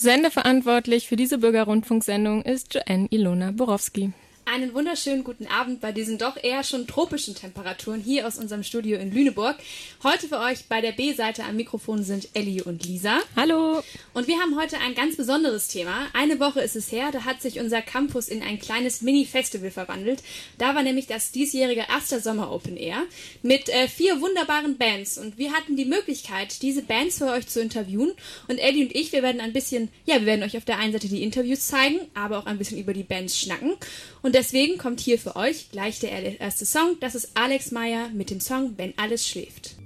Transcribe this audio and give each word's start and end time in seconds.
Sendeverantwortlich 0.00 1.08
für 1.08 1.16
diese 1.16 1.36
Bürgerrundfunksendung 1.36 2.40
ist 2.40 2.72
Joanne 2.74 3.06
Ilona 3.10 3.50
Borowski. 3.50 4.14
Einen 4.52 4.74
wunderschönen 4.74 5.22
guten 5.22 5.46
Abend 5.46 5.80
bei 5.80 5.92
diesen 5.92 6.18
doch 6.18 6.36
eher 6.36 6.64
schon 6.64 6.88
tropischen 6.88 7.36
Temperaturen 7.36 8.00
hier 8.00 8.26
aus 8.26 8.36
unserem 8.36 8.64
Studio 8.64 8.98
in 8.98 9.14
Lüneburg. 9.14 9.54
Heute 10.02 10.26
für 10.26 10.40
euch 10.40 10.64
bei 10.64 10.80
der 10.80 10.90
B-Seite 10.90 11.44
am 11.44 11.54
Mikrofon 11.54 12.02
sind 12.02 12.30
Ellie 12.34 12.64
und 12.64 12.84
Lisa. 12.84 13.20
Hallo. 13.36 13.80
Und 14.12 14.26
wir 14.26 14.40
haben 14.40 14.58
heute 14.60 14.78
ein 14.78 14.96
ganz 14.96 15.16
besonderes 15.16 15.68
Thema. 15.68 16.08
Eine 16.14 16.40
Woche 16.40 16.62
ist 16.62 16.74
es 16.74 16.90
her, 16.90 17.10
da 17.12 17.24
hat 17.24 17.40
sich 17.40 17.60
unser 17.60 17.80
Campus 17.80 18.26
in 18.26 18.42
ein 18.42 18.58
kleines 18.58 19.02
Mini-Festival 19.02 19.70
verwandelt. 19.70 20.20
Da 20.58 20.74
war 20.74 20.82
nämlich 20.82 21.06
das 21.06 21.30
diesjährige 21.30 21.88
Aster 21.88 22.18
Sommer 22.18 22.50
Open 22.50 22.76
Air 22.76 23.04
mit 23.42 23.68
äh, 23.68 23.86
vier 23.86 24.20
wunderbaren 24.20 24.76
Bands. 24.78 25.16
Und 25.16 25.38
wir 25.38 25.52
hatten 25.52 25.76
die 25.76 25.84
Möglichkeit, 25.84 26.60
diese 26.62 26.82
Bands 26.82 27.18
für 27.18 27.26
euch 27.26 27.46
zu 27.46 27.60
interviewen. 27.60 28.10
Und 28.48 28.58
Ellie 28.58 28.84
und 28.84 28.96
ich, 28.96 29.12
wir 29.12 29.22
werden 29.22 29.40
ein 29.40 29.52
bisschen, 29.52 29.90
ja, 30.06 30.16
wir 30.16 30.26
werden 30.26 30.42
euch 30.42 30.56
auf 30.56 30.64
der 30.64 30.78
einen 30.78 30.92
Seite 30.92 31.06
die 31.06 31.22
Interviews 31.22 31.68
zeigen, 31.68 32.00
aber 32.14 32.40
auch 32.40 32.46
ein 32.46 32.58
bisschen 32.58 32.78
über 32.78 32.94
die 32.94 33.04
Bands 33.04 33.38
schnacken. 33.38 33.74
Und 34.22 34.39
deswegen 34.40 34.78
kommt 34.78 35.00
hier 35.00 35.18
für 35.18 35.36
euch 35.36 35.70
gleich 35.70 36.00
der 36.00 36.40
erste 36.40 36.64
Song. 36.64 36.96
Das 37.00 37.14
ist 37.14 37.32
Alex 37.34 37.72
Meyer 37.72 38.08
mit 38.08 38.30
dem 38.30 38.40
Song 38.40 38.72
Wenn 38.78 38.96
alles 38.96 39.28
schläft. 39.28 39.76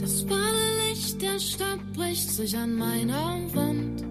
Das 0.00 0.28
warme 0.28 0.88
Licht 0.88 1.22
der 1.22 1.38
Stadt 1.38 1.92
bricht 1.92 2.28
sich 2.28 2.56
an 2.56 2.74
meiner 2.74 3.38
Wand. 3.54 4.02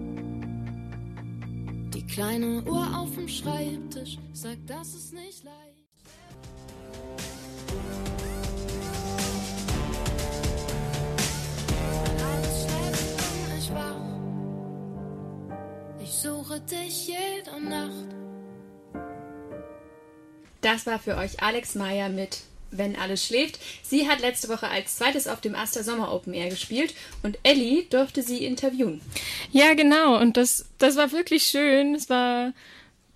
Die 1.94 2.08
kleine 2.08 2.64
Uhr 2.64 2.98
auf 2.98 3.14
dem 3.14 3.28
Schreibtisch 3.28 4.18
sagt, 4.32 4.70
das 4.70 4.94
ist 4.94 5.14
nicht 5.14 5.44
leicht. 5.44 5.58
Ich 16.02 16.14
suche 16.14 16.62
dich 16.62 17.08
jede 17.08 17.62
Nacht. 17.70 18.19
Das 20.62 20.86
war 20.86 21.00
für 21.00 21.16
euch 21.18 21.42
Alex 21.42 21.76
Meyer 21.76 22.10
mit 22.10 22.40
Wenn 22.72 22.96
alles 22.96 23.26
schläft. 23.26 23.60
Sie 23.82 24.08
hat 24.08 24.20
letzte 24.20 24.50
Woche 24.50 24.68
als 24.68 24.98
zweites 24.98 25.28
auf 25.28 25.42
dem 25.42 25.56
Aster 25.56 25.84
Sommer 25.84 26.14
Open 26.14 26.34
Air 26.34 26.50
gespielt 26.50 26.94
und 27.24 27.40
Ellie 27.44 27.84
durfte 27.90 28.22
sie 28.22 28.46
interviewen. 28.46 29.02
Ja, 29.52 29.74
genau. 29.74 30.20
Und 30.20 30.38
das, 30.38 30.66
das 30.78 30.96
war 30.96 31.12
wirklich 31.12 31.44
schön. 31.44 31.96
Es 31.96 32.10
war 32.10 32.54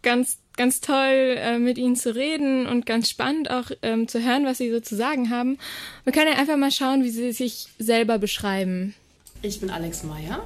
ganz, 0.02 0.38
ganz 0.58 0.82
toll, 0.82 1.36
äh, 1.38 1.60
mit 1.60 1.78
ihnen 1.78 1.96
zu 1.96 2.16
reden 2.16 2.66
und 2.66 2.86
ganz 2.86 3.10
spannend 3.10 3.52
auch 3.52 3.70
ähm, 3.82 4.08
zu 4.08 4.24
hören, 4.24 4.46
was 4.46 4.58
sie 4.58 4.72
so 4.72 4.80
zu 4.80 4.96
sagen 4.96 5.30
haben. 5.30 5.60
Wir 6.04 6.14
können 6.14 6.32
ja 6.32 6.40
einfach 6.40 6.58
mal 6.58 6.72
schauen, 6.72 7.04
wie 7.04 7.12
sie 7.12 7.32
sich 7.32 7.68
selber 7.78 8.18
beschreiben. 8.18 8.96
Ich 9.44 9.60
bin 9.60 9.70
Alex 9.70 10.04
Meyer. 10.04 10.44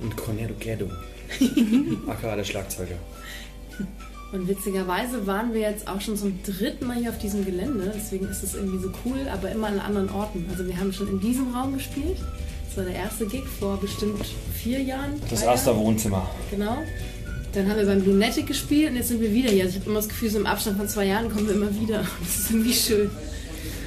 Und 0.00 0.16
Cornelo 0.16 0.54
Gerdo. 0.58 0.90
aka 2.08 2.34
der 2.34 2.44
Schlagzeuger. 2.44 2.96
Und 4.32 4.48
witzigerweise 4.48 5.26
waren 5.26 5.52
wir 5.52 5.60
jetzt 5.60 5.88
auch 5.88 6.00
schon 6.00 6.16
zum 6.16 6.42
dritten 6.42 6.86
Mal 6.86 6.96
hier 6.96 7.10
auf 7.10 7.18
diesem 7.18 7.44
Gelände. 7.44 7.92
Deswegen 7.94 8.26
ist 8.28 8.42
es 8.42 8.54
irgendwie 8.54 8.78
so 8.78 8.90
cool, 9.04 9.28
aber 9.30 9.50
immer 9.50 9.66
an 9.66 9.78
anderen 9.78 10.08
Orten. 10.10 10.46
Also 10.50 10.66
wir 10.66 10.76
haben 10.78 10.92
schon 10.92 11.08
in 11.08 11.20
diesem 11.20 11.54
Raum 11.54 11.74
gespielt. 11.74 12.16
Das 12.66 12.78
war 12.78 12.84
der 12.84 12.94
erste 12.94 13.26
Gig 13.26 13.44
vor 13.60 13.76
bestimmt 13.78 14.24
vier 14.54 14.80
Jahren. 14.80 15.20
Das 15.28 15.46
Aster 15.46 15.72
Jahren. 15.72 15.84
Wohnzimmer. 15.84 16.30
Genau. 16.50 16.78
Dann 17.52 17.68
haben 17.68 17.76
wir 17.76 17.84
beim 17.84 18.02
Lunatic 18.06 18.46
gespielt 18.46 18.90
und 18.90 18.96
jetzt 18.96 19.08
sind 19.08 19.20
wir 19.20 19.30
wieder 19.34 19.50
hier. 19.50 19.64
Also 19.64 19.74
ich 19.74 19.80
habe 19.80 19.90
immer 19.90 20.00
das 20.00 20.08
Gefühl, 20.08 20.30
so 20.30 20.38
im 20.38 20.46
Abstand 20.46 20.78
von 20.78 20.88
zwei 20.88 21.04
Jahren 21.04 21.30
kommen 21.30 21.46
wir 21.46 21.54
immer 21.54 21.78
wieder. 21.78 22.06
Das 22.20 22.38
ist 22.38 22.50
irgendwie 22.50 22.72
schön. 22.72 23.10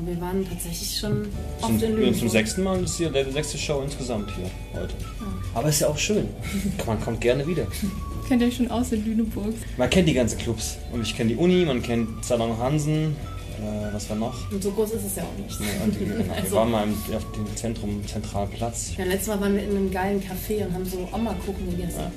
Wir 0.05 0.21
waren 0.21 0.47
tatsächlich 0.47 0.99
schon 0.99 1.27
oft 1.61 1.79
Zum, 1.79 1.81
in 1.81 1.95
Lüneburg. 1.95 2.19
zum 2.19 2.29
sechsten 2.29 2.63
Mal 2.63 2.83
ist 2.83 2.97
hier 2.97 3.09
die 3.09 3.31
sechste 3.31 3.57
Show 3.57 3.81
insgesamt 3.81 4.29
hier 4.35 4.51
heute. 4.79 4.93
Aber 5.55 5.69
ist 5.69 5.79
ja 5.79 5.87
auch 5.87 5.97
schön. 5.97 6.27
Man 6.85 7.01
kommt 7.01 7.21
gerne 7.21 7.47
wieder. 7.47 7.65
Kennt 8.27 8.41
ihr 8.41 8.47
euch 8.47 8.55
schon 8.55 8.71
aus 8.71 8.91
in 8.91 9.05
Lüneburg? 9.05 9.53
Man 9.77 9.89
kennt 9.89 10.07
die 10.09 10.13
ganzen 10.13 10.37
Clubs. 10.39 10.77
Und 10.91 11.01
ich 11.03 11.15
kenne 11.15 11.29
die 11.31 11.35
Uni, 11.35 11.63
man 11.65 11.81
kennt 11.81 12.25
Salon 12.25 12.57
Hansen. 12.57 13.15
Äh, 13.61 13.93
was 13.93 14.09
war 14.09 14.17
noch? 14.17 14.51
Und 14.51 14.61
so 14.63 14.71
groß 14.71 14.91
ist 14.93 15.05
es 15.05 15.15
ja 15.15 15.23
auch 15.23 15.37
nicht. 15.41 15.59
Ja, 15.59 15.83
und, 15.83 15.97
genau. 15.97 16.15
Wir 16.25 16.33
Also- 16.33 16.55
waren 16.55 16.71
mal 16.71 16.83
im, 16.83 16.93
auf 17.15 17.31
dem 17.33 17.55
Zentrum, 17.55 18.05
zentralen 18.07 18.49
Platz. 18.49 18.91
Ja, 18.97 19.05
letztes 19.05 19.27
Mal 19.27 19.39
waren 19.41 19.55
wir 19.55 19.63
in 19.63 19.69
einem 19.69 19.91
geilen 19.91 20.21
Café 20.21 20.65
und 20.65 20.73
haben 20.73 20.85
so 20.85 21.07
Oma-Kuchen 21.13 21.69
gegessen. 21.71 21.99
Ja. 21.99 22.11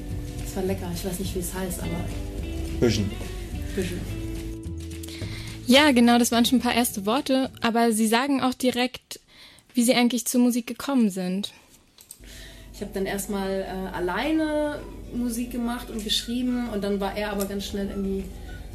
Das 0.44 0.56
war 0.56 0.62
lecker. 0.64 0.90
Ich 0.94 1.04
weiß 1.04 1.18
nicht, 1.20 1.34
wie 1.34 1.38
es 1.40 1.52
heißt, 1.54 1.80
aber 1.80 1.90
Büschen. 2.80 3.10
bisschen. 3.76 4.00
Ja, 5.66 5.92
genau, 5.92 6.18
das 6.18 6.32
waren 6.32 6.44
schon 6.46 6.58
ein 6.58 6.62
paar 6.62 6.74
erste 6.74 7.04
Worte, 7.04 7.50
aber 7.60 7.92
sie 7.92 8.06
sagen 8.08 8.40
auch 8.40 8.54
direkt, 8.54 9.20
wie 9.74 9.82
sie 9.82 9.94
eigentlich 9.94 10.24
zur 10.26 10.40
Musik 10.40 10.66
gekommen 10.66 11.10
sind. 11.10 11.52
Ich 12.78 12.82
habe 12.82 12.92
dann 12.94 13.06
erstmal 13.06 13.62
äh, 13.62 13.96
alleine 13.96 14.78
Musik 15.12 15.50
gemacht 15.50 15.90
und 15.90 16.04
geschrieben 16.04 16.68
und 16.72 16.84
dann 16.84 17.00
war 17.00 17.16
er 17.16 17.32
aber 17.32 17.44
ganz 17.46 17.64
schnell 17.64 17.88
irgendwie 17.88 18.22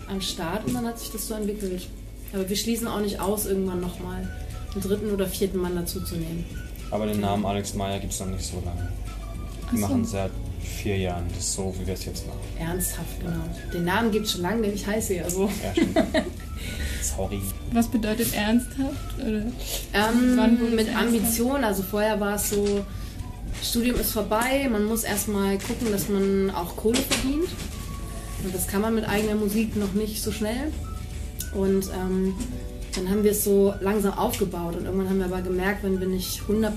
am 0.10 0.20
Start 0.20 0.68
und 0.68 0.74
dann 0.74 0.86
hat 0.86 1.00
sich 1.00 1.10
das 1.12 1.26
so 1.26 1.36
entwickelt. 1.36 1.88
Aber 2.34 2.50
wir 2.50 2.56
schließen 2.58 2.86
auch 2.86 3.00
nicht 3.00 3.22
aus, 3.22 3.46
irgendwann 3.46 3.80
nochmal 3.80 4.28
einen 4.74 4.82
dritten 4.82 5.10
oder 5.10 5.26
vierten 5.26 5.58
Mann 5.58 5.78
dazuzunehmen. 5.78 6.44
Aber 6.92 7.06
den 7.06 7.22
Namen 7.22 7.46
Alex 7.46 7.76
Meyer 7.76 7.98
gibt 7.98 8.12
es 8.12 8.20
noch 8.20 8.28
nicht 8.28 8.46
so 8.46 8.62
lange. 8.66 8.90
Wir 9.72 9.80
machen 9.80 10.04
seit 10.04 10.32
vier 10.60 10.98
Jahren 10.98 11.24
das 11.34 11.54
so, 11.54 11.74
wie 11.80 11.88
wir 11.88 11.94
es 11.94 12.04
jetzt 12.04 12.28
machen. 12.28 12.40
Ernsthaft, 12.60 13.22
genau. 13.22 13.46
Den 13.74 13.86
Namen 13.86 14.12
gibt 14.12 14.26
es 14.26 14.34
schon 14.34 14.42
lange, 14.42 14.64
denn 14.64 14.74
ich 14.74 14.86
heiße 14.86 15.16
ja 15.16 15.30
so. 15.30 15.46
Ja, 15.64 15.72
stimmt. 15.72 15.98
Sorry. 17.02 17.42
Was 17.72 17.88
bedeutet 17.88 18.36
ernsthaft? 18.36 19.18
Oder? 19.18 19.44
Ähm, 19.94 20.76
mit 20.76 20.94
Ambition, 20.94 21.64
also 21.64 21.84
vorher 21.84 22.20
war 22.20 22.36
es 22.36 22.50
so, 22.50 22.84
Studium 23.64 24.00
ist 24.00 24.12
vorbei, 24.12 24.68
man 24.70 24.86
muss 24.86 25.04
erstmal 25.04 25.58
gucken, 25.58 25.92
dass 25.92 26.10
man 26.10 26.52
auch 26.52 26.76
Kohle 26.76 26.98
verdient. 26.98 27.50
Und 28.44 28.54
das 28.54 28.68
kann 28.68 28.82
man 28.82 28.94
mit 28.94 29.08
eigener 29.08 29.36
Musik 29.36 29.76
noch 29.78 29.94
nicht 29.94 30.22
so 30.22 30.32
schnell. 30.32 30.72
Und 31.54 31.90
ähm, 31.98 32.36
dann 32.96 33.10
haben 33.10 33.24
wir 33.24 33.32
es 33.32 33.44
so 33.44 33.74
langsam 33.80 34.14
aufgebaut 34.14 34.76
und 34.76 34.86
irgendwann 34.86 35.10
haben 35.10 35.20
wir 35.20 35.26
aber 35.26 35.42
gemerkt, 35.42 35.84
wenn 35.84 36.00
wir 36.00 36.08
nicht 36.08 36.42
100% 36.42 36.72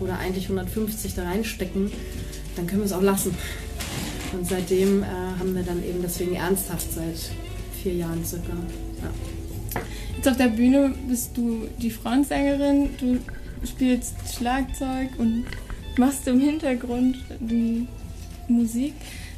oder 0.00 0.18
eigentlich 0.18 0.44
150 0.44 1.14
da 1.14 1.24
reinstecken, 1.24 1.92
dann 2.56 2.66
können 2.66 2.80
wir 2.80 2.86
es 2.86 2.92
auch 2.92 3.02
lassen. 3.02 3.36
Und 4.32 4.48
seitdem 4.48 5.02
äh, 5.02 5.06
haben 5.06 5.54
wir 5.54 5.62
dann 5.62 5.84
eben 5.84 6.00
deswegen 6.02 6.34
ernsthaft 6.34 6.92
seit 6.92 7.30
vier 7.82 7.94
Jahren 7.94 8.24
circa. 8.24 8.52
Ja. 9.02 9.80
Jetzt 10.16 10.28
auf 10.28 10.36
der 10.36 10.48
Bühne 10.48 10.94
bist 11.08 11.36
du 11.36 11.68
die 11.78 11.90
Frontsängerin, 11.90 12.90
du 12.98 13.18
spielst 13.66 14.14
Schlagzeug 14.34 15.10
und 15.18 15.44
machst 15.98 16.26
im 16.28 16.40
Hintergrund 16.40 17.16
die 17.40 17.86
Musik. 18.48 18.94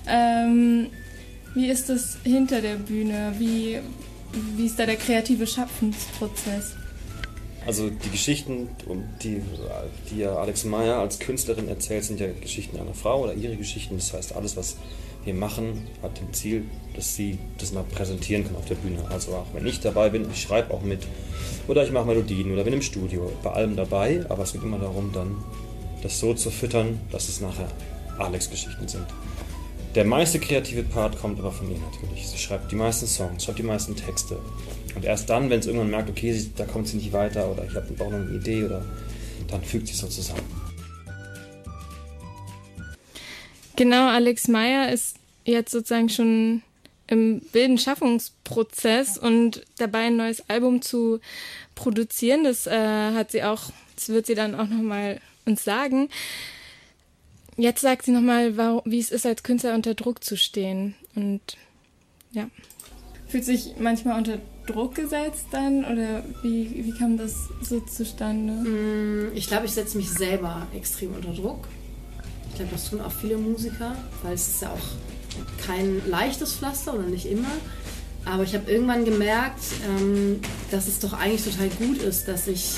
Ähm, 0.06 0.88
wie 1.54 1.68
ist 1.68 1.88
das 1.88 2.18
hinter 2.24 2.60
der 2.60 2.76
Bühne? 2.76 3.34
Wie, 3.38 3.78
wie 4.56 4.66
ist 4.66 4.78
da 4.78 4.86
der 4.86 4.96
kreative 4.96 5.46
Schaffensprozess? 5.46 6.74
Also 7.66 7.88
die 7.88 8.10
Geschichten, 8.10 8.68
die, 9.22 9.40
die 10.10 10.24
Alex 10.26 10.64
Meyer 10.64 10.98
als 10.98 11.18
Künstlerin 11.18 11.68
erzählt, 11.68 12.04
sind 12.04 12.20
ja 12.20 12.26
Geschichten 12.40 12.78
einer 12.78 12.92
Frau 12.92 13.22
oder 13.22 13.34
ihre 13.34 13.56
Geschichten. 13.56 13.96
Das 13.96 14.12
heißt, 14.12 14.36
alles, 14.36 14.56
was 14.56 14.76
wir 15.24 15.32
machen, 15.32 15.86
hat 16.02 16.20
dem 16.20 16.32
Ziel, 16.34 16.64
dass 16.94 17.16
sie 17.16 17.38
das 17.56 17.72
mal 17.72 17.84
präsentieren 17.84 18.44
kann 18.44 18.56
auf 18.56 18.66
der 18.66 18.74
Bühne. 18.74 18.98
Also 19.08 19.32
auch 19.32 19.46
wenn 19.54 19.66
ich 19.66 19.80
dabei 19.80 20.10
bin, 20.10 20.26
ich 20.30 20.42
schreibe 20.42 20.74
auch 20.74 20.82
mit 20.82 21.06
oder 21.66 21.82
ich 21.84 21.90
mache 21.90 22.06
Melodien 22.06 22.52
oder 22.52 22.64
bin 22.64 22.74
im 22.74 22.82
Studio, 22.82 23.32
bei 23.42 23.50
allem 23.50 23.76
dabei. 23.76 24.26
Aber 24.28 24.42
es 24.42 24.52
geht 24.52 24.62
immer 24.62 24.78
darum, 24.78 25.12
dann 25.14 25.36
das 26.04 26.20
so 26.20 26.34
zu 26.34 26.50
füttern, 26.50 27.00
dass 27.10 27.28
es 27.28 27.40
nachher 27.40 27.68
Alex-Geschichten 28.18 28.86
sind. 28.86 29.06
Der 29.94 30.04
meiste 30.04 30.38
kreative 30.38 30.82
Part 30.82 31.18
kommt 31.18 31.38
aber 31.38 31.50
von 31.50 31.70
ihr 31.70 31.78
natürlich. 31.78 32.28
Sie 32.28 32.38
schreibt 32.38 32.70
die 32.70 32.76
meisten 32.76 33.06
Songs, 33.06 33.44
schreibt 33.44 33.58
die 33.58 33.64
meisten 33.64 33.96
Texte. 33.96 34.38
Und 34.94 35.04
erst 35.04 35.30
dann, 35.30 35.50
wenn 35.50 35.60
es 35.60 35.66
irgendwann 35.66 35.90
merkt, 35.90 36.10
okay, 36.10 36.32
sie, 36.32 36.52
da 36.54 36.66
kommt 36.66 36.88
sie 36.88 36.98
nicht 36.98 37.12
weiter 37.12 37.50
oder 37.50 37.64
ich 37.64 37.74
habe 37.74 37.86
auch 37.98 38.10
noch 38.10 38.18
eine 38.18 38.36
Idee 38.36 38.64
oder 38.64 38.84
dann 39.48 39.62
fügt 39.62 39.88
sie 39.88 39.94
so 39.94 40.06
zusammen. 40.06 40.42
Genau, 43.76 44.08
Alex 44.08 44.46
Meyer 44.48 44.92
ist 44.92 45.16
jetzt 45.44 45.72
sozusagen 45.72 46.08
schon 46.08 46.62
im 47.06 47.42
wilden 47.52 47.78
Schaffungsprozess 47.78 49.18
und 49.18 49.64
dabei 49.78 50.06
ein 50.06 50.16
neues 50.16 50.48
Album 50.48 50.82
zu 50.82 51.20
produzieren. 51.74 52.44
Das 52.44 52.66
äh, 52.66 53.12
hat 53.12 53.32
sie 53.32 53.42
auch, 53.42 53.70
das 53.96 54.08
wird 54.10 54.26
sie 54.26 54.34
dann 54.34 54.54
auch 54.54 54.68
nochmal 54.68 55.20
uns 55.46 55.64
sagen. 55.64 56.08
jetzt 57.56 57.80
sagt 57.80 58.04
sie 58.04 58.12
nochmal, 58.12 58.56
wie 58.84 58.98
es 58.98 59.10
ist, 59.10 59.26
als 59.26 59.42
Künstler 59.42 59.74
unter 59.74 59.94
Druck 59.94 60.24
zu 60.24 60.36
stehen. 60.36 60.94
Und 61.14 61.40
ja. 62.32 62.48
Fühlt 63.28 63.44
sich 63.44 63.74
manchmal 63.78 64.18
unter 64.18 64.38
Druck 64.66 64.94
gesetzt 64.94 65.46
dann 65.50 65.84
oder 65.84 66.24
wie, 66.42 66.84
wie 66.84 66.92
kam 66.92 67.16
das 67.16 67.48
so 67.62 67.80
zustande? 67.80 68.52
Mm, 68.52 69.36
ich 69.36 69.46
glaube, 69.46 69.66
ich 69.66 69.72
setze 69.72 69.96
mich 69.96 70.10
selber 70.10 70.66
extrem 70.74 71.14
unter 71.14 71.32
Druck. 71.32 71.68
Ich 72.50 72.56
glaube, 72.56 72.72
das 72.72 72.88
tun 72.88 73.00
auch 73.00 73.12
viele 73.12 73.36
Musiker, 73.36 73.96
weil 74.22 74.34
es 74.34 74.48
ist 74.48 74.62
ja 74.62 74.70
auch 74.70 75.66
kein 75.66 76.02
leichtes 76.08 76.54
Pflaster 76.54 76.94
oder 76.94 77.02
nicht 77.02 77.26
immer. 77.26 77.50
Aber 78.24 78.42
ich 78.42 78.54
habe 78.54 78.70
irgendwann 78.70 79.04
gemerkt, 79.04 79.60
ähm, 79.86 80.40
dass 80.70 80.88
es 80.88 80.98
doch 80.98 81.12
eigentlich 81.12 81.44
total 81.44 81.68
gut 81.68 81.98
ist, 81.98 82.26
dass 82.26 82.46
ich 82.48 82.76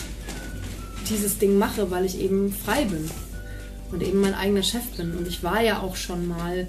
dieses 1.09 1.39
Ding 1.39 1.59
mache, 1.59 1.91
weil 1.91 2.05
ich 2.05 2.21
eben 2.21 2.53
frei 2.53 2.85
bin 2.85 3.11
und 3.93 4.03
eben 4.03 4.21
mein 4.21 4.35
eigener 4.35 4.63
Chef 4.63 4.85
bin. 4.97 5.15
Und 5.17 5.29
ich 5.29 5.43
war 5.43 5.63
ja 5.63 5.81
auch 5.81 5.97
schon 5.97 6.27
mal 6.29 6.69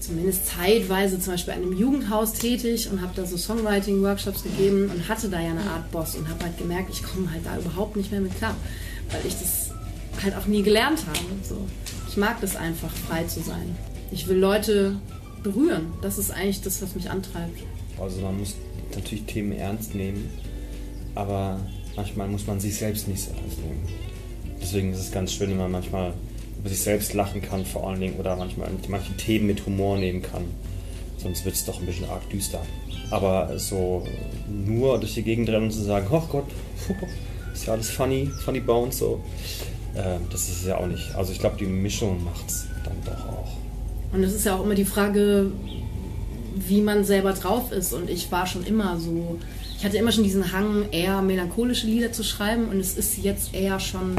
zumindest 0.00 0.46
zeitweise 0.46 1.18
zum 1.18 1.32
Beispiel 1.32 1.54
an 1.54 1.62
einem 1.62 1.76
Jugendhaus 1.76 2.32
tätig 2.32 2.88
und 2.90 3.02
habe 3.02 3.12
da 3.16 3.26
so 3.26 3.36
Songwriting-Workshops 3.36 4.44
gegeben 4.44 4.90
und 4.90 5.08
hatte 5.08 5.28
da 5.28 5.40
ja 5.40 5.50
eine 5.50 5.62
Art 5.62 5.90
Boss 5.90 6.14
und 6.14 6.28
habe 6.28 6.44
halt 6.44 6.58
gemerkt, 6.58 6.90
ich 6.92 7.02
komme 7.02 7.30
halt 7.30 7.44
da 7.44 7.58
überhaupt 7.58 7.96
nicht 7.96 8.12
mehr 8.12 8.20
mit 8.20 8.36
klar, 8.36 8.54
weil 9.10 9.20
ich 9.26 9.34
das 9.34 9.70
halt 10.22 10.36
auch 10.36 10.46
nie 10.46 10.62
gelernt 10.62 11.00
habe. 11.06 11.18
So. 11.42 11.66
Ich 12.08 12.16
mag 12.16 12.40
das 12.40 12.56
einfach, 12.56 12.90
frei 13.08 13.24
zu 13.24 13.40
sein. 13.40 13.74
Ich 14.10 14.28
will 14.28 14.38
Leute 14.38 14.96
berühren. 15.42 15.92
Das 16.02 16.18
ist 16.18 16.30
eigentlich 16.30 16.62
das, 16.62 16.80
was 16.82 16.94
mich 16.94 17.10
antreibt. 17.10 17.58
Also 18.00 18.20
man 18.20 18.38
muss 18.38 18.54
natürlich 18.94 19.24
Themen 19.24 19.52
ernst 19.52 19.94
nehmen, 19.94 20.30
aber 21.14 21.60
manchmal 21.96 22.28
muss 22.28 22.46
man 22.46 22.60
sich 22.60 22.76
selbst 22.76 23.08
nicht 23.08 23.20
so 23.20 23.30
ernst 23.30 23.58
nehmen. 23.58 23.82
Deswegen 24.60 24.92
ist 24.92 25.00
es 25.00 25.12
ganz 25.12 25.32
schön, 25.32 25.50
wenn 25.50 25.58
man 25.58 25.72
manchmal 25.72 26.12
über 26.58 26.68
sich 26.68 26.80
selbst 26.80 27.14
lachen 27.14 27.42
kann 27.42 27.64
vor 27.64 27.88
allen 27.88 28.00
Dingen 28.00 28.16
oder 28.16 28.36
manchmal 28.36 28.68
manche 28.88 29.16
Themen 29.16 29.46
mit 29.46 29.64
Humor 29.66 29.96
nehmen 29.98 30.22
kann. 30.22 30.44
Sonst 31.18 31.44
wird 31.44 31.54
es 31.54 31.64
doch 31.64 31.80
ein 31.80 31.86
bisschen 31.86 32.08
arg 32.08 32.28
düster. 32.30 32.60
Aber 33.10 33.58
so 33.58 34.06
nur 34.48 34.98
durch 34.98 35.14
die 35.14 35.22
Gegend 35.22 35.48
rennen 35.48 35.66
und 35.66 35.72
zu 35.72 35.82
sagen, 35.82 36.06
oh 36.10 36.22
Gott, 36.28 36.46
ist 37.52 37.66
ja 37.66 37.72
alles 37.72 37.90
funny, 37.90 38.30
funny 38.44 38.60
bones 38.60 38.98
so, 38.98 39.20
äh, 39.94 40.18
das 40.30 40.48
ist 40.48 40.66
ja 40.66 40.78
auch 40.78 40.86
nicht. 40.86 41.14
Also 41.14 41.32
ich 41.32 41.38
glaube, 41.38 41.56
die 41.58 41.66
Mischung 41.66 42.22
macht 42.24 42.48
es 42.48 42.66
dann 42.84 42.96
doch 43.04 43.28
auch. 43.28 43.56
Und 44.12 44.22
es 44.22 44.34
ist 44.34 44.44
ja 44.44 44.56
auch 44.56 44.64
immer 44.64 44.74
die 44.74 44.84
Frage, 44.84 45.50
wie 46.54 46.80
man 46.80 47.04
selber 47.04 47.32
drauf 47.32 47.72
ist. 47.72 47.92
Und 47.92 48.10
ich 48.10 48.30
war 48.30 48.46
schon 48.46 48.64
immer 48.64 48.98
so, 48.98 49.38
hatte 49.86 49.98
immer 49.98 50.12
schon 50.12 50.24
diesen 50.24 50.52
Hang, 50.52 50.90
eher 50.90 51.22
melancholische 51.22 51.86
Lieder 51.86 52.12
zu 52.12 52.24
schreiben. 52.24 52.68
Und 52.68 52.78
es 52.80 52.96
ist 52.96 53.18
jetzt 53.18 53.54
eher 53.54 53.80
schon 53.80 54.16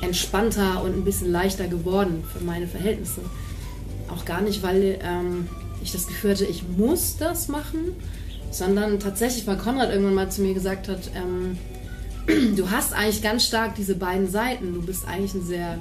entspannter 0.00 0.82
und 0.82 0.96
ein 0.96 1.04
bisschen 1.04 1.30
leichter 1.30 1.68
geworden 1.68 2.24
für 2.30 2.44
meine 2.44 2.66
Verhältnisse. 2.66 3.20
Auch 4.08 4.24
gar 4.24 4.40
nicht, 4.40 4.62
weil 4.62 4.98
ähm, 5.02 5.48
ich 5.82 5.92
das 5.92 6.06
Gefühl 6.06 6.32
hatte, 6.32 6.44
ich 6.44 6.64
muss 6.76 7.16
das 7.16 7.48
machen, 7.48 7.92
sondern 8.50 8.98
tatsächlich, 8.98 9.46
weil 9.46 9.56
Konrad 9.56 9.90
irgendwann 9.90 10.14
mal 10.14 10.30
zu 10.30 10.42
mir 10.42 10.52
gesagt 10.52 10.88
hat, 10.88 11.10
ähm, 11.14 11.56
du 12.56 12.70
hast 12.70 12.92
eigentlich 12.92 13.22
ganz 13.22 13.46
stark 13.46 13.76
diese 13.76 13.94
beiden 13.94 14.28
Seiten. 14.28 14.74
Du 14.74 14.82
bist 14.82 15.06
eigentlich 15.06 15.34
ein 15.34 15.46
sehr 15.46 15.78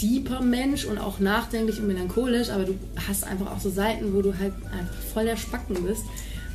deeper 0.00 0.42
Mensch 0.42 0.84
und 0.84 0.98
auch 0.98 1.18
nachdenklich 1.18 1.80
und 1.80 1.88
melancholisch, 1.88 2.50
aber 2.50 2.64
du 2.64 2.74
hast 3.08 3.24
einfach 3.24 3.50
auch 3.50 3.60
so 3.60 3.70
Seiten, 3.70 4.14
wo 4.14 4.22
du 4.22 4.38
halt 4.38 4.52
einfach 4.66 4.94
voll 5.12 5.24
der 5.24 5.36
Spacken 5.36 5.82
bist. 5.82 6.04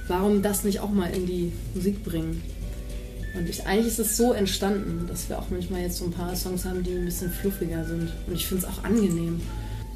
Warum 0.08 0.42
das 0.42 0.64
nicht 0.64 0.80
auch 0.82 0.92
mal 0.92 1.10
in 1.12 1.26
die 1.26 1.52
Musik 1.74 2.04
bringen? 2.04 2.42
Und 3.36 3.50
ich, 3.50 3.66
eigentlich 3.66 3.88
ist 3.88 4.00
es 4.00 4.18
so 4.18 4.34
entstanden, 4.34 5.08
dass 5.08 5.28
wir 5.30 5.40
auch 5.40 5.50
manchmal 5.50 5.82
jetzt 5.82 5.98
so 5.98 6.06
ein 6.06 6.12
paar 6.12 6.36
Songs 6.36 6.66
haben, 6.66 6.84
die 6.84 6.92
ein 6.92 7.06
bisschen 7.06 7.32
fluffiger 7.32 7.84
sind. 7.84 8.12
Und 8.28 8.36
ich 8.36 8.46
finde 8.46 8.66
es 8.66 8.70
auch 8.72 8.84
angenehm. 8.84 9.42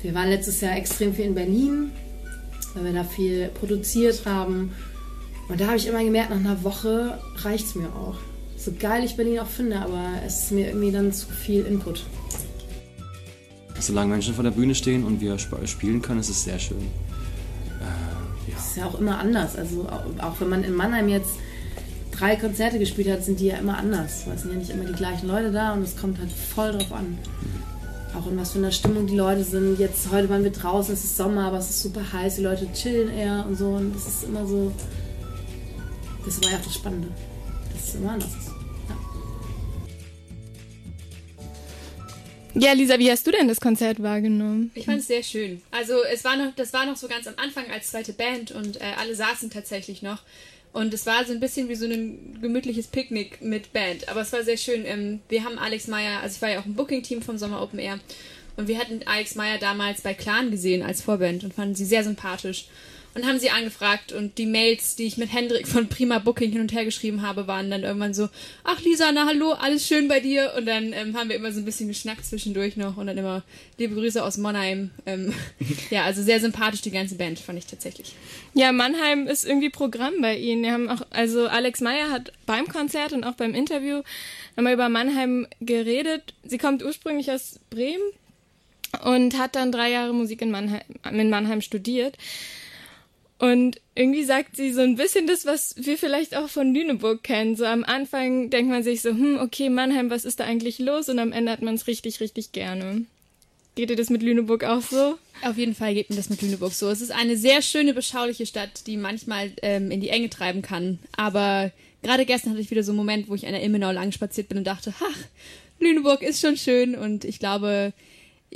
Wir 0.01 0.13
waren 0.13 0.30
letztes 0.30 0.62
Jahr 0.62 0.75
extrem 0.75 1.13
viel 1.13 1.25
in 1.25 1.36
Berlin, 1.36 1.92
weil 2.74 2.86
wir 2.86 2.94
da 2.94 3.04
viel 3.04 3.50
produziert 3.50 4.25
haben. 4.25 4.71
Und 5.50 5.62
da 5.62 5.68
habe 5.68 5.77
ich 5.77 5.88
immer 5.88 6.04
gemerkt, 6.04 6.31
nach 6.31 6.38
einer 6.38 6.63
Woche 6.63 7.19
reicht 7.38 7.68
es 7.68 7.75
mir 7.75 7.88
auch. 7.88 8.18
So 8.57 8.71
geil 8.77 9.03
ich 9.03 9.15
Berlin 9.15 9.39
auch 9.39 9.48
finde, 9.48 9.80
aber 9.80 10.03
es 10.25 10.45
ist 10.45 10.51
mir 10.51 10.68
irgendwie 10.68 10.92
dann 10.92 11.13
zu 11.13 11.27
viel 11.27 11.63
Input. 11.65 12.06
Solange 13.80 14.13
Menschen 14.13 14.33
vor 14.33 14.44
der 14.44 14.51
Bühne 14.51 14.74
stehen 14.74 15.03
und 15.03 15.21
wir 15.21 15.38
spielen 15.38 16.01
können, 16.01 16.19
ist 16.19 16.30
es 16.30 16.44
sehr 16.44 16.57
schön. 16.57 16.88
Das 18.57 18.69
ist 18.69 18.77
ja 18.77 18.88
auch 18.88 19.00
immer 19.00 19.19
anders. 19.19 19.56
Also 19.56 19.88
auch, 20.19 20.39
wenn 20.39 20.50
man 20.50 20.63
in 20.63 20.74
Mannheim 20.74 21.09
jetzt 21.09 21.36
drei 22.12 22.36
Konzerte 22.36 22.80
gespielt 22.80 23.09
hat, 23.09 23.24
sind 23.24 23.39
die 23.39 23.48
ja 23.48 23.57
immer 23.57 23.77
anders. 23.77 24.25
Es 24.33 24.42
sind 24.42 24.51
ja 24.51 24.57
nicht 24.57 24.71
immer 24.71 24.86
die 24.86 24.94
gleichen 24.94 25.27
Leute 25.27 25.51
da 25.51 25.74
und 25.74 25.83
es 25.83 25.95
kommt 25.95 26.18
halt 26.18 26.31
voll 26.31 26.71
drauf 26.71 26.92
an. 26.92 27.19
Auch 28.18 28.25
in 28.25 28.38
was 28.38 28.54
für 28.54 28.57
einer 28.57 28.71
Stimmung 28.71 29.06
die 29.06 29.15
Leute 29.15 29.44
sind. 29.44 29.77
Jetzt, 29.77 30.12
heute 30.12 30.27
waren 30.30 30.44
wir 30.44 30.51
draußen, 30.51 30.92
es 30.94 31.04
ist 31.04 31.18
Sommer, 31.18 31.48
aber 31.48 31.59
es 31.59 31.69
ist 31.69 31.83
super 31.83 32.01
heiß, 32.12 32.38
die 32.38 32.42
Leute 32.42 32.68
chillen 32.74 33.15
eher 33.15 33.45
und 33.48 33.56
so. 33.56 33.68
Und 33.68 33.94
das 33.94 34.07
ist 34.07 34.24
immer 34.24 34.45
so. 34.48 34.71
Das 36.25 36.42
war 36.42 36.50
ja 36.50 36.57
auch 36.57 36.63
das 36.63 36.74
Spannende. 36.74 37.10
Das 37.74 37.89
ist 37.89 37.95
immer 37.95 38.13
anders. 38.13 38.47
Ja, 42.59 42.74
Lisa, 42.74 42.98
wie 43.00 43.12
hast 43.12 43.25
du 43.27 43.31
denn 43.31 43.48
das 43.48 43.59
Konzert 43.59 44.01
wahrgenommen? 44.01 44.71
Ich 44.74 44.86
fand 44.86 45.00
es 45.00 45.07
sehr 45.07 45.24
schön. 45.24 45.62
Also 45.71 46.04
es 46.12 46.24
war 46.24 46.36
noch, 46.36 46.56
das 46.56 46.74
war 46.74 46.86
noch 46.86 46.95
so 46.95 47.07
ganz 47.07 47.27
am 47.27 47.36
Anfang 47.38 47.65
als 47.71 47.92
zweite 47.92 48.13
Band 48.13 48.51
und 48.51 48.81
äh, 48.81 48.94
alle 48.98 49.15
saßen 49.15 49.50
tatsächlich 49.50 50.01
noch. 50.01 50.21
Und 50.74 50.94
es 50.94 51.06
war 51.06 51.25
so 51.25 51.33
ein 51.33 51.39
bisschen 51.39 51.69
wie 51.69 51.75
so 51.75 51.86
ein 51.86 52.39
gemütliches 52.42 52.88
Picknick 52.88 53.42
mit 53.42 53.74
Band. 53.74 54.09
Aber 54.09 54.21
es 54.21 54.33
war 54.33 54.44
sehr 54.44 54.57
schön. 54.57 54.86
Ähm, 54.86 55.21
wir 55.30 55.44
haben 55.44 55.57
Alex 55.57 55.88
Meyer, 55.88 56.21
also 56.21 56.36
ich 56.36 56.42
war 56.42 56.50
ja 56.50 56.59
auch 56.59 56.65
im 56.65 56.75
Booking-Team 56.75 57.21
vom 57.21 57.38
Sommer 57.38 57.62
Open 57.62 57.80
Air. 57.80 58.00
Und 58.57 58.68
wir 58.68 58.80
hatten 58.80 59.01
Alex 59.06 59.36
Meyer 59.36 59.60
damals 59.60 60.01
bei 60.01 60.13
Clan 60.13 60.51
gesehen 60.51 60.83
als 60.83 61.01
Vorband 61.01 61.44
und 61.44 61.53
fanden 61.53 61.75
sie 61.75 61.86
sehr 61.86 62.03
sympathisch 62.03 62.65
und 63.18 63.25
haben 63.25 63.40
sie 63.40 63.50
angefragt 63.50 64.12
und 64.12 64.38
die 64.38 64.46
Mails, 64.46 64.96
die 64.96 65.06
ich 65.06 65.18
mit 65.18 65.34
Hendrik 65.34 65.68
von 65.68 65.90
Prima 65.90 66.19
Booking 66.19 66.52
hin 66.52 66.62
und 66.62 66.72
her 66.72 66.86
geschrieben 66.86 67.24
habe, 67.24 67.48
waren 67.48 67.72
dann 67.72 67.81
irgendwann 67.81 68.14
so, 68.14 68.30
ach 68.64 68.80
Lisa, 68.81 69.12
na 69.12 69.25
hallo, 69.25 69.54
alles 69.54 69.88
schön 69.88 70.08
bei 70.08 70.19
dir 70.19 70.54
und 70.56 70.68
dann 70.68 70.94
ähm, 70.94 71.18
haben 71.18 71.30
wir 71.30 71.36
immer 71.36 71.52
so 71.52 71.60
ein 71.60 71.66
bisschen 71.66 71.88
geschnackt 71.88 72.25
zwischendurch 72.25 72.78
noch 72.78 72.96
und 72.96 73.08
dann 73.08 73.18
immer 73.18 73.42
liebe 73.80 73.96
Grüße 73.96 74.24
aus 74.24 74.38
Mannheim. 74.38 74.92
Ähm, 75.08 75.34
ja, 75.90 76.04
also 76.04 76.22
sehr 76.22 76.40
sympathisch 76.40 76.81
die 76.81 76.92
ganze 76.92 77.16
Band, 77.16 77.40
fand 77.40 77.58
ich 77.58 77.66
tatsächlich. 77.66 78.14
Ja, 78.54 78.72
Mannheim 78.72 79.25
ist 79.25 79.46
irgendwie 79.46 79.72
Programm 79.72 80.22
bei 80.22 80.38
ihnen. 80.38 80.62
Wir 80.62 80.74
haben 80.74 80.88
auch, 80.88 81.02
also 81.10 81.48
Alex 81.48 81.81
Meyer 81.81 82.12
hat 82.12 82.31
beim 82.46 82.68
Konzert 82.68 83.13
und 83.13 83.24
auch 83.24 83.34
beim 83.34 83.56
Interview 83.56 84.04
einmal 84.56 84.74
über 84.74 84.90
Mannheim 84.90 85.48
geredet. 85.60 86.36
Sie 86.44 86.60
kommt 86.60 86.84
ursprünglich 86.84 87.31
aus 87.31 87.60
Bremen 87.72 88.12
und 89.04 89.39
hat 89.39 89.56
dann 89.56 89.72
drei 89.72 89.89
Jahre 89.89 90.13
Musik 90.13 90.44
in 90.44 90.51
Mannheim, 90.51 90.82
in 91.12 91.32
Mannheim 91.32 91.62
studiert. 91.62 92.15
Und 93.39 93.79
irgendwie 93.94 94.24
sagt 94.24 94.56
sie 94.56 94.72
so 94.72 94.82
ein 94.82 94.96
bisschen 94.96 95.27
das, 95.27 95.46
was 95.46 95.75
wir 95.77 95.98
vielleicht 95.98 96.36
auch 96.36 96.50
von 96.50 96.74
Lüneburg 96.74 97.24
kennen. 97.24 97.56
So 97.56 97.65
am 97.65 97.84
Anfang 97.84 98.50
denkt 98.50 98.72
man 98.72 98.84
sich 98.84 99.01
so, 99.01 99.10
hm, 99.10 99.38
okay, 99.39 99.70
Mannheim, 99.70 100.10
was 100.10 100.25
ist 100.25 100.39
da 100.39 100.46
eigentlich 100.46 100.79
los? 100.79 101.08
Und 101.10 101.20
am 101.20 101.32
Ende 101.32 101.51
hat 101.51 101.62
man 101.62 101.75
es 101.75 101.88
richtig, 101.88 102.20
richtig 102.20 102.51
gerne. 102.51 103.06
Geht 103.75 103.91
dir 103.91 103.96
das 103.96 104.10
mit 104.10 104.24
Lüneburg 104.24 104.63
auch 104.63 104.82
so? 104.82 105.20
Auf 105.44 105.56
jeden 105.56 105.75
Fall 105.75 105.94
geht 105.94 106.10
mir 106.10 106.15
das 106.15 106.32
mit 106.32 106.41
Lüneburg 106.41 106.74
so. 106.74 106.89
Es 106.89 107.00
ist 107.00 107.12
eine 107.12 107.38
sehr 107.38 107.62
schöne, 107.62 107.94
beschauliche 107.94 108.48
Stadt, 108.48 108.88
die 108.88 108.98
manchmal 108.98 109.51
ähm, 109.62 109.91
in 109.91 110.01
die 110.01 110.10
Enge 110.10 110.32
treiben 110.32 110.63
kann. 110.63 110.98
Aber 111.15 111.72
gerade 112.01 112.25
gestern 112.25 112.53
hatte 112.53 112.62
ich 112.62 112.72
wieder 112.72 112.82
so 112.82 112.91
einen 112.91 112.98
Moment, 112.98 113.29
wo 113.29 113.36
ich 113.36 113.46
an 113.46 113.53
der 113.53 113.62
Immenau 113.62 113.91
lang 113.91 114.12
spaziert 114.12 114.50
bin 114.50 114.58
und 114.58 114.63
dachte, 114.63 114.96
ach, 115.00 115.17
Lüneburg 115.79 116.24
ist 116.24 116.41
schon 116.41 116.58
schön. 116.58 116.96
Und 116.96 117.24
ich 117.24 117.38
glaube, 117.38 117.94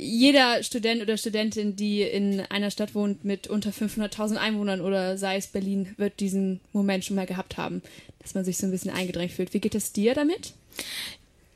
jeder 0.02 0.62
Student 0.62 1.02
oder 1.02 1.16
Studentin, 1.16 1.76
die 1.76 2.02
in 2.02 2.40
einer 2.40 2.70
Stadt 2.70 2.94
wohnt 2.94 3.24
mit 3.24 3.46
unter 3.46 3.70
500.000 3.70 4.36
Einwohnern 4.36 4.80
oder 4.80 5.16
sei 5.16 5.36
es 5.36 5.46
Berlin, 5.46 5.94
wird 5.96 6.20
diesen 6.20 6.60
Moment 6.72 7.04
schon 7.04 7.16
mal 7.16 7.26
gehabt 7.26 7.56
haben, 7.56 7.82
dass 8.20 8.34
man 8.34 8.44
sich 8.44 8.58
so 8.58 8.66
ein 8.66 8.70
bisschen 8.70 8.90
eingedrängt 8.90 9.32
fühlt. 9.32 9.54
Wie 9.54 9.60
geht 9.60 9.74
es 9.74 9.92
dir 9.92 10.14
damit? 10.14 10.52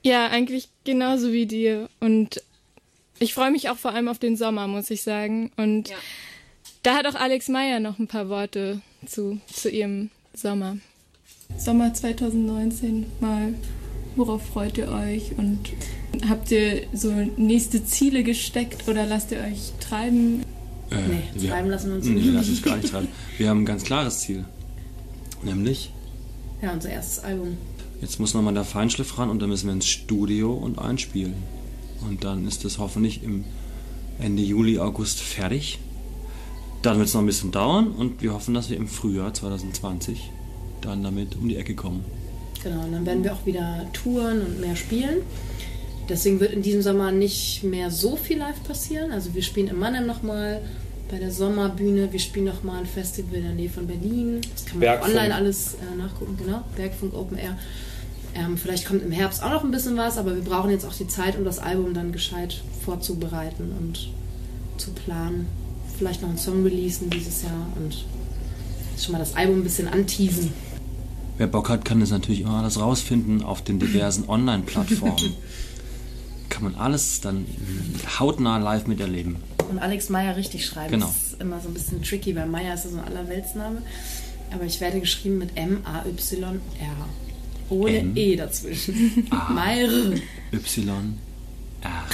Ja, 0.03 0.29
eigentlich 0.29 0.69
genauso 0.85 1.33
wie 1.33 1.47
dir. 1.47 1.89
Und 2.01 2.43
ich 3.19 3.35
freue 3.35 3.51
mich 3.51 3.69
auch 3.71 3.79
vor 3.79 3.93
allem 3.93 4.09
auf 4.09 4.19
den 4.19 4.37
Sommer, 4.37 4.69
muss 4.69 4.91
ich 4.91 5.03
sagen. 5.03 5.51
Und 5.57 5.89
ja. 5.89 5.97
da 6.83 6.97
hat 6.97 7.07
auch 7.07 7.15
Alex 7.15 7.49
Meyer 7.49 7.81
noch 7.81 7.99
ein 7.99 8.07
paar 8.07 8.29
Worte 8.29 8.81
zu, 9.07 9.41
zu 9.53 9.69
ihrem 9.69 10.11
Sommer. 10.33 10.79
Sommer 11.59 11.93
2019 11.93 13.07
mal. 13.21 13.55
Worauf 14.17 14.47
freut 14.47 14.79
ihr 14.79 14.89
euch 14.89 15.37
und 15.37 15.71
Habt 16.29 16.51
ihr 16.51 16.83
so 16.93 17.13
nächste 17.37 17.85
Ziele 17.85 18.23
gesteckt 18.23 18.89
oder 18.89 19.07
lasst 19.07 19.33
ihr 19.33 19.39
euch 19.39 19.73
treiben? 19.81 20.43
Äh, 20.91 20.97
nee, 21.35 21.49
treiben 21.49 21.71
lassen 21.71 21.89
wir 21.91 21.97
uns 21.97 22.07
nicht. 22.07 22.27
Nee, 22.27 22.33
lassen 22.33 22.51
uns 22.51 22.63
gar 22.63 22.77
nicht 22.77 22.91
treiben. 22.91 23.09
Wir 23.39 23.49
haben 23.49 23.63
ein 23.63 23.67
ganz 23.67 23.85
klares 23.85 24.21
Ziel. 24.21 24.45
Nämlich? 25.43 25.91
Ja, 26.63 26.73
unser 26.73 26.91
erstes 26.91 27.23
Album. 27.25 27.57
Jetzt 28.01 28.21
muss 28.21 28.35
nochmal 28.35 28.55
der 28.55 28.65
Feinschliff 28.65 29.19
ran 29.19 29.31
und 29.31 29.41
dann 29.41 29.49
müssen 29.49 29.67
wir 29.67 29.73
ins 29.73 29.87
Studio 29.87 30.53
und 30.53 30.79
einspielen. 30.79 31.35
Und 32.07 32.25
dann 32.25 32.47
ist 32.47 32.65
es 32.65 32.79
hoffentlich 32.79 33.23
im 33.23 33.45
Ende 34.19 34.43
Juli, 34.43 34.79
August 34.79 35.21
fertig. 35.21 35.79
Dann 36.83 36.99
wird 36.99 37.09
es 37.09 37.15
noch 37.15 37.23
ein 37.23 37.27
bisschen 37.27 37.51
dauern 37.51 37.89
und 37.89 38.23
wir 38.23 38.33
hoffen, 38.33 38.55
dass 38.55 38.71
wir 38.71 38.77
im 38.77 38.87
Frühjahr 38.87 39.33
2020 39.33 40.31
dann 40.83 41.03
damit 41.03 41.37
um 41.37 41.49
die 41.49 41.57
Ecke 41.57 41.75
kommen. 41.75 42.05
Genau, 42.63 42.85
und 42.85 42.93
dann 42.93 43.07
werden 43.07 43.25
wir 43.25 43.33
auch 43.33 43.47
wieder 43.47 43.87
touren 43.93 44.43
und 44.43 44.61
mehr 44.61 44.77
spielen. 44.77 45.19
Deswegen 46.09 46.41
wird 46.41 46.53
in 46.53 46.63
diesem 46.63 46.83
Sommer 46.83 47.13
nicht 47.13 47.63
mehr 47.63 47.91
so 47.91 48.17
viel 48.17 48.39
live 48.39 48.63
passieren. 48.65 49.13
Also 49.13 49.35
wir 49.35 49.43
spielen 49.43 49.69
in 49.69 49.79
Mannheim 49.79 50.07
nochmal 50.07 50.61
bei 51.11 51.19
der 51.19 51.31
Sommerbühne. 51.31 52.13
Wir 52.13 52.21
spielen 52.21 52.47
nochmal 52.47 52.81
ein 52.81 52.87
Festival 52.87 53.37
in 53.37 53.45
der 53.45 53.53
Nähe 53.53 53.71
von 53.71 53.87
Berlin. 53.87 54.41
Das 54.53 54.65
kann 54.65 54.75
man 54.75 54.81
Bergfunk. 54.81 55.15
online 55.15 55.35
alles 55.35 55.75
äh, 55.75 55.97
nachgucken, 55.97 56.37
genau. 56.37 56.63
Bergfunk 56.77 57.15
Open 57.15 57.39
Air. 57.39 57.57
Ähm, 58.35 58.57
vielleicht 58.59 58.87
kommt 58.87 59.03
im 59.03 59.13
Herbst 59.13 59.43
auch 59.43 59.51
noch 59.51 59.65
ein 59.65 59.71
bisschen 59.71 59.97
was, 59.97 60.19
aber 60.19 60.35
wir 60.35 60.43
brauchen 60.43 60.71
jetzt 60.71 60.85
auch 60.85 60.95
die 60.95 61.09
Zeit, 61.09 61.39
um 61.39 61.45
das 61.45 61.59
Album 61.59 61.95
dann 61.95 62.13
gescheit 62.13 62.63
vorzubereiten 62.85 63.73
und 63.79 64.11
zu 64.77 64.91
planen. 64.91 65.47
Vielleicht 65.97 66.21
noch 66.21 66.29
einen 66.29 66.39
Song 66.39 66.63
releasen 66.63 67.09
dieses 67.09 67.43
Jahr 67.45 67.67
und 67.77 68.05
schon 69.01 69.13
mal 69.13 69.19
das 69.19 69.35
Album 69.37 69.61
ein 69.61 69.65
bisschen 69.65 69.89
anteasen. 69.89 70.53
Wer 71.39 71.47
Bock 71.47 71.69
hat, 71.69 71.85
kann 71.85 72.01
das 72.01 72.11
natürlich 72.11 72.41
immer 72.43 72.59
alles 72.63 72.79
rausfinden 72.79 73.43
auf 73.43 73.63
den 73.63 73.79
diversen 73.79 74.25
Online-Plattformen. 74.29 75.35
Kann 76.57 76.65
man 76.65 76.75
alles 76.77 77.21
dann 77.21 77.45
hautnah 78.19 78.57
live 78.57 78.87
miterleben. 78.87 79.37
Und 79.69 79.79
Alex 79.79 80.09
Meyer 80.09 80.37
richtig 80.37 80.65
schreiben. 80.65 80.91
Genau. 80.91 81.07
Das 81.07 81.33
ist 81.33 81.41
immer 81.41 81.61
so 81.61 81.69
ein 81.69 81.75
bisschen 81.75 82.03
tricky, 82.03 82.35
weil 82.35 82.47
Meyer 82.47 82.73
ist 82.73 82.85
ja 82.85 82.91
so 82.93 82.97
ein 82.97 83.05
Allerweltsname. 83.05 83.83
Aber 84.53 84.65
ich 84.65 84.81
werde 84.81 85.01
geschrieben 85.01 85.37
mit 85.37 85.55
M-A-Y-R. 85.55 86.57
Ohne 87.69 87.99
M. 87.99 88.17
E 88.17 88.37
dazwischen. 88.37 89.29
Meyer. 89.51 90.15
Y, 90.51 91.19
R, 91.83 92.07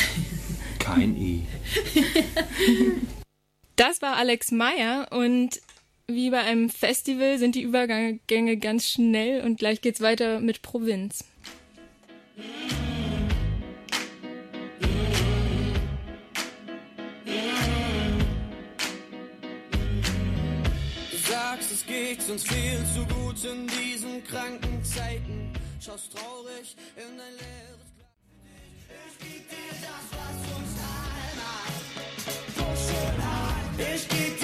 kein 0.81 1.17
E. 1.17 1.43
Das 3.77 4.03
war 4.03 4.17
Alex 4.17 4.51
Meyer 4.51 5.07
und 5.13 5.61
wie 6.09 6.31
bei 6.31 6.41
einem 6.41 6.69
Festival 6.69 7.39
sind 7.39 7.55
die 7.55 7.63
Übergänge 7.63 8.57
ganz 8.57 8.89
schnell 8.89 9.43
und 9.43 9.61
gleich 9.61 9.83
geht's 9.83 10.01
weiter 10.01 10.41
mit 10.41 10.63
Provinz. 10.63 11.25
Es 21.73 21.87
geht 21.87 22.29
uns 22.29 22.45
viel 22.45 22.85
zu 22.95 23.07
gut 23.15 23.43
in 23.45 23.67
diesen 23.67 24.23
kranken 24.25 24.85
Zeiten. 24.85 25.53
Schaust 25.81 26.13
traurig 26.13 26.77
in 26.97 27.17
dein 27.17 27.33
leeres 27.33 27.93
Glas. 27.97 28.11
Ich 29.09 29.19
geb 29.19 29.49
dir 29.49 29.73
das, 29.81 30.05
was 30.13 30.37
uns 30.57 30.73
heimat. 30.85 31.73
Ich 33.95 34.09
geb 34.09 34.39
dir 34.39 34.42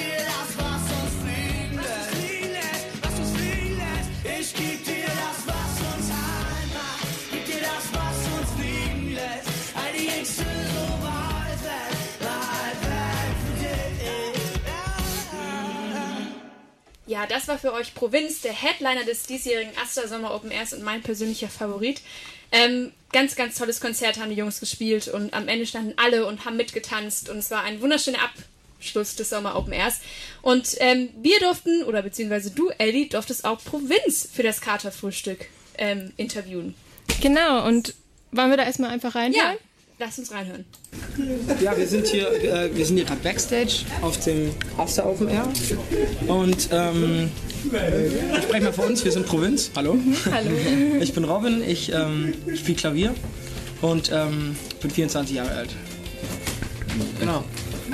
Ja, 17.08 17.24
das 17.26 17.48
war 17.48 17.58
für 17.58 17.72
euch 17.72 17.94
Provinz, 17.94 18.42
der 18.42 18.52
Headliner 18.52 19.02
des 19.02 19.22
diesjährigen 19.22 19.72
Aster 19.82 20.06
Sommer 20.06 20.34
Open 20.34 20.50
Airs 20.50 20.74
und 20.74 20.82
mein 20.82 21.02
persönlicher 21.02 21.48
Favorit. 21.48 22.02
Ähm, 22.52 22.92
ganz, 23.12 23.34
ganz 23.34 23.56
tolles 23.56 23.80
Konzert 23.80 24.20
haben 24.20 24.28
die 24.28 24.36
Jungs 24.36 24.60
gespielt 24.60 25.08
und 25.08 25.32
am 25.32 25.48
Ende 25.48 25.64
standen 25.64 25.94
alle 25.96 26.26
und 26.26 26.44
haben 26.44 26.58
mitgetanzt 26.58 27.30
und 27.30 27.38
es 27.38 27.50
war 27.50 27.64
ein 27.64 27.80
wunderschöner 27.80 28.18
Abschluss 28.78 29.16
des 29.16 29.30
Sommer 29.30 29.56
Open 29.56 29.72
Airs. 29.72 30.00
Und 30.42 30.76
ähm, 30.80 31.08
wir 31.22 31.40
durften, 31.40 31.82
oder 31.84 32.02
beziehungsweise 32.02 32.50
du, 32.50 32.68
Ellie, 32.76 33.06
durftest 33.06 33.46
auch 33.46 33.64
Provinz 33.64 34.28
für 34.30 34.42
das 34.42 34.60
Katerfrühstück 34.60 35.46
ähm, 35.78 36.12
interviewen. 36.18 36.74
Genau, 37.22 37.66
und 37.66 37.94
wollen 38.32 38.50
wir 38.50 38.58
da 38.58 38.64
erstmal 38.64 38.90
einfach 38.90 39.14
reinhören? 39.14 39.54
Ja, 39.54 39.67
lass 39.98 40.18
uns 40.18 40.30
reinhören. 40.30 40.64
Ja, 41.60 41.76
wir 41.76 41.86
sind 41.86 42.06
hier, 42.06 42.30
äh, 42.42 42.74
wir 42.74 42.86
sind 42.86 42.96
hier 42.96 43.04
gerade 43.04 43.20
Backstage 43.20 43.84
auf 44.02 44.18
dem 44.20 44.50
After 44.76 45.06
Open 45.06 45.28
Air. 45.28 45.48
Und 46.26 46.68
ähm, 46.70 47.30
ich 48.36 48.42
spreche 48.42 48.64
mal 48.64 48.72
für 48.72 48.82
uns, 48.82 49.04
wir 49.04 49.12
sind 49.12 49.26
Provinz. 49.26 49.70
Hallo. 49.74 49.98
Hallo. 50.30 50.50
Ich 51.00 51.12
bin 51.12 51.24
Robin, 51.24 51.62
ich 51.62 51.92
ähm, 51.92 52.34
spiele 52.54 52.76
Klavier 52.76 53.14
und 53.82 54.10
ähm, 54.12 54.56
bin 54.80 54.90
24 54.90 55.36
Jahre 55.36 55.50
alt. 55.50 55.70
Genau. 57.20 57.44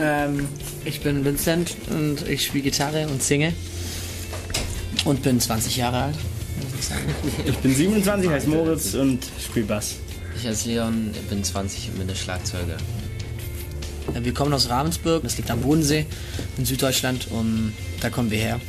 Ähm, 0.01 0.49
ich 0.85 1.01
bin 1.01 1.25
Vincent 1.25 1.77
und 1.91 2.29
ich 2.29 2.45
spiele 2.45 2.65
Gitarre 2.65 3.07
und 3.09 3.23
singe. 3.23 3.53
Und 5.05 5.23
bin 5.23 5.39
20 5.39 5.77
Jahre 5.77 6.05
alt. 6.05 6.17
Ich 7.47 7.57
bin 7.59 7.75
27, 7.75 8.31
heiße 8.31 8.49
Moritz 8.49 8.95
und 8.95 9.21
spiele 9.43 9.67
Bass. 9.67 9.97
Ich 10.37 10.47
als 10.47 10.65
Leon 10.65 11.11
bin 11.31 11.45
20 11.45 11.91
und 11.91 11.99
bin 11.99 12.09
der 12.09 12.15
Schlagzeuger. 12.15 12.77
Äh, 14.15 14.25
Wir 14.25 14.35
kommen 14.35 14.53
aus 14.53 14.69
Ravensburg, 14.69 15.23
das 15.23 15.37
liegt 15.37 15.51
am 15.51 15.61
Bodensee 15.61 16.07
in 16.59 16.65
Süddeutschland 16.65 17.29
und 17.31 17.73
da 18.01 18.11
kommen 18.11 18.31
wir 18.31 18.39
her. 18.39 18.61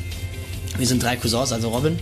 Wir 0.78 0.88
sind 0.88 1.02
drei 1.02 1.16
Cousins, 1.16 1.52
also 1.52 1.70
Robin, 1.70 1.98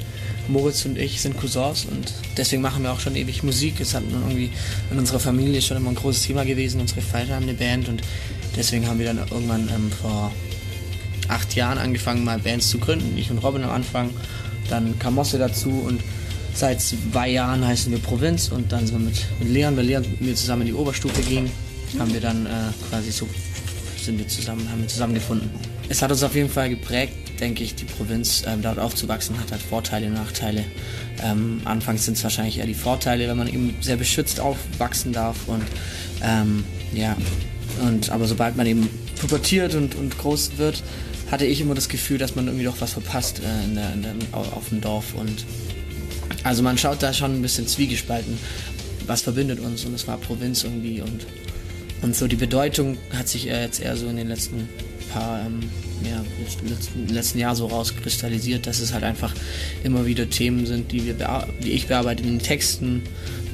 Moritz 0.47 0.85
und 0.85 0.97
ich 0.97 1.21
sind 1.21 1.37
Cousins 1.37 1.85
und 1.85 2.11
deswegen 2.37 2.61
machen 2.61 2.83
wir 2.83 2.91
auch 2.91 2.99
schon 2.99 3.15
ewig 3.15 3.43
Musik. 3.43 3.79
Es 3.79 3.93
hat 3.93 4.03
irgendwie 4.11 4.51
in 4.91 4.99
unserer 4.99 5.19
Familie 5.19 5.61
schon 5.61 5.77
immer 5.77 5.89
ein 5.89 5.95
großes 5.95 6.23
Thema 6.23 6.43
gewesen. 6.43 6.81
Unsere 6.81 7.01
Väter 7.01 7.35
haben 7.35 7.43
eine 7.43 7.53
Band 7.53 7.87
und 7.87 8.01
deswegen 8.55 8.87
haben 8.87 8.99
wir 8.99 9.05
dann 9.05 9.19
irgendwann 9.19 9.69
ähm, 9.69 9.91
vor 9.91 10.31
acht 11.27 11.55
Jahren 11.55 11.77
angefangen, 11.77 12.23
mal 12.23 12.39
Bands 12.39 12.69
zu 12.69 12.79
gründen. 12.79 13.17
Ich 13.17 13.31
und 13.31 13.37
Robin 13.39 13.63
am 13.63 13.71
Anfang, 13.71 14.09
dann 14.69 14.99
kam 14.99 15.15
Mosse 15.15 15.37
dazu 15.37 15.69
und 15.69 16.01
seit 16.53 16.81
zwei 16.81 17.29
Jahren 17.29 17.65
heißen 17.65 17.91
wir 17.91 17.99
Provinz 17.99 18.49
und 18.49 18.71
dann 18.71 18.85
sind 18.85 18.99
wir 18.99 19.05
mit, 19.05 19.25
mit 19.39 19.49
Leon, 19.49 19.75
weil 19.77 19.85
Leon 19.85 20.03
mit 20.03 20.21
mir 20.21 20.35
zusammen 20.35 20.61
in 20.61 20.67
die 20.67 20.73
Oberstufe 20.73 21.21
ging, 21.23 21.49
haben 21.99 22.13
wir 22.13 22.21
dann 22.21 22.45
äh, 22.45 22.49
quasi 22.89 23.11
so 23.11 23.27
sind 23.97 24.17
wir 24.19 24.27
zusammen, 24.27 24.67
haben 24.69 24.81
wir 24.81 24.87
zusammengefunden. 24.87 25.49
Es 25.89 26.01
hat 26.01 26.11
uns 26.11 26.23
auf 26.23 26.35
jeden 26.35 26.49
Fall 26.49 26.69
geprägt, 26.69 27.13
denke 27.39 27.63
ich, 27.63 27.75
die 27.75 27.85
Provinz 27.85 28.43
ähm, 28.45 28.61
dort 28.61 28.77
aufzuwachsen, 28.79 29.39
hat 29.39 29.51
halt 29.51 29.61
Vorteile 29.61 30.07
und 30.07 30.13
Nachteile. 30.13 30.65
Ähm, 31.23 31.61
anfangs 31.65 32.05
sind 32.05 32.17
es 32.17 32.23
wahrscheinlich 32.23 32.57
eher 32.59 32.65
die 32.65 32.73
Vorteile, 32.73 33.27
wenn 33.27 33.37
man 33.37 33.47
eben 33.47 33.75
sehr 33.81 33.95
beschützt 33.95 34.39
aufwachsen 34.39 35.13
darf 35.13 35.47
und 35.47 35.63
ähm, 36.21 36.63
ja, 36.93 37.15
und 37.81 38.09
aber 38.09 38.27
sobald 38.27 38.55
man 38.57 38.67
eben 38.67 38.89
pubertiert 39.19 39.73
und, 39.75 39.95
und 39.95 40.17
groß 40.17 40.51
wird, 40.57 40.83
hatte 41.31 41.45
ich 41.45 41.61
immer 41.61 41.73
das 41.73 41.89
Gefühl, 41.89 42.17
dass 42.17 42.35
man 42.35 42.45
irgendwie 42.47 42.65
doch 42.65 42.79
was 42.79 42.93
verpasst 42.93 43.39
äh, 43.39 43.63
in 43.65 43.75
der, 43.75 43.93
in 43.93 44.01
der, 44.03 44.13
au- 44.33 44.55
auf 44.55 44.69
dem 44.69 44.81
Dorf 44.81 45.13
und 45.15 45.45
also 46.43 46.63
man 46.63 46.77
schaut 46.77 47.01
da 47.01 47.13
schon 47.13 47.35
ein 47.35 47.41
bisschen 47.41 47.67
zwiegespalten, 47.67 48.37
was 49.07 49.21
verbindet 49.21 49.59
uns 49.59 49.85
und 49.85 49.93
es 49.93 50.07
war 50.07 50.17
Provinz 50.17 50.63
irgendwie 50.63 51.01
und 51.01 51.25
und 52.01 52.15
so 52.15 52.27
die 52.27 52.35
Bedeutung 52.35 52.97
hat 53.15 53.29
sich 53.29 53.45
jetzt 53.45 53.79
eher 53.81 53.95
so 53.95 54.07
in 54.07 54.17
den 54.17 54.27
letzten 54.27 54.67
paar 55.13 55.45
ähm, 55.45 55.61
ja, 56.03 56.21
letzten, 56.67 57.07
letzten 57.07 57.39
Jahr 57.39 57.55
so 57.55 57.67
rauskristallisiert, 57.67 58.67
dass 58.67 58.79
es 58.79 58.93
halt 58.93 59.03
einfach 59.03 59.33
immer 59.83 60.05
wieder 60.05 60.29
Themen 60.29 60.65
sind, 60.65 60.91
die 60.91 61.05
wir 61.05 61.15
die 61.63 61.71
ich 61.71 61.87
bearbeite 61.87 62.23
in 62.23 62.29
den 62.29 62.39
Texten 62.39 63.03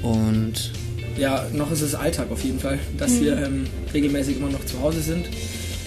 und 0.02 0.72
Ja, 1.18 1.46
noch 1.54 1.72
ist 1.72 1.82
es 1.82 1.94
Alltag 1.94 2.32
auf 2.32 2.44
jeden 2.44 2.60
Fall, 2.60 2.80
dass 2.98 3.20
wir 3.20 3.38
ähm, 3.38 3.68
regelmäßig 3.94 4.38
immer 4.38 4.50
noch 4.50 4.66
zu 4.66 4.80
Hause 4.82 5.02
sind. 5.02 5.28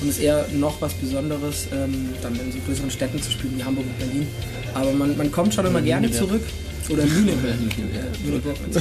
Und 0.01 0.09
es 0.09 0.19
ist 0.19 0.25
eher 0.25 0.47
noch 0.53 0.81
was 0.81 0.93
Besonderes, 0.95 1.69
ähm, 1.73 2.09
dann 2.23 2.35
in 2.35 2.51
so 2.51 2.59
größeren 2.67 2.91
Städten 2.91 3.23
zu 3.23 3.31
spielen 3.31 3.55
wie 3.57 3.63
Hamburg 3.63 3.87
und 3.87 3.99
Berlin. 3.99 4.27
Aber 4.75 4.93
man, 4.93 5.17
man 5.17 5.31
kommt 5.31 5.55
schon 5.55 5.65
immer 5.65 5.77
Oder 5.79 5.87
gerne 5.87 6.09
Lüneburg. 6.09 6.29
zurück. 6.29 6.43
Oder 6.89 7.05
Lüneburg. 7.05 7.45
Äh, 7.45 8.27
Lüneburg. 8.27 8.57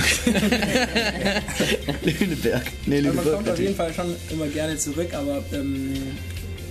Lüneberg. 2.03 2.63
Nee, 2.85 2.97
Also 2.97 3.07
man 3.07 3.15
Lüneburg. 3.17 3.35
kommt 3.35 3.49
auf 3.49 3.59
jeden 3.59 3.75
Fall 3.75 3.93
schon 3.93 4.15
immer 4.31 4.47
gerne 4.47 4.77
zurück, 4.77 5.13
aber 5.13 5.43
ähm, 5.53 5.93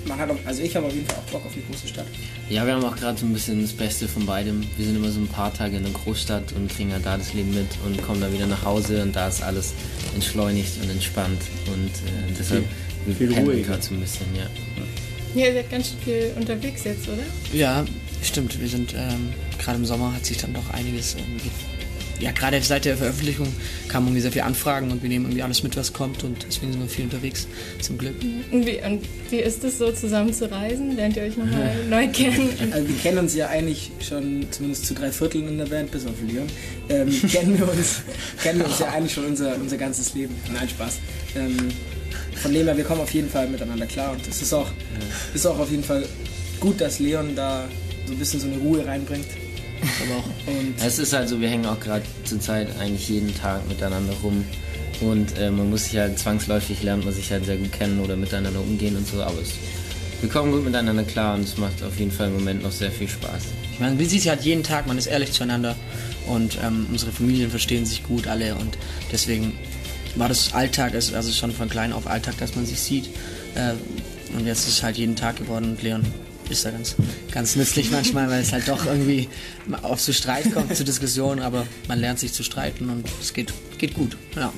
man 0.06 0.18
hat 0.18 0.30
auch, 0.30 0.36
also 0.44 0.62
ich 0.62 0.74
habe 0.74 0.86
auf 0.86 0.94
jeden 0.94 1.06
Fall 1.06 1.16
auch 1.18 1.30
Bock 1.32 1.46
auf 1.46 1.52
die 1.54 1.62
große 1.70 1.88
Stadt. 1.88 2.06
Ja, 2.48 2.66
wir 2.66 2.74
haben 2.74 2.84
auch 2.84 2.96
gerade 2.96 3.18
so 3.18 3.26
ein 3.26 3.32
bisschen 3.32 3.62
das 3.62 3.72
Beste 3.72 4.08
von 4.08 4.26
beidem. 4.26 4.62
Wir 4.76 4.86
sind 4.86 4.96
immer 4.96 5.10
so 5.10 5.20
ein 5.20 5.28
paar 5.28 5.52
Tage 5.54 5.76
in 5.76 5.84
der 5.84 5.92
Großstadt 5.92 6.52
und 6.52 6.68
kriegen 6.74 6.92
halt 6.92 7.06
da 7.06 7.16
das 7.16 7.32
Leben 7.34 7.54
mit 7.54 7.66
und 7.86 8.02
kommen 8.02 8.20
dann 8.20 8.32
wieder 8.32 8.46
nach 8.46 8.64
Hause 8.64 9.02
und 9.02 9.14
da 9.14 9.28
ist 9.28 9.42
alles 9.42 9.72
entschleunigt 10.14 10.72
und 10.82 10.90
entspannt 10.90 11.40
und 11.66 11.86
äh, 11.86 12.32
deshalb 12.38 12.64
Viel- 13.16 13.28
viel 13.32 13.62
gerade 13.62 13.82
so 13.82 13.94
ein 13.94 14.00
bisschen, 14.00 14.26
ja. 14.36 14.42
Ja, 15.34 15.46
ihr 15.46 15.54
seid 15.54 15.70
ganz 15.70 15.88
schön 15.88 15.98
viel 16.04 16.32
unterwegs 16.36 16.84
jetzt, 16.84 17.08
oder? 17.08 17.22
Ja, 17.52 17.84
stimmt. 18.28 18.60
Wir 18.60 18.68
sind 18.68 18.94
ähm, 18.94 19.32
gerade 19.58 19.78
im 19.78 19.84
Sommer 19.84 20.14
hat 20.14 20.24
sich 20.24 20.38
dann 20.38 20.54
doch 20.54 20.70
einiges 20.70 21.14
irgendwie. 21.14 21.50
Ja, 22.20 22.32
gerade 22.32 22.60
seit 22.60 22.84
der 22.84 22.98
Veröffentlichung 22.98 23.48
kamen 23.88 24.08
irgendwie 24.08 24.20
sehr 24.20 24.32
viele 24.32 24.44
Anfragen 24.44 24.90
und 24.90 25.02
wir 25.02 25.08
nehmen 25.08 25.24
irgendwie 25.24 25.42
alles 25.42 25.62
mit, 25.62 25.74
was 25.78 25.94
kommt 25.94 26.22
und 26.22 26.44
deswegen 26.46 26.70
sind 26.72 26.82
wir 26.82 26.88
viel 26.88 27.06
unterwegs, 27.06 27.48
zum 27.80 27.96
Glück. 27.96 28.14
Und 28.50 28.66
wie, 28.66 28.78
und 28.84 29.06
wie 29.30 29.38
ist 29.38 29.64
es 29.64 29.78
so, 29.78 29.90
zusammen 29.90 30.30
zu 30.34 30.50
reisen? 30.50 30.96
Lernt 30.96 31.16
ihr 31.16 31.22
euch 31.22 31.38
nochmal 31.38 31.74
neu 31.88 32.08
kennen? 32.08 32.50
Also 32.72 32.86
wir 32.86 32.96
kennen 32.96 33.18
uns 33.18 33.34
ja 33.34 33.48
eigentlich 33.48 33.90
schon 34.06 34.46
zumindest 34.50 34.84
zu 34.84 34.92
drei 34.92 35.10
Vierteln 35.10 35.48
in 35.48 35.56
der 35.56 35.64
Band, 35.64 35.90
bis 35.92 36.04
auf 36.04 36.12
Leon. 36.26 36.46
Ähm, 36.90 37.08
kennen, 37.30 37.58
wir 37.58 37.70
uns, 37.70 38.02
kennen 38.42 38.58
wir 38.58 38.66
uns 38.66 38.78
ja 38.80 38.88
eigentlich 38.90 39.14
schon 39.14 39.24
unser, 39.24 39.54
unser 39.54 39.78
ganzes 39.78 40.12
Leben. 40.12 40.34
Nein, 40.52 40.68
Spaß. 40.68 40.98
Ähm, 41.36 41.56
von 42.42 42.52
dem 42.52 42.66
her, 42.66 42.76
wir 42.76 42.84
kommen 42.84 43.00
auf 43.00 43.14
jeden 43.14 43.30
Fall 43.30 43.48
miteinander 43.48 43.86
klar 43.86 44.12
und 44.12 44.28
es 44.28 44.42
ist 44.42 44.52
auch, 44.52 44.68
ist 45.32 45.46
auch 45.46 45.58
auf 45.58 45.70
jeden 45.70 45.84
Fall 45.84 46.04
gut, 46.58 46.82
dass 46.82 46.98
Leon 46.98 47.34
da 47.34 47.66
so 48.10 48.16
ein 48.16 48.18
bisschen 48.18 48.40
so 48.40 48.48
eine 48.48 48.58
Ruhe 48.58 48.84
reinbringt. 48.84 49.26
Aber 50.02 50.18
auch 50.18 50.24
Und 50.46 50.74
Es 50.84 50.98
ist 50.98 51.12
halt 51.12 51.28
so, 51.28 51.40
wir 51.40 51.48
hängen 51.48 51.66
auch 51.66 51.78
gerade 51.78 52.04
zur 52.24 52.40
Zeit 52.40 52.68
eigentlich 52.78 53.08
jeden 53.08 53.34
Tag 53.34 53.66
miteinander 53.68 54.12
rum 54.22 54.44
Und 55.00 55.38
äh, 55.38 55.50
man 55.50 55.70
muss 55.70 55.84
sich 55.84 55.96
halt 55.96 56.18
zwangsläufig 56.18 56.82
lernt 56.82 57.04
man 57.04 57.14
sich 57.14 57.30
halt 57.30 57.46
sehr 57.46 57.56
gut 57.56 57.72
kennen 57.72 58.00
oder 58.00 58.16
miteinander 58.16 58.60
umgehen 58.60 58.96
und 58.96 59.06
so, 59.06 59.22
aber 59.22 59.40
es, 59.40 59.52
wir 60.20 60.28
kommen 60.28 60.50
gut 60.52 60.64
miteinander 60.64 61.04
klar 61.04 61.36
und 61.36 61.44
es 61.44 61.56
macht 61.56 61.82
auf 61.82 61.98
jeden 61.98 62.10
Fall 62.10 62.26
im 62.28 62.34
Moment 62.34 62.62
noch 62.62 62.72
sehr 62.72 62.90
viel 62.90 63.08
Spaß. 63.08 63.42
Ich 63.72 63.78
meine, 63.78 63.94
man 63.94 64.00
sieht 64.00 64.22
sich 64.22 64.28
halt 64.28 64.42
jeden 64.42 64.64
Tag, 64.64 64.86
man 64.86 64.98
ist 64.98 65.06
ehrlich 65.06 65.32
zueinander 65.32 65.76
und 66.26 66.58
ähm, 66.62 66.86
unsere 66.90 67.12
Familien 67.12 67.48
verstehen 67.48 67.86
sich 67.86 68.02
gut 68.02 68.26
alle 68.26 68.56
und 68.56 68.76
deswegen 69.12 69.52
war 70.16 70.28
das 70.28 70.52
Alltag, 70.52 70.94
ist 70.94 71.14
also 71.14 71.32
schon 71.32 71.52
von 71.52 71.68
klein 71.68 71.92
auf 71.92 72.08
Alltag, 72.08 72.36
dass 72.38 72.56
man 72.56 72.66
sich 72.66 72.80
sieht. 72.80 73.06
Äh, 73.54 73.74
und 74.36 74.46
jetzt 74.46 74.66
ist 74.66 74.74
es 74.74 74.82
halt 74.82 74.96
jeden 74.96 75.16
Tag 75.16 75.36
geworden 75.36 75.70
und 75.70 75.82
Leon 75.82 76.02
ist 76.50 76.64
da 76.64 76.70
ganz, 76.70 76.96
ganz 77.32 77.56
nützlich 77.56 77.90
manchmal, 77.90 78.28
weil 78.28 78.42
es 78.42 78.52
halt 78.52 78.68
doch 78.68 78.86
irgendwie 78.86 79.28
auf 79.82 80.00
zu 80.00 80.12
Streit 80.12 80.52
kommt, 80.52 80.74
zu 80.74 80.84
Diskussionen, 80.84 81.40
aber 81.40 81.66
man 81.88 82.00
lernt 82.00 82.18
sich 82.18 82.32
zu 82.32 82.42
streiten 82.42 82.90
und 82.90 83.06
es 83.20 83.32
geht, 83.32 83.52
geht 83.78 83.94
gut. 83.94 84.16
Ja. 84.36 84.52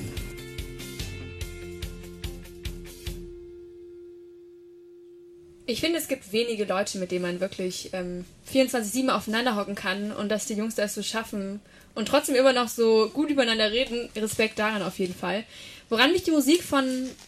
Ich 5.65 5.79
finde, 5.79 5.97
es 5.97 6.09
gibt 6.09 6.33
wenige 6.33 6.65
Leute, 6.65 6.97
mit 6.97 7.11
denen 7.11 7.21
man 7.21 7.39
wirklich 7.39 7.89
ähm, 7.93 8.25
24-7 8.51 9.09
aufeinander 9.09 9.55
hocken 9.55 9.75
kann 9.75 10.11
und 10.11 10.29
dass 10.29 10.45
die 10.45 10.55
Jungs 10.55 10.75
das 10.75 10.93
so 10.93 11.01
schaffen 11.01 11.61
und 11.95 12.07
trotzdem 12.07 12.35
immer 12.35 12.51
noch 12.51 12.67
so 12.67 13.09
gut 13.13 13.29
übereinander 13.29 13.71
reden. 13.71 14.09
Respekt 14.15 14.59
daran 14.59 14.81
auf 14.81 14.99
jeden 14.99 15.15
Fall. 15.15 15.45
Woran 15.89 16.11
mich 16.11 16.23
die 16.23 16.31
Musik 16.31 16.63
von 16.63 16.85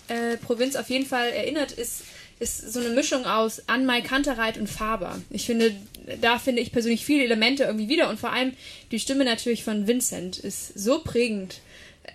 äh, 0.09 0.37
Provinz 0.37 0.75
auf 0.75 0.89
jeden 0.89 1.05
Fall 1.05 1.29
erinnert, 1.29 1.71
ist, 1.71 2.01
ist 2.39 2.73
so 2.73 2.79
eine 2.79 2.89
Mischung 2.89 3.25
aus 3.25 3.63
Anmai 3.67 4.01
Kantereit 4.01 4.57
und 4.57 4.67
Faber. 4.67 5.21
Ich 5.29 5.45
finde, 5.45 5.73
da 6.21 6.37
finde 6.37 6.61
ich 6.61 6.71
persönlich 6.71 7.05
viele 7.05 7.23
Elemente 7.23 7.63
irgendwie 7.63 7.89
wieder 7.89 8.09
und 8.09 8.19
vor 8.19 8.31
allem 8.31 8.53
die 8.91 8.99
Stimme 8.99 9.25
natürlich 9.25 9.63
von 9.63 9.87
Vincent 9.87 10.37
ist 10.37 10.77
so 10.77 10.99
prägend. 10.99 11.61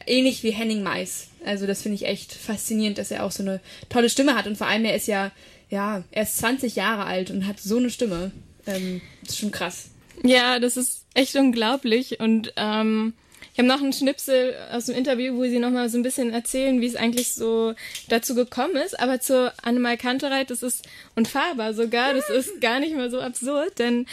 Ähnlich 0.06 0.42
wie 0.42 0.50
Henning 0.50 0.82
Mais. 0.82 1.28
Also 1.44 1.66
das 1.66 1.82
finde 1.82 1.96
ich 1.96 2.06
echt 2.06 2.32
faszinierend, 2.32 2.98
dass 2.98 3.10
er 3.10 3.24
auch 3.24 3.32
so 3.32 3.42
eine 3.42 3.60
tolle 3.88 4.08
Stimme 4.08 4.36
hat 4.36 4.46
und 4.46 4.56
vor 4.56 4.66
allem 4.66 4.84
er 4.84 4.94
ist 4.94 5.08
ja 5.08 5.32
ja, 5.70 6.02
er 6.10 6.24
ist 6.24 6.36
20 6.38 6.76
Jahre 6.76 7.04
alt 7.04 7.30
und 7.30 7.46
hat 7.46 7.60
so 7.60 7.78
eine 7.78 7.90
Stimme. 7.90 8.32
Ähm, 8.66 9.00
das 9.22 9.30
ist 9.30 9.38
schon 9.38 9.52
krass. 9.52 9.90
Ja, 10.22 10.58
das 10.58 10.76
ist 10.76 11.06
echt 11.14 11.36
unglaublich. 11.36 12.20
Und 12.20 12.52
ähm, 12.56 13.14
habe 13.60 13.68
noch 13.68 13.82
einen 13.82 13.92
Schnipsel 13.92 14.54
aus 14.72 14.86
dem 14.86 14.96
Interview, 14.96 15.36
wo 15.36 15.44
sie 15.44 15.58
nochmal 15.58 15.88
so 15.88 15.98
ein 15.98 16.02
bisschen 16.02 16.32
erzählen, 16.32 16.80
wie 16.80 16.86
es 16.86 16.96
eigentlich 16.96 17.34
so 17.34 17.74
dazu 18.08 18.34
gekommen 18.34 18.76
ist. 18.76 18.98
Aber 18.98 19.20
zu 19.20 19.52
Annemal 19.62 19.96
Kantereit, 19.96 20.50
das 20.50 20.62
ist, 20.62 20.88
und 21.14 21.28
Faber 21.28 21.74
sogar, 21.74 22.14
das 22.14 22.30
ist 22.30 22.60
gar 22.60 22.80
nicht 22.80 22.96
mehr 22.96 23.10
so 23.10 23.20
absurd, 23.20 23.78
denn 23.78 24.06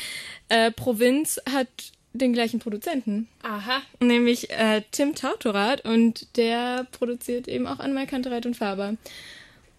äh, 0.49 0.71
Provinz 0.71 1.39
hat 1.49 1.67
den 2.13 2.33
gleichen 2.33 2.59
Produzenten. 2.59 3.27
Aha. 3.41 3.81
Nämlich 3.99 4.49
äh, 4.49 4.81
Tim 4.91 5.15
Tautorat 5.15 5.85
und 5.85 6.35
der 6.35 6.85
produziert 6.91 7.47
eben 7.47 7.67
auch 7.67 7.79
Annemal 7.79 8.07
Kantereit 8.07 8.45
und 8.45 8.55
Faber. 8.55 8.95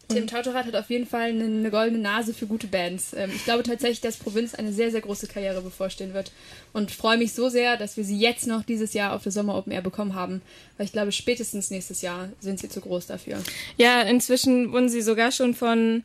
Tim 0.08 0.26
Tautorat 0.26 0.64
hat 0.64 0.74
auf 0.74 0.88
jeden 0.88 1.06
Fall 1.06 1.30
eine, 1.30 1.44
eine 1.44 1.70
goldene 1.70 1.98
Nase 1.98 2.32
für 2.32 2.46
gute 2.46 2.66
Bands. 2.66 3.12
Ähm, 3.14 3.30
ich 3.34 3.44
glaube 3.44 3.62
tatsächlich, 3.62 4.00
dass 4.00 4.16
Provinz 4.16 4.54
eine 4.54 4.72
sehr, 4.72 4.90
sehr 4.90 5.02
große 5.02 5.26
Karriere 5.26 5.60
bevorstehen 5.60 6.14
wird. 6.14 6.32
Und 6.72 6.90
freue 6.90 7.18
mich 7.18 7.34
so 7.34 7.50
sehr, 7.50 7.76
dass 7.76 7.98
wir 7.98 8.04
sie 8.04 8.18
jetzt 8.18 8.46
noch 8.46 8.62
dieses 8.62 8.94
Jahr 8.94 9.12
auf 9.14 9.22
der 9.22 9.32
Sommer 9.32 9.54
Open 9.54 9.70
Air 9.70 9.82
bekommen 9.82 10.14
haben. 10.14 10.40
Weil 10.76 10.86
ich 10.86 10.92
glaube, 10.92 11.12
spätestens 11.12 11.70
nächstes 11.70 12.00
Jahr 12.00 12.30
sind 12.40 12.58
sie 12.58 12.70
zu 12.70 12.80
groß 12.80 13.06
dafür. 13.06 13.42
Ja, 13.76 14.00
inzwischen 14.00 14.72
wurden 14.72 14.88
sie 14.88 15.02
sogar 15.02 15.30
schon 15.30 15.54
von 15.54 16.02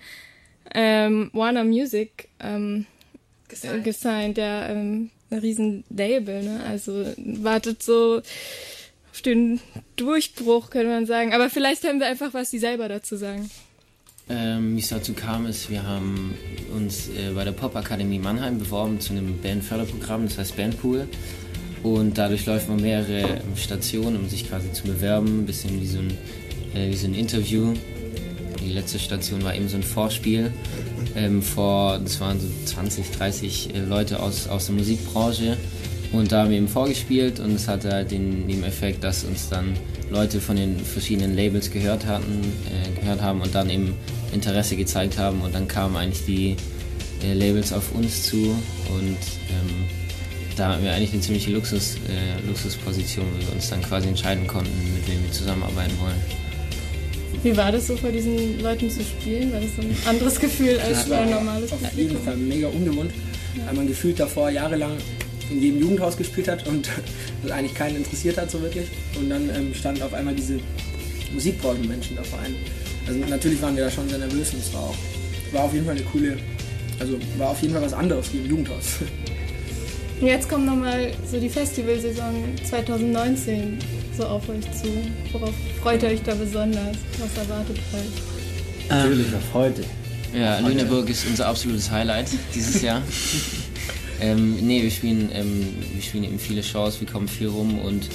ähm, 0.74 1.30
Warner 1.34 1.64
Music 1.64 2.28
ähm, 2.42 2.86
Gesigned. 3.48 3.84
gesigned, 3.86 4.38
ja, 4.38 4.68
ähm, 4.68 5.12
ein 5.30 5.40
riesen 5.40 5.84
Label, 5.90 6.44
ne? 6.44 6.62
Also 6.68 7.06
wartet 7.18 7.82
so 7.82 8.22
auf 9.12 9.22
den 9.22 9.62
Durchbruch, 9.96 10.72
könnte 10.72 10.90
man 10.90 11.06
sagen. 11.06 11.34
Aber 11.34 11.50
vielleicht 11.50 11.86
haben 11.86 12.00
wir 12.00 12.08
einfach 12.08 12.34
was, 12.34 12.50
die 12.50 12.60
selber 12.60 12.90
dazu 12.90 13.16
sagen. 13.16 13.50
Ähm, 14.30 14.76
wie 14.76 14.80
es 14.80 14.90
dazu 14.90 15.14
kam, 15.14 15.46
ist, 15.46 15.70
wir 15.70 15.84
haben 15.84 16.34
uns 16.74 17.10
äh, 17.10 17.32
bei 17.36 17.44
der 17.44 17.52
Popakademie 17.52 18.20
Mannheim 18.20 18.58
beworben 18.58 19.00
zu 19.00 19.14
einem 19.14 19.40
Bandförderprogramm, 19.42 20.28
das 20.28 20.38
heißt 20.38 20.56
Bandpool. 20.56 21.08
Und 21.84 22.18
dadurch 22.18 22.46
läuft 22.46 22.70
man 22.70 22.82
mehrere 22.82 23.42
Stationen, 23.58 24.16
um 24.16 24.30
sich 24.30 24.48
quasi 24.48 24.72
zu 24.72 24.84
bewerben, 24.84 25.42
ein 25.42 25.46
bisschen 25.46 25.82
wie 25.82 25.88
so 25.88 26.00
ein, 26.00 26.18
äh, 26.74 26.90
wie 26.90 26.96
so 26.96 27.08
ein 27.08 27.16
Interview. 27.16 27.74
Die 28.62 28.72
letzte 28.72 28.98
Station 28.98 29.44
war 29.44 29.54
eben 29.54 29.68
so 29.68 29.76
ein 29.76 29.84
Vorspiel 29.84 30.54
ähm, 31.16 31.42
vor, 31.42 32.00
das 32.00 32.20
waren 32.22 32.40
so 32.40 32.48
20, 32.66 33.12
30 33.12 33.76
äh, 33.76 33.80
Leute 33.80 34.22
aus, 34.22 34.48
aus 34.48 34.68
der 34.68 34.76
Musikbranche. 34.76 35.58
Und 36.14 36.32
da 36.32 36.44
haben 36.44 36.52
wir 36.52 36.58
eben 36.58 36.68
vorgespielt 36.68 37.40
und 37.40 37.56
es 37.56 37.68
hatte 37.68 37.92
halt 37.92 38.12
den 38.12 38.46
Nebeneffekt, 38.46 39.04
dass 39.04 39.24
uns 39.24 39.50
dann 39.50 39.74
Leute 40.12 40.40
von 40.40 40.56
den 40.56 40.80
verschiedenen 40.80 41.36
Labels 41.36 41.72
gehört 41.72 42.06
hatten, 42.06 42.54
äh, 42.70 43.00
gehört 43.02 43.20
haben 43.22 43.42
und 43.42 43.56
dann 43.56 43.68
eben 43.70 43.96
Interesse 44.32 44.76
gezeigt 44.76 45.18
haben 45.18 45.42
und 45.42 45.56
dann 45.56 45.68
kamen 45.68 45.96
eigentlich 45.96 46.24
die 46.26 46.56
äh, 47.24 47.34
Labels 47.34 47.74
auf 47.74 47.96
uns 47.96 48.24
zu 48.24 48.38
und 48.38 49.18
ähm, 49.50 49.86
da 50.56 50.74
hatten 50.74 50.84
wir 50.84 50.94
eigentlich 50.94 51.14
eine 51.14 51.22
ziemliche 51.22 51.50
Luxus, 51.50 51.96
äh, 51.96 52.48
Luxusposition, 52.48 53.26
wo 53.34 53.48
wir 53.48 53.52
uns 53.52 53.72
dann 53.72 53.82
quasi 53.82 54.08
entscheiden 54.08 54.46
konnten, 54.46 54.72
mit 54.94 55.08
wem 55.10 55.24
wir 55.24 55.32
zusammenarbeiten 55.32 55.98
wollen. 56.00 56.44
Wie 57.42 57.58
war 57.58 57.72
das 57.72 57.88
so, 57.88 57.98
vor 57.98 58.12
diesen 58.12 58.62
Leuten 58.62 58.88
zu 58.88 59.02
spielen? 59.02 59.52
War 59.52 59.60
das 59.60 59.76
so 59.76 59.82
ein 59.82 59.96
anderes 60.08 60.40
Gefühl 60.40 60.80
als 60.80 61.12
ein 61.12 61.32
normales 61.32 61.72
auf 61.72 61.80
jeden? 61.96 62.24
Fall 62.24 62.38
mega 62.38 62.68
ungewohnt, 62.68 63.12
weil 63.66 63.74
man 63.74 63.88
gefühlt 63.88 64.20
davor 64.20 64.52
jahrelang 64.52 64.92
in 65.54 65.62
jedem 65.62 65.80
Jugendhaus 65.80 66.18
gespielt 66.18 66.48
hat 66.48 66.68
und 66.68 66.90
das 67.44 67.52
eigentlich 67.52 67.76
keinen 67.76 67.98
interessiert 67.98 68.38
hat 68.38 68.52
so 68.52 68.62
wirklich. 68.62 68.88
Und 69.18 69.30
dann 69.30 69.50
ähm, 69.56 69.74
standen 69.74 70.02
auf 70.02 70.14
einmal 70.14 70.36
diese 70.36 70.60
Musikbranchenmenschen 71.34 72.16
da 72.16 72.24
vor 72.24 72.40
einem. 72.40 72.56
Also 73.08 73.20
natürlich 73.20 73.62
waren 73.62 73.76
wir 73.76 73.86
da 73.86 73.92
schon 73.92 74.08
sehr 74.10 74.20
nervös 74.20 74.54
und 74.54 74.60
es 74.60 74.74
war 74.74 74.82
auch 74.82 74.96
war 75.54 75.64
auf 75.66 75.74
jeden 75.74 75.86
Fall 75.86 75.96
eine 75.96 76.04
coole, 76.06 76.38
also 77.00 77.18
war 77.38 77.50
auf 77.50 77.62
jeden 77.62 77.74
Fall 77.74 77.84
was 77.84 77.94
anderes 77.94 78.34
wie 78.34 78.38
im 78.40 78.50
Jugendhaus. 78.50 78.86
Und 80.22 80.28
Jetzt 80.28 80.48
kommt 80.48 80.66
nochmal 80.66 81.12
so 81.30 81.40
die 81.40 81.50
Festivalsaison 81.50 82.56
2019 82.64 83.78
so 84.16 84.26
auf 84.26 84.48
euch 84.48 84.62
zu. 84.72 84.88
Worauf 85.34 85.54
freut 85.82 86.04
ihr 86.04 86.10
euch 86.10 86.22
da 86.22 86.34
besonders? 86.34 86.96
Was 87.20 87.44
erwartet 87.44 87.78
euch? 87.94 88.90
Natürlich 88.90 89.36
auf 89.36 89.54
heute. 89.54 89.84
Ja. 90.34 90.60
Lüneburg 90.60 91.10
ist 91.10 91.26
unser 91.28 91.48
absolutes 91.48 91.92
Highlight 91.92 92.28
dieses 92.54 92.82
Jahr. 92.82 93.02
ähm, 94.24 94.56
nee, 94.66 94.82
wir 94.82 94.92
spielen, 94.92 95.30
ähm, 95.34 95.68
wir 95.94 96.02
spielen 96.02 96.24
eben 96.24 96.40
viele 96.40 96.64
Shows, 96.64 97.00
wir 97.02 97.08
kommen 97.08 97.28
viel 97.28 97.48
rum 97.48 97.78
und 97.80 98.08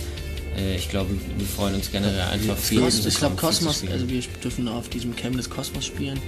äh, 0.56 0.76
ich 0.76 0.88
glaube, 0.88 1.10
wir 1.36 1.46
freuen 1.46 1.74
uns 1.74 1.90
generell 1.92 2.20
einfach 2.32 2.56
viel. 2.56 2.80
Kos 2.80 3.04
ich 3.04 3.16
glaube 3.16 3.36
Kosmos, 3.36 3.84
also 3.92 4.08
wir 4.08 4.22
dürfen 4.42 4.68
auf 4.68 4.88
diesem 4.88 5.14
Chemnitz 5.16 5.50
Kosmos 5.50 5.84
spielen. 5.84 6.18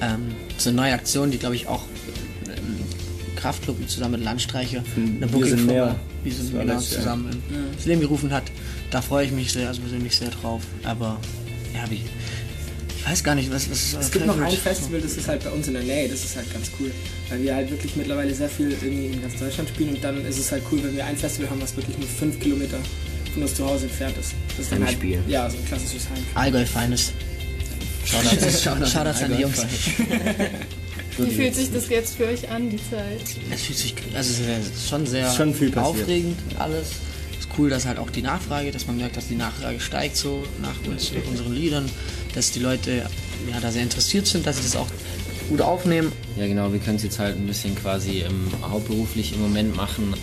Ähm, 0.00 0.28
das 0.50 0.58
ist 0.58 0.66
eine 0.68 0.76
neue 0.76 0.92
Aktion, 0.94 1.30
die 1.32 1.38
glaube 1.38 1.56
ich 1.56 1.66
auch 1.66 1.82
ähm, 2.46 2.76
Kraftclub 3.36 3.76
zusammen 3.88 4.12
mit 4.12 4.22
Landstreicher 4.24 4.82
eine 4.96 5.06
Wir 5.06 5.18
sind 5.18 5.30
Booking-Firma, 5.32 5.72
mehr. 5.72 5.96
wir 6.24 6.32
sind 6.32 6.52
genau 6.52 6.72
Jahr. 6.72 6.80
zusammen 6.80 7.42
Ja. 7.50 7.72
ins 7.72 7.86
Leben 7.86 8.00
gerufen 8.00 8.30
hat. 8.32 8.44
Da 8.90 9.02
freue 9.02 9.26
ich 9.26 9.32
mich 9.32 9.52
sehr, 9.52 9.68
also 9.68 9.80
persönlich 9.80 10.16
sehr 10.16 10.30
drauf. 10.30 10.62
Aber 10.84 11.18
ja, 11.74 11.90
wie, 11.90 12.00
weiß 13.10 13.24
gar 13.24 13.34
nicht, 13.34 13.50
was, 13.52 13.70
was 13.70 13.94
Es 13.94 14.10
gibt 14.10 14.26
noch 14.26 14.38
ein? 14.38 14.50
Festival, 14.52 15.00
das 15.00 15.16
ist 15.16 15.28
halt 15.28 15.44
bei 15.44 15.50
uns 15.50 15.66
in 15.68 15.74
der 15.74 15.82
Nähe, 15.82 16.08
das 16.08 16.24
ist 16.24 16.36
halt 16.36 16.52
ganz 16.52 16.70
cool. 16.78 16.90
Weil 17.28 17.42
wir 17.42 17.54
halt 17.54 17.70
wirklich 17.70 17.96
mittlerweile 17.96 18.34
sehr 18.34 18.48
viel 18.48 18.70
irgendwie 18.70 19.06
in 19.06 19.22
ganz 19.22 19.38
Deutschland 19.38 19.68
spielen 19.68 19.90
und 19.90 20.04
dann 20.04 20.24
ist 20.24 20.38
es 20.38 20.52
halt 20.52 20.62
cool, 20.70 20.82
wenn 20.82 20.96
wir 20.96 21.04
ein 21.04 21.16
Festival 21.16 21.50
haben, 21.50 21.62
was 21.62 21.76
wirklich 21.76 21.96
nur 21.98 22.08
fünf 22.08 22.38
Kilometer 22.40 22.78
von 23.32 23.42
uns 23.42 23.54
zu 23.54 23.64
Hause 23.64 23.84
entfernt 23.86 24.16
ist. 24.18 24.34
Das 24.48 24.58
ist 24.60 24.72
dann 24.72 24.80
halt, 24.80 24.90
Heimspiel. 24.90 25.22
Ja, 25.28 25.48
so 25.48 25.56
ein 25.56 25.64
klassisches 25.66 26.08
Heimspiel. 26.08 26.36
Allgäu 26.36 26.66
Feines. 26.66 27.12
Shoutouts, 28.04 28.62
Shoutouts 28.62 28.92
Shoutouts 28.92 29.22
an 29.22 29.36
die 29.36 29.42
Jungs. 29.42 29.62
Wie 31.18 31.30
fühlt 31.30 31.54
sich 31.54 31.72
das 31.72 31.88
jetzt 31.88 32.16
für 32.16 32.26
euch 32.26 32.48
an, 32.48 32.70
die 32.70 32.76
Zeit? 32.76 33.20
Es 33.52 33.62
fühlt 33.62 33.78
sich, 33.78 33.94
also 34.14 34.30
es 34.30 34.68
ist 34.68 34.88
schon 34.88 35.04
sehr 35.06 35.30
schon 35.32 35.52
aufregend 35.76 36.38
alles. 36.58 36.90
Es 37.58 37.62
ist 37.62 37.64
cool, 37.64 37.70
dass 37.70 37.86
halt 37.86 37.98
auch 37.98 38.10
die 38.10 38.22
Nachfrage, 38.22 38.70
dass 38.70 38.86
man 38.86 38.98
merkt, 38.98 39.16
dass 39.16 39.26
die 39.26 39.34
Nachfrage 39.34 39.80
steigt 39.80 40.16
so 40.16 40.44
nach 40.62 40.76
uns, 40.86 41.12
nach 41.12 41.28
unseren 41.28 41.52
Liedern, 41.52 41.90
dass 42.32 42.52
die 42.52 42.60
Leute 42.60 43.04
ja, 43.50 43.58
da 43.60 43.72
sehr 43.72 43.82
interessiert 43.82 44.28
sind, 44.28 44.46
dass 44.46 44.58
sie 44.58 44.62
das 44.62 44.76
auch 44.76 44.86
gut 45.48 45.60
aufnehmen. 45.60 46.12
Ja, 46.36 46.46
genau, 46.46 46.72
wir 46.72 46.78
können 46.78 46.98
es 46.98 47.02
jetzt 47.02 47.18
halt 47.18 47.34
ein 47.34 47.48
bisschen 47.48 47.74
quasi 47.74 48.20
ähm, 48.20 48.48
hauptberuflich 48.62 49.32
im 49.32 49.42
Moment 49.42 49.74
machen. 49.74 50.14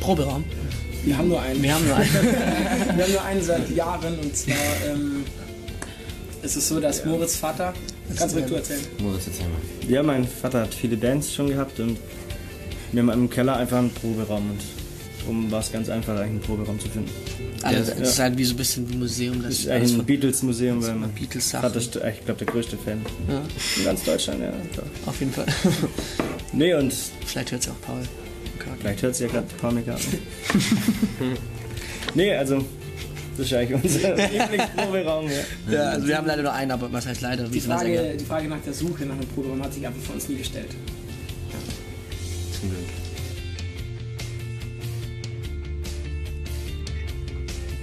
Proberaum. 0.00 0.42
Wir 1.04 1.18
haben 1.18 1.28
nur 1.28 1.42
einen. 1.42 1.62
Wir 1.62 1.74
haben 1.74 1.86
nur 1.86 1.96
einen. 1.96 2.12
wir 2.96 3.04
haben 3.04 3.12
nur 3.12 3.24
einen 3.24 3.42
seit 3.42 3.70
Jahren 3.76 4.18
und 4.18 4.34
zwar 4.34 4.56
ähm, 4.86 5.24
ist 6.42 6.56
es 6.56 6.66
so, 6.66 6.80
dass 6.80 7.04
Moritz 7.04 7.36
Vater. 7.36 7.74
Kannst 8.16 8.34
du 8.34 8.40
du 8.40 8.54
erzählen? 8.54 8.80
Moritz, 9.02 9.26
erzähl 9.26 9.48
mal. 9.48 9.92
Ja, 9.92 10.02
mein 10.02 10.26
Vater 10.26 10.62
hat 10.62 10.72
viele 10.72 10.96
Bands 10.96 11.34
schon 11.34 11.48
gehabt 11.48 11.78
und 11.78 11.98
wir 12.92 13.02
haben 13.02 13.10
im 13.10 13.28
Keller 13.28 13.56
einfach 13.56 13.80
einen 13.80 13.90
Proberaum 13.90 14.52
und 14.52 14.87
um 15.26 15.50
war 15.50 15.60
es 15.60 15.72
ganz 15.72 15.88
einfach, 15.88 16.14
eigentlich 16.14 16.30
einen 16.30 16.40
Proberaum 16.40 16.78
zu 16.78 16.88
finden. 16.88 17.10
Also, 17.62 17.90
Ja. 17.90 17.96
es 17.98 18.10
ist 18.10 18.18
halt 18.20 18.38
wie 18.38 18.44
so 18.44 18.54
ein 18.54 18.56
bisschen 18.56 18.88
wie 18.88 18.92
ein 18.94 18.98
Museum. 19.00 19.42
Das 19.42 19.52
ist 19.54 19.68
ein 19.68 19.86
von- 19.86 20.04
Beatles-Museum, 20.04 20.82
weil 20.82 20.94
man 20.94 21.10
Beatles-Sachen. 21.10 21.62
Vater 21.62 21.78
ist, 21.78 21.96
ich 21.96 22.24
glaube, 22.24 22.38
der 22.44 22.46
größte 22.46 22.76
Fan 22.78 23.00
Ja. 23.28 23.42
in 23.78 23.84
ganz 23.84 24.04
Deutschland, 24.04 24.40
ja. 24.40 24.52
klar. 24.72 24.86
Auf 25.06 25.18
jeden 25.20 25.32
Fall. 25.32 25.46
Nee, 26.52 26.72
und 26.74 26.94
Vielleicht 27.26 27.52
hört 27.52 27.62
es 27.62 27.68
auch 27.68 27.80
Paul. 27.82 28.00
vielleicht 28.80 29.02
hört 29.02 29.14
sie 29.14 29.24
ja 29.24 29.30
gerade 29.30 29.46
Paul 29.60 29.72
McCartney. 29.74 30.18
nee, 32.14 32.34
also 32.34 32.64
Das 33.36 33.46
ist 33.46 33.52
eigentlich 33.52 33.84
unser 33.84 34.16
Lieblingsproberaum. 34.32 35.26
Ja. 35.28 35.72
Ja, 35.72 35.80
also 35.90 36.08
wir 36.08 36.16
haben 36.16 36.26
leider 36.26 36.42
nur 36.42 36.52
einen, 36.52 36.70
aber 36.70 36.90
was 36.92 37.06
heißt 37.06 37.20
leider? 37.20 37.44
Die 37.48 37.60
Frage, 37.60 38.16
die 38.18 38.24
Frage 38.24 38.48
nach 38.48 38.60
der 38.64 38.72
Suche 38.72 39.04
nach 39.04 39.14
einem 39.14 39.26
Proberaum 39.28 39.62
hat 39.62 39.74
sich 39.74 39.86
einfach 39.86 40.00
für 40.02 40.12
uns 40.14 40.28
nie 40.28 40.36
gestellt. 40.36 40.70
Zum 42.58 42.70
Glück. 42.70 42.80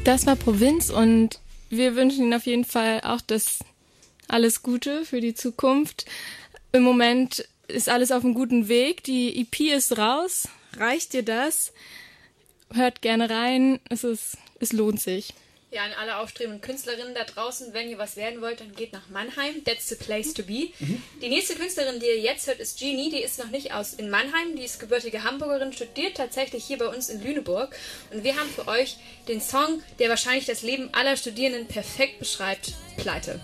Das 0.06 0.28
war 0.28 0.36
Provinz 0.36 0.92
und 0.92 1.40
wir 1.72 1.96
wünschen 1.96 2.26
Ihnen 2.26 2.36
auf 2.36 2.46
jeden 2.46 2.64
Fall 2.64 3.02
auch 3.02 3.22
das 3.22 3.58
alles 4.28 4.62
Gute 4.62 5.04
für 5.04 5.20
die 5.20 5.34
Zukunft. 5.34 6.06
Im 6.72 6.84
Moment 6.84 7.44
ist 7.68 7.90
alles 7.90 8.12
auf 8.12 8.24
einem 8.24 8.36
guten 8.36 8.68
Weg. 8.68 9.04
Die 9.04 9.42
EP 9.42 9.76
ist 9.76 9.98
raus. 9.98 10.48
Reicht 10.78 11.14
dir 11.14 11.24
das? 11.24 11.74
Hört 12.72 13.02
gerne 13.02 13.32
rein. 13.32 13.80
Es, 13.90 14.04
ist, 14.04 14.38
es 14.60 14.74
lohnt 14.74 15.02
sich. 15.02 15.34
Ja, 15.76 15.84
an 15.84 15.92
alle 16.00 16.20
aufstrebenden 16.20 16.62
Künstlerinnen 16.62 17.14
da 17.14 17.26
draußen, 17.26 17.74
wenn 17.74 17.90
ihr 17.90 17.98
was 17.98 18.16
werden 18.16 18.40
wollt, 18.40 18.62
dann 18.62 18.74
geht 18.74 18.94
nach 18.94 19.10
Mannheim. 19.10 19.62
That's 19.66 19.90
the 19.90 19.96
place 19.96 20.34
to 20.34 20.44
be. 20.44 20.70
Die 21.22 21.28
nächste 21.28 21.56
Künstlerin, 21.56 22.00
die 22.00 22.06
ihr 22.06 22.20
jetzt 22.22 22.48
hört, 22.48 22.62
ist 22.62 22.80
Jeannie. 22.80 23.10
Die 23.10 23.22
ist 23.22 23.40
noch 23.40 23.50
nicht 23.50 23.74
aus 23.74 23.94
in 23.94 24.10
Mannheim. 24.10 24.56
Die 24.56 24.64
ist 24.64 24.80
gebürtige 24.80 25.26
Hamburgerin, 25.26 25.74
studiert 25.74 26.16
tatsächlich 26.16 26.64
hier 26.64 26.78
bei 26.78 26.88
uns 26.88 27.10
in 27.10 27.22
Lüneburg. 27.22 27.76
Und 28.14 28.24
wir 28.24 28.38
haben 28.38 28.50
für 28.50 28.70
euch 28.70 28.96
den 29.28 29.42
Song, 29.42 29.84
der 30.00 30.08
wahrscheinlich 30.08 30.46
das 30.46 30.62
Leben 30.62 30.94
aller 30.94 31.18
Studierenden 31.18 31.68
perfekt 31.68 32.20
beschreibt, 32.20 32.72
Pleite. 32.96 33.42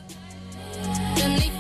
Denn 1.17 1.35
ich 1.35 1.51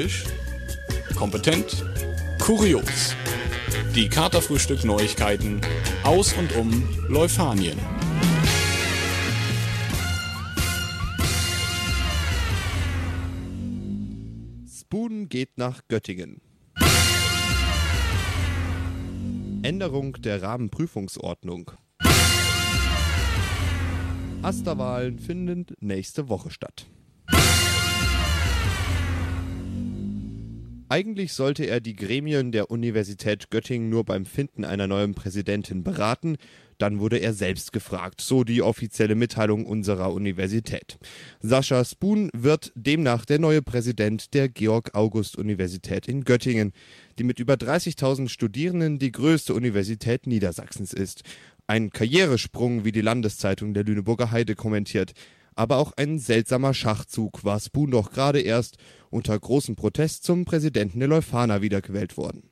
Kritisch, 0.00 0.24
kompetent, 1.14 1.84
kurios. 2.38 3.14
Die 3.94 4.08
Katerfrühstück 4.08 4.82
Neuigkeiten 4.82 5.60
aus 6.04 6.32
und 6.32 6.56
um 6.56 6.88
Leufanien. 7.08 7.78
Spoon 14.66 15.28
geht 15.28 15.58
nach 15.58 15.82
Göttingen. 15.88 16.40
Änderung 19.62 20.14
der 20.22 20.40
Rahmenprüfungsordnung. 20.40 21.72
Asterwahlen 24.40 25.18
finden 25.18 25.66
nächste 25.80 26.30
Woche 26.30 26.50
statt. 26.50 26.86
Eigentlich 30.92 31.34
sollte 31.34 31.66
er 31.66 31.80
die 31.80 31.94
Gremien 31.94 32.50
der 32.50 32.68
Universität 32.68 33.48
Göttingen 33.50 33.90
nur 33.90 34.04
beim 34.04 34.26
Finden 34.26 34.64
einer 34.64 34.88
neuen 34.88 35.14
Präsidentin 35.14 35.84
beraten, 35.84 36.36
dann 36.78 36.98
wurde 36.98 37.18
er 37.18 37.32
selbst 37.32 37.72
gefragt, 37.72 38.20
so 38.20 38.42
die 38.42 38.60
offizielle 38.60 39.14
Mitteilung 39.14 39.66
unserer 39.66 40.12
Universität. 40.12 40.98
Sascha 41.38 41.84
Spoon 41.84 42.28
wird 42.34 42.72
demnach 42.74 43.24
der 43.24 43.38
neue 43.38 43.62
Präsident 43.62 44.34
der 44.34 44.48
Georg-August-Universität 44.48 46.08
in 46.08 46.24
Göttingen, 46.24 46.72
die 47.20 47.24
mit 47.24 47.38
über 47.38 47.54
30.000 47.54 48.28
Studierenden 48.28 48.98
die 48.98 49.12
größte 49.12 49.54
Universität 49.54 50.26
Niedersachsens 50.26 50.92
ist. 50.92 51.22
Ein 51.68 51.90
Karrieresprung, 51.90 52.84
wie 52.84 52.90
die 52.90 53.00
Landeszeitung 53.00 53.74
der 53.74 53.84
Lüneburger 53.84 54.32
Heide 54.32 54.56
kommentiert. 54.56 55.12
Aber 55.54 55.76
auch 55.76 55.92
ein 55.96 56.18
seltsamer 56.18 56.74
Schachzug 56.74 57.44
war 57.44 57.60
Spoon 57.60 57.90
doch 57.90 58.12
gerade 58.12 58.40
erst 58.40 58.76
unter 59.10 59.38
großem 59.38 59.76
Protest 59.76 60.24
zum 60.24 60.44
Präsidenten 60.44 61.00
der 61.00 61.08
Leuphana 61.08 61.62
wiedergewählt 61.62 62.16
worden. 62.16 62.50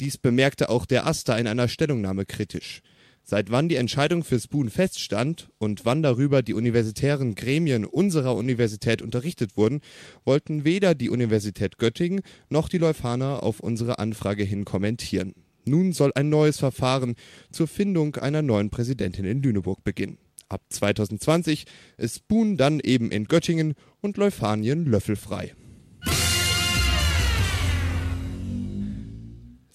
Dies 0.00 0.18
bemerkte 0.18 0.68
auch 0.68 0.84
der 0.84 1.06
Asta 1.06 1.36
in 1.36 1.46
einer 1.46 1.68
Stellungnahme 1.68 2.26
kritisch. 2.26 2.82
Seit 3.28 3.50
wann 3.50 3.68
die 3.68 3.74
Entscheidung 3.74 4.22
für 4.22 4.38
Spoon 4.38 4.70
feststand 4.70 5.48
und 5.58 5.84
wann 5.84 6.00
darüber 6.00 6.42
die 6.42 6.54
universitären 6.54 7.34
Gremien 7.34 7.84
unserer 7.84 8.36
Universität 8.36 9.02
unterrichtet 9.02 9.56
wurden, 9.56 9.80
wollten 10.24 10.64
weder 10.64 10.94
die 10.94 11.10
Universität 11.10 11.76
Göttingen 11.78 12.20
noch 12.50 12.68
die 12.68 12.78
Leuphana 12.78 13.40
auf 13.40 13.58
unsere 13.58 13.98
Anfrage 13.98 14.44
hin 14.44 14.64
kommentieren. 14.64 15.34
Nun 15.64 15.92
soll 15.92 16.12
ein 16.14 16.28
neues 16.28 16.58
Verfahren 16.58 17.16
zur 17.50 17.66
Findung 17.66 18.14
einer 18.14 18.42
neuen 18.42 18.70
Präsidentin 18.70 19.24
in 19.24 19.42
Lüneburg 19.42 19.82
beginnen. 19.82 20.18
Ab 20.48 20.62
2020 20.70 21.64
ist 21.96 22.16
Spoon 22.18 22.56
dann 22.56 22.80
eben 22.80 23.10
in 23.10 23.24
Göttingen 23.24 23.74
und 24.00 24.16
Leuphanien 24.16 24.86
löffelfrei. 24.86 25.54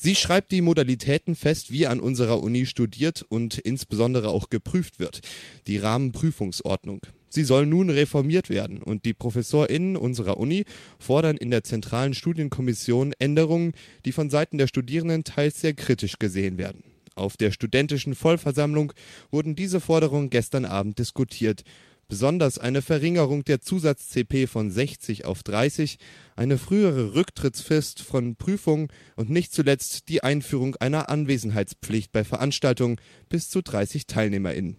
Sie 0.04 0.16
schreibt 0.16 0.52
die 0.52 0.62
Modalitäten 0.62 1.36
fest, 1.36 1.72
wie 1.72 1.86
an 1.86 2.00
unserer 2.00 2.42
Uni 2.42 2.66
studiert 2.66 3.24
und 3.30 3.60
insbesondere 3.60 4.30
auch 4.30 4.50
geprüft 4.50 5.00
wird, 5.00 5.22
die 5.68 5.78
Rahmenprüfungsordnung. 5.78 7.02
Sie 7.30 7.44
soll 7.44 7.68
nun 7.68 7.92
reformiert 7.92 8.50
werden 8.50 8.82
und 8.82 9.06
die 9.06 9.14
ProfessorInnen 9.14 9.96
unserer 9.96 10.38
Uni 10.38 10.66
fordern 10.98 11.38
in 11.38 11.52
der 11.52 11.64
zentralen 11.64 12.16
Studienkommission 12.16 13.14
Änderungen, 13.20 13.74
die 14.04 14.12
von 14.12 14.32
Seiten 14.32 14.58
der 14.58 14.66
Studierenden 14.66 15.24
teils 15.24 15.62
sehr 15.62 15.76
kritisch 15.76 16.18
gesehen 16.18 16.58
werden. 16.58 16.91
Auf 17.16 17.38
der 17.38 17.52
studentischen 17.52 18.16
Vollversammlung 18.16 18.94
wurden 19.32 19.56
diese 19.56 19.80
Forderungen 19.80 20.30
gestern 20.30 20.66
Abend 20.66 20.98
diskutiert. 21.00 21.64
Besonders 22.08 22.58
eine 22.58 22.82
Verringerung 22.82 23.46
der 23.46 23.62
Zusatz-CP 23.62 24.48
von 24.48 24.70
60 24.70 25.24
auf 25.24 25.44
30, 25.44 25.98
eine 26.36 26.58
frühere 26.58 27.16
Rücktrittsfrist 27.16 28.02
von 28.02 28.36
Prüfungen 28.36 28.90
und 29.16 29.30
nicht 29.30 29.54
zuletzt 29.54 30.10
die 30.10 30.22
Einführung 30.22 30.76
einer 30.76 31.08
Anwesenheitspflicht 31.08 32.12
bei 32.12 32.26
Veranstaltungen 32.26 32.98
bis 33.30 33.50
zu 33.50 33.62
30 33.62 34.08
TeilnehmerInnen. 34.08 34.76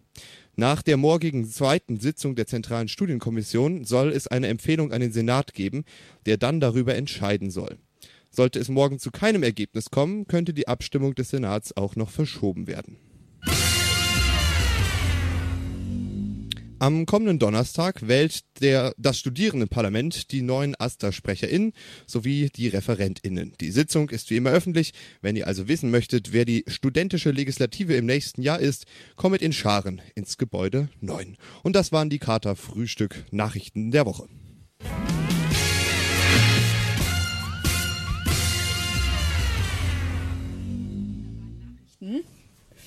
Nach 0.57 0.83
der 0.83 0.99
morgigen 0.99 1.47
zweiten 1.47 1.99
Sitzung 1.99 2.35
der 2.35 2.47
Zentralen 2.47 2.89
Studienkommission 2.89 3.85
soll 3.85 4.13
es 4.13 4.27
eine 4.27 4.49
Empfehlung 4.49 4.93
an 4.93 5.01
den 5.01 5.13
Senat 5.13 5.55
geben, 5.55 5.85
der 6.27 6.37
dann 6.37 6.61
darüber 6.61 6.95
entscheiden 6.95 7.51
soll. 7.51 7.79
Sollte 8.35 8.59
es 8.59 8.69
morgen 8.69 8.99
zu 8.99 9.11
keinem 9.11 9.43
Ergebnis 9.43 9.91
kommen, 9.91 10.27
könnte 10.27 10.55
die 10.55 10.67
Abstimmung 10.67 11.15
des 11.15 11.31
Senats 11.31 11.77
auch 11.77 11.97
noch 11.97 12.11
verschoben 12.11 12.67
werden. 12.67 12.97
Am 16.83 17.07
kommenden 17.07 17.39
Donnerstag 17.39 18.09
wählt 18.09 18.41
der, 18.61 18.93
das 18.99 19.17
Studierendenparlament 19.17 20.33
die 20.33 20.43
neuen 20.43 20.75
AStA-SprecherInnen 20.75 21.75
sowie 22.09 22.51
die 22.57 22.67
ReferentInnen. 22.67 23.53
Die 23.61 23.71
Sitzung 23.71 24.11
ist 24.11 24.31
wie 24.31 24.37
immer 24.39 24.51
öffentlich. 24.51 24.93
Wenn 25.21 25.37
ihr 25.37 25.47
also 25.47 25.69
wissen 25.69 25.93
möchtet, 25.93 26.33
wer 26.33 26.45
die 26.45 26.65
studentische 26.67 27.31
Legislative 27.31 27.95
im 27.95 28.07
nächsten 28.07 28.43
Jahr 28.43 28.59
ist, 28.59 28.87
kommet 29.15 29.43
in 29.43 29.53
Scharen 29.53 30.03
ins 30.17 30.39
Gebäude 30.39 30.89
9. 31.01 31.37
Und 31.63 31.77
das 31.77 31.93
waren 31.93 32.11
die 32.11 32.19
Kater 32.19 32.57
Frühstück 32.57 33.27
Nachrichten 33.31 33.93
der 33.93 34.05
Woche. 34.05 34.27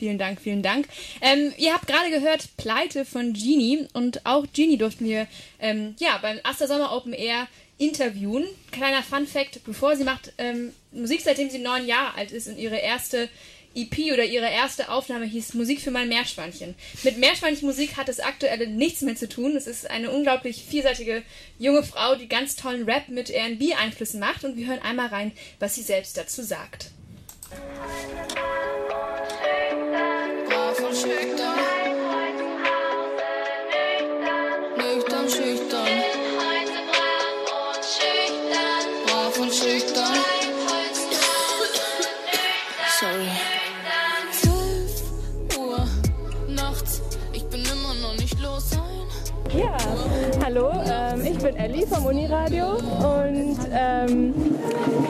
Vielen 0.06 0.20
Dank, 0.20 0.40
vielen 0.40 0.62
Dank. 0.62 0.88
Ähm, 1.20 1.52
ihr 1.58 1.74
habt 1.74 1.88
gerade 1.88 2.12
gehört 2.12 2.56
Pleite 2.58 3.06
von 3.06 3.34
Genie 3.34 3.88
und 3.94 4.24
auch 4.24 4.46
Genie 4.54 4.78
durften 4.78 5.06
wir 5.06 5.26
ähm, 5.60 5.96
ja, 5.98 6.20
beim 6.22 6.40
Aster 6.44 6.68
Sommer 6.68 6.96
Open 6.96 7.12
Air 7.12 7.48
interviewen. 7.80 8.46
Kleiner 8.72 9.02
Fun 9.02 9.26
Fact, 9.26 9.64
bevor 9.66 9.96
sie 9.96 10.04
macht 10.04 10.32
ähm, 10.38 10.74
Musik, 10.92 11.22
seitdem 11.24 11.50
sie 11.50 11.58
neun 11.58 11.88
Jahre 11.88 12.20
alt 12.20 12.32
ist 12.32 12.48
und 12.48 12.60
ihre 12.60 12.76
erste 12.76 13.30
EP 13.74 14.14
oder 14.14 14.24
ihre 14.24 14.48
erste 14.48 14.90
Aufnahme 14.90 15.26
hieß 15.26 15.56
Musik 15.56 15.82
für 15.82 15.90
mein 15.90 16.08
Meerschweinchen. 16.08 16.76
Mit 17.02 17.18
Meerschweinchenmusik 17.18 17.98
hat 17.98 18.08
es 18.08 18.20
aktuell 18.20 18.68
nichts 18.68 19.02
mehr 19.02 19.16
zu 19.16 19.28
tun. 19.28 19.56
Es 19.56 19.66
ist 19.66 19.90
eine 19.90 20.12
unglaublich 20.12 20.66
vielseitige 20.70 21.24
junge 21.58 21.82
Frau, 21.82 22.14
die 22.14 22.28
ganz 22.28 22.56
tollen 22.56 22.88
Rap 22.88 23.10
mit 23.10 23.32
R&B-Einflüssen 23.32 24.20
macht 24.20 24.44
und 24.44 24.56
wir 24.56 24.68
hören 24.68 24.84
einmal 24.84 25.08
rein, 25.08 25.32
was 25.58 25.74
sie 25.74 25.82
selbst 25.82 26.16
dazu 26.16 26.44
sagt. 26.44 26.92
und 35.26 35.32
schüchtern. 35.32 35.88
Brav 39.06 39.38
und 39.40 39.54
schüchtern. 39.54 40.14
Sorry. 43.00 43.30
12 44.32 45.58
Uhr 45.58 45.88
nachts, 46.48 47.02
ich 47.34 47.44
bin 47.46 47.62
immer 47.66 47.94
noch 47.96 48.16
nicht 48.18 48.40
los 48.40 48.70
sein. 48.70 49.60
Ja, 49.60 49.76
hallo 50.44 50.85
bin 51.46 51.58
Elli 51.58 51.86
vom 51.86 52.04
Uniradio 52.08 52.72
und 52.72 53.58
ähm, 53.72 54.34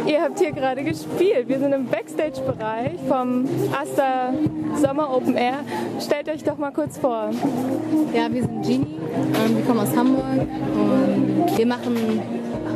ihr 0.05 0.21
habt 0.21 0.37
hier 0.37 0.51
gerade 0.51 0.83
gespielt. 0.83 1.47
Wir 1.47 1.59
sind 1.59 1.71
im 1.71 1.85
Backstage-Bereich 1.85 2.99
vom 3.07 3.45
Asta 3.71 4.33
Sommer 4.75 5.15
Open 5.15 5.37
Air. 5.37 5.59
Stellt 6.01 6.27
euch 6.27 6.43
doch 6.43 6.57
mal 6.57 6.71
kurz 6.71 6.97
vor. 6.97 7.29
Ja, 8.13 8.27
wir 8.29 8.41
sind 8.41 8.63
Genie, 8.63 8.99
ähm, 9.45 9.55
wir 9.55 9.63
kommen 9.63 9.79
aus 9.79 9.95
Hamburg 9.95 10.25
und 10.73 11.57
wir 11.57 11.65
machen 11.65 11.95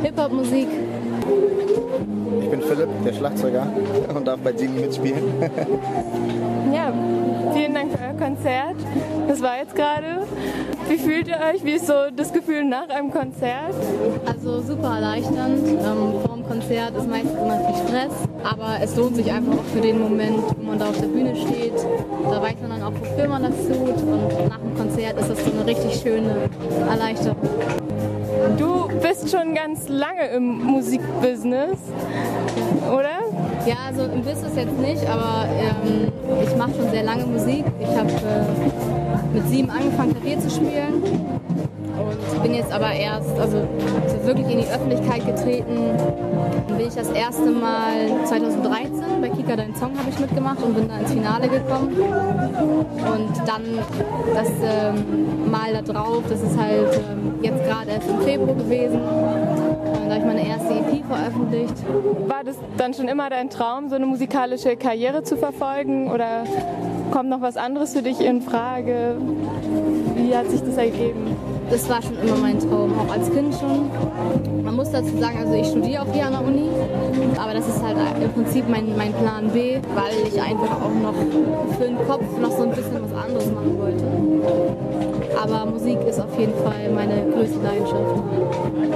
Hip-Hop-Musik. 0.04 0.68
Ich 2.40 2.48
bin 2.48 2.62
Philipp, 2.62 2.88
der 3.04 3.12
Schlagzeuger 3.12 3.66
und 4.14 4.26
darf 4.26 4.40
bei 4.40 4.52
Genie 4.52 4.80
mitspielen. 4.80 5.22
Ja, 6.72 6.94
vielen 7.52 7.74
Dank 7.74 7.92
für 7.92 7.98
euer 8.02 8.14
Konzert. 8.14 8.76
Das 9.28 9.42
war 9.42 9.58
jetzt 9.58 9.74
gerade. 9.74 10.26
Wie 10.88 10.98
fühlt 10.98 11.28
ihr 11.28 11.36
euch? 11.36 11.64
Wie 11.64 11.72
ist 11.72 11.86
so 11.86 11.94
das 12.14 12.32
Gefühl 12.32 12.64
nach 12.64 12.88
einem 12.88 13.12
Konzert? 13.12 13.74
Also 14.26 14.60
super 14.60 14.96
erleichternd. 14.96 15.66
Ähm, 15.68 16.20
vor 16.24 16.36
dem 16.36 16.46
Konzert 16.48 16.96
ist 16.96 17.08
meistens 17.08 17.32
immer 17.32 17.60
viel 17.60 17.86
Stress, 17.86 18.12
aber 18.42 18.76
es 18.82 18.96
lohnt 18.96 19.16
sich 19.16 19.30
einfach 19.30 19.52
auch 19.52 19.64
für 19.72 19.80
den 19.80 20.00
Moment, 20.00 20.42
wo 20.56 20.62
man 20.66 20.78
da 20.78 20.88
auf 20.88 21.00
der 21.00 21.06
Bühne 21.06 21.34
steht. 21.36 21.74
Da 22.24 22.42
weiß 22.42 22.56
man 22.62 22.70
dann 22.70 22.82
auch, 22.82 22.92
wofür 22.98 23.28
man 23.28 23.42
das 23.42 23.54
tut 23.68 24.02
und 24.02 24.48
nach 24.48 24.58
dem 24.58 24.74
Konzert 24.76 25.18
ist 25.20 25.30
das 25.30 25.44
so 25.44 25.52
eine 25.52 25.66
richtig 25.66 26.00
schöne 26.00 26.48
Erleichterung. 26.88 27.36
Du 28.58 28.88
bist 29.00 29.30
schon 29.30 29.54
ganz 29.54 29.88
lange 29.88 30.26
im 30.34 30.64
Musikbusiness, 30.64 31.78
oder? 32.88 33.29
Ja, 33.66 33.76
also 33.88 34.04
im 34.04 34.22
Business 34.22 34.56
jetzt 34.56 34.78
nicht, 34.78 35.06
aber 35.08 35.46
ähm, 35.48 36.10
ich 36.42 36.56
mache 36.56 36.72
schon 36.74 36.90
sehr 36.90 37.02
lange 37.02 37.26
Musik. 37.26 37.64
Ich 37.78 37.88
habe 37.88 38.10
äh, 38.10 39.34
mit 39.34 39.48
sieben 39.48 39.70
angefangen, 39.70 40.14
Klavier 40.14 40.40
zu 40.40 40.50
spielen 40.50 41.02
und 41.02 42.42
bin 42.42 42.54
jetzt 42.54 42.72
aber 42.72 42.92
erst, 42.92 43.38
also 43.38 43.58
so 44.08 44.26
wirklich 44.26 44.48
in 44.48 44.58
die 44.60 44.66
Öffentlichkeit 44.66 45.26
getreten. 45.26 45.90
Dann 46.68 46.76
bin 46.78 46.86
ich 46.86 46.94
das 46.94 47.10
erste 47.10 47.50
Mal 47.50 48.24
2013 48.24 49.20
bei 49.20 49.28
Kika 49.28 49.56
Dein 49.56 49.74
Song 49.74 49.96
habe 49.98 50.08
ich 50.08 50.18
mitgemacht 50.18 50.62
und 50.62 50.74
bin 50.74 50.88
da 50.88 50.98
ins 50.98 51.12
Finale 51.12 51.48
gekommen. 51.48 51.94
Und 51.98 53.36
dann 53.46 53.62
das 54.34 54.48
ähm, 54.62 55.50
Mal 55.50 55.74
da 55.74 55.82
drauf, 55.82 56.22
das 56.28 56.40
ist 56.42 56.58
halt 56.58 56.94
ähm, 56.94 57.34
jetzt 57.42 57.64
gerade 57.64 57.90
erst 57.90 58.08
im 58.08 58.20
Februar 58.20 58.54
gewesen. 58.54 59.00
Habe 60.10 60.18
ich 60.18 60.26
meine 60.26 60.44
erste 60.44 60.74
EP 60.74 61.06
veröffentlicht. 61.06 61.74
War 62.26 62.42
das 62.42 62.56
dann 62.76 62.92
schon 62.94 63.06
immer 63.06 63.30
dein 63.30 63.48
Traum, 63.48 63.88
so 63.88 63.94
eine 63.94 64.06
musikalische 64.06 64.76
Karriere 64.76 65.22
zu 65.22 65.36
verfolgen 65.36 66.10
oder 66.10 66.42
kommt 67.12 67.28
noch 67.28 67.40
was 67.40 67.56
anderes 67.56 67.92
für 67.92 68.02
dich 68.02 68.20
in 68.20 68.42
Frage? 68.42 69.14
Wie 70.16 70.34
hat 70.34 70.50
sich 70.50 70.62
das 70.62 70.76
ergeben? 70.78 71.36
Das 71.70 71.88
war 71.88 72.02
schon 72.02 72.18
immer 72.18 72.36
mein 72.38 72.58
Traum, 72.58 72.92
auch 72.98 73.12
als 73.12 73.30
Kind 73.30 73.54
schon. 73.54 73.88
Man 74.64 74.74
muss 74.74 74.90
dazu 74.90 75.16
sagen, 75.16 75.38
also 75.38 75.54
ich 75.54 75.68
studiere 75.68 76.02
auch 76.02 76.12
hier 76.12 76.26
an 76.26 76.32
der 76.32 76.44
Uni, 76.44 76.68
aber 77.40 77.54
das 77.54 77.68
ist 77.68 77.80
halt 77.80 77.96
im 78.20 78.32
Prinzip 78.32 78.68
mein, 78.68 78.96
mein 78.96 79.12
Plan 79.12 79.48
B, 79.52 79.78
weil 79.94 80.26
ich 80.26 80.42
einfach 80.42 80.72
auch 80.82 80.90
noch 80.90 81.14
für 81.78 81.84
den 81.84 81.98
Kopf 82.08 82.24
noch 82.40 82.50
so 82.50 82.64
ein 82.64 82.70
bisschen 82.70 82.98
was 83.00 83.24
anderes 83.24 83.52
machen 83.52 83.78
wollte. 83.78 85.09
Musik 85.80 85.98
ist 86.06 86.20
auf 86.20 86.38
jeden 86.38 86.52
Fall 86.62 86.90
meine 86.94 87.22
größte 87.32 87.58
Leidenschaft. 87.60 88.22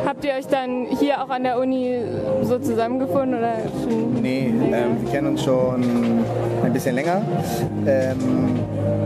Habt 0.05 0.23
ihr 0.23 0.33
euch 0.35 0.47
dann 0.47 0.87
hier 1.01 1.23
auch 1.23 1.31
an 1.31 1.44
der 1.44 1.59
Uni 1.59 1.99
so 2.42 2.59
zusammengefunden 2.59 3.38
oder 3.38 3.55
schon? 3.83 4.20
Nee, 4.20 4.53
ähm, 4.70 5.01
wir 5.01 5.11
kennen 5.11 5.29
uns 5.29 5.42
schon 5.42 5.83
ein 6.62 6.73
bisschen 6.75 6.94
länger. 6.94 7.23
Ähm, 7.87 8.18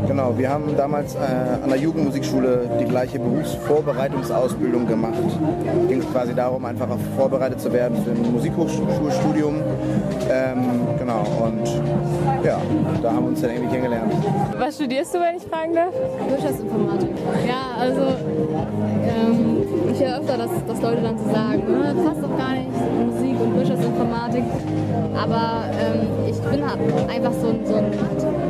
genau, 0.08 0.36
wir 0.36 0.48
haben 0.48 0.76
damals 0.76 1.14
äh, 1.14 1.18
an 1.62 1.68
der 1.68 1.78
Jugendmusikschule 1.78 2.68
die 2.80 2.86
gleiche 2.86 3.18
Berufsvorbereitungsausbildung 3.18 4.86
gemacht. 4.86 5.12
Ging 5.88 6.00
quasi 6.10 6.34
darum, 6.34 6.64
einfach 6.64 6.88
vorbereitet 7.16 7.60
zu 7.60 7.72
werden 7.72 8.02
für 8.02 8.10
ein 8.10 8.32
Musikhochschulstudium. 8.32 9.62
Ähm, 10.30 10.88
genau, 10.98 11.24
und 11.44 11.68
ja, 12.44 12.60
da 13.02 13.12
haben 13.12 13.24
wir 13.24 13.28
uns 13.28 13.40
dann 13.42 13.50
irgendwie 13.50 13.70
kennengelernt. 13.70 14.12
Was 14.58 14.76
studierst 14.76 15.14
du, 15.14 15.20
wenn 15.20 15.36
ich 15.36 15.44
fragen 15.44 15.74
darf? 15.74 15.92
Wirtschaftsinformatik. 16.28 17.10
Ja, 17.46 17.78
also 17.78 18.00
ähm, 19.04 19.57
ich 19.98 20.04
höre 20.06 20.18
öfter, 20.18 20.38
dass, 20.38 20.50
dass 20.66 20.80
Leute 20.82 21.02
dann 21.02 21.18
so 21.18 21.24
sagen, 21.24 21.62
"Ah, 21.74 21.92
das 21.92 22.04
passt 22.04 22.22
doch 22.22 22.38
gar 22.38 22.52
nicht, 22.54 22.68
Musik 22.70 23.40
und 23.40 23.56
Wirtschaftsinformatik. 23.56 24.44
Aber 25.14 25.64
ähm, 25.74 26.06
ich 26.28 26.38
bin 26.38 26.62
halt 26.62 26.78
einfach 27.10 27.32
so 27.32 27.54
so 27.64 27.74
ein 27.74 27.90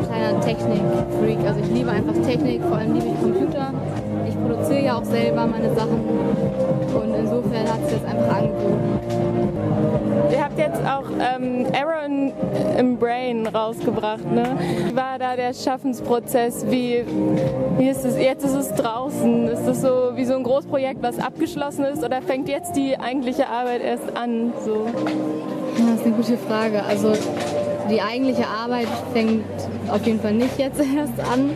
kleiner 0.06 0.40
Technik-Freak. 0.40 1.38
Also 1.46 1.61
ich 1.61 1.70
liebe 1.70 1.90
einfach 1.90 2.14
Technik, 2.26 2.62
vor 2.62 2.76
allem 2.76 2.92
liebe 2.94 3.06
ich 3.06 3.20
Computer. 3.20 3.72
Ich 4.48 4.54
produziere 4.54 4.82
ja 4.82 4.96
auch 4.96 5.04
selber 5.04 5.46
meine 5.46 5.74
Sachen 5.74 6.00
und 6.00 7.14
insofern 7.14 7.68
hat 7.70 7.80
es 7.84 7.92
jetzt 7.92 8.06
einfach 8.06 8.37
angeboten. 8.38 8.98
Ihr 10.32 10.42
habt 10.42 10.58
jetzt 10.58 10.80
auch 10.87 11.04
ähm, 11.20 11.66
Error 11.72 12.02
in, 12.06 12.32
im 12.78 12.96
Brain 12.96 13.46
rausgebracht, 13.46 14.24
ne? 14.32 14.56
Wie 14.87 14.96
war 14.96 15.18
da 15.18 15.37
der 15.37 15.52
Schaffensprozess? 15.52 16.64
Wie, 16.70 17.04
wie 17.76 17.88
ist 17.88 18.06
es? 18.06 18.16
Jetzt 18.18 18.46
ist 18.46 18.54
es 18.54 18.72
draußen. 18.74 19.48
Ist 19.48 19.66
das 19.66 19.82
so 19.82 20.12
wie 20.14 20.24
so 20.24 20.34
ein 20.34 20.44
Großprojekt, 20.44 21.02
was 21.02 21.18
abgeschlossen 21.18 21.84
ist, 21.84 22.02
oder 22.02 22.22
fängt 22.22 22.48
jetzt 22.48 22.74
die 22.74 22.98
eigentliche 22.98 23.48
Arbeit 23.48 23.82
erst 23.82 24.16
an? 24.16 24.54
So? 24.64 24.87
Das 25.72 26.00
ist 26.00 26.06
eine 26.06 26.14
gute 26.14 26.38
Frage. 26.38 26.82
Also 26.84 27.12
die 27.90 28.00
eigentliche 28.00 28.46
Arbeit 28.46 28.88
fängt 29.12 29.44
auf 29.90 30.06
jeden 30.06 30.20
Fall 30.20 30.32
nicht 30.32 30.58
jetzt 30.58 30.80
erst 30.96 31.20
an. 31.20 31.50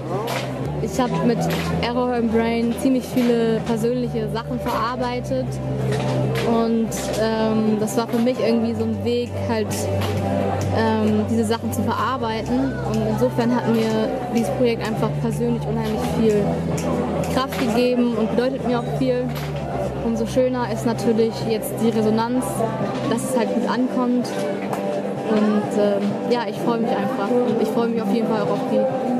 Ich 0.92 1.00
habe 1.00 1.12
mit 1.26 1.38
Error 1.80 2.16
im 2.16 2.28
Brain 2.28 2.74
ziemlich 2.82 3.04
viele 3.14 3.60
persönliche 3.66 4.28
Sachen 4.28 4.60
verarbeitet 4.60 5.46
und 6.46 6.90
ähm, 7.18 7.78
das 7.80 7.96
war 7.96 8.06
für 8.08 8.18
mich 8.18 8.36
irgendwie 8.38 8.74
so 8.74 8.84
ein 8.84 9.02
Weg, 9.02 9.30
halt 9.48 9.68
ähm, 10.76 11.24
diese 11.30 11.44
Sachen 11.44 11.72
zu 11.72 11.82
verarbeiten. 11.82 12.72
Und 12.92 13.08
insofern 13.08 13.56
hat 13.56 13.68
mir 13.68 14.10
dieses 14.36 14.50
Projekt 14.50 14.86
einfach 14.86 15.08
persönlich 15.22 15.62
unheimlich 15.66 16.00
viel 16.20 16.44
Kraft 17.34 17.58
gegeben 17.58 18.14
und 18.14 18.30
bedeutet 18.30 18.66
mir 18.66 18.80
auch 18.80 18.98
viel. 18.98 19.24
Umso 20.04 20.26
schöner 20.26 20.70
ist 20.70 20.84
natürlich 20.84 21.32
jetzt 21.48 21.72
die 21.82 21.88
Resonanz, 21.88 22.44
dass 23.08 23.30
es 23.30 23.38
halt 23.38 23.48
gut 23.54 23.66
ankommt. 23.66 24.28
Und 25.30 25.80
ähm, 25.80 26.02
ja, 26.30 26.40
ich 26.50 26.56
freue 26.58 26.80
mich 26.80 26.90
einfach. 26.90 27.30
Und 27.30 27.62
ich 27.62 27.68
freue 27.68 27.88
mich 27.88 28.02
auf 28.02 28.12
jeden 28.12 28.26
Fall 28.26 28.42
auch 28.42 28.50
auf 28.50 28.70
die 28.70 29.11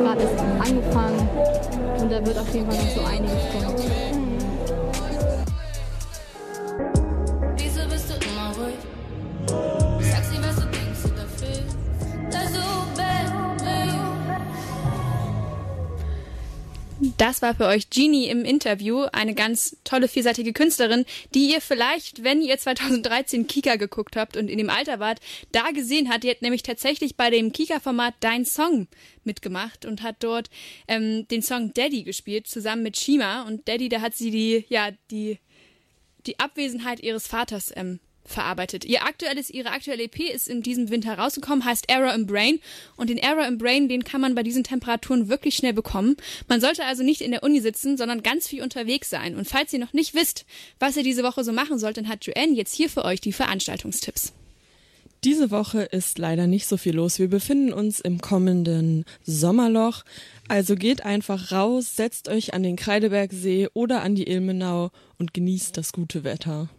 gerade 0.00 0.22
erst 0.22 0.40
angefangen. 0.40 1.28
Und 2.00 2.12
da 2.12 2.24
wird 2.24 2.38
auf 2.38 2.54
jeden 2.54 2.70
Fall 2.70 2.76
noch 2.76 2.90
so 2.90 3.04
einiges 3.04 3.42
kommen. 3.52 4.39
Das 17.20 17.42
war 17.42 17.54
für 17.54 17.66
euch 17.66 17.90
Jeannie 17.90 18.30
im 18.30 18.46
Interview, 18.46 19.02
eine 19.12 19.34
ganz 19.34 19.76
tolle 19.84 20.08
vielseitige 20.08 20.54
Künstlerin, 20.54 21.04
die 21.34 21.52
ihr 21.52 21.60
vielleicht, 21.60 22.24
wenn 22.24 22.40
ihr 22.40 22.56
2013 22.56 23.46
Kika 23.46 23.76
geguckt 23.76 24.16
habt 24.16 24.38
und 24.38 24.48
in 24.48 24.56
dem 24.56 24.70
Alter 24.70 25.00
wart, 25.00 25.20
da 25.52 25.70
gesehen 25.70 26.08
habt. 26.08 26.24
Die 26.24 26.30
hat 26.30 26.40
nämlich 26.40 26.62
tatsächlich 26.62 27.16
bei 27.16 27.28
dem 27.28 27.52
Kika-Format 27.52 28.14
Dein 28.20 28.46
Song 28.46 28.88
mitgemacht 29.22 29.84
und 29.84 30.02
hat 30.02 30.16
dort 30.20 30.48
ähm, 30.88 31.28
den 31.28 31.42
Song 31.42 31.74
Daddy 31.74 32.04
gespielt, 32.04 32.46
zusammen 32.46 32.84
mit 32.84 32.96
Shima. 32.96 33.42
Und 33.42 33.68
Daddy, 33.68 33.90
da 33.90 34.00
hat 34.00 34.14
sie 34.14 34.30
die, 34.30 34.64
ja, 34.70 34.88
die, 35.10 35.40
die 36.24 36.38
Abwesenheit 36.38 37.00
ihres 37.00 37.26
Vaters 37.26 37.70
ähm, 37.76 38.00
verarbeitet. 38.30 38.84
Ihr 38.84 39.04
aktuelles, 39.04 39.50
ihre 39.50 39.70
aktuelle 39.70 40.04
EP 40.04 40.20
ist 40.20 40.48
in 40.48 40.62
diesem 40.62 40.90
Winter 40.90 41.18
rausgekommen, 41.18 41.64
heißt 41.64 41.88
Error 41.88 42.14
im 42.14 42.26
Brain. 42.26 42.60
Und 42.96 43.10
den 43.10 43.18
Error 43.18 43.46
im 43.46 43.58
Brain, 43.58 43.88
den 43.88 44.04
kann 44.04 44.20
man 44.20 44.34
bei 44.34 44.42
diesen 44.42 44.64
Temperaturen 44.64 45.28
wirklich 45.28 45.56
schnell 45.56 45.72
bekommen. 45.72 46.16
Man 46.48 46.60
sollte 46.60 46.84
also 46.84 47.02
nicht 47.02 47.20
in 47.20 47.30
der 47.30 47.42
Uni 47.42 47.60
sitzen, 47.60 47.96
sondern 47.96 48.22
ganz 48.22 48.48
viel 48.48 48.62
unterwegs 48.62 49.10
sein. 49.10 49.36
Und 49.36 49.46
falls 49.46 49.72
ihr 49.72 49.78
noch 49.78 49.92
nicht 49.92 50.14
wisst, 50.14 50.46
was 50.78 50.96
ihr 50.96 51.02
diese 51.02 51.22
Woche 51.22 51.44
so 51.44 51.52
machen 51.52 51.78
sollt, 51.78 51.96
dann 51.96 52.08
hat 52.08 52.24
Joanne 52.24 52.54
jetzt 52.54 52.74
hier 52.74 52.88
für 52.88 53.04
euch 53.04 53.20
die 53.20 53.32
Veranstaltungstipps. 53.32 54.32
Diese 55.22 55.50
Woche 55.50 55.82
ist 55.82 56.18
leider 56.18 56.46
nicht 56.46 56.66
so 56.66 56.78
viel 56.78 56.94
los. 56.94 57.18
Wir 57.18 57.28
befinden 57.28 57.74
uns 57.74 58.00
im 58.00 58.22
kommenden 58.22 59.04
Sommerloch. 59.22 60.04
Also 60.48 60.76
geht 60.76 61.04
einfach 61.04 61.52
raus, 61.52 61.94
setzt 61.94 62.28
euch 62.28 62.54
an 62.54 62.62
den 62.62 62.76
Kreidebergsee 62.76 63.68
oder 63.74 64.02
an 64.02 64.14
die 64.14 64.26
Ilmenau 64.26 64.90
und 65.18 65.34
genießt 65.34 65.76
das 65.76 65.92
gute 65.92 66.24
Wetter. 66.24 66.70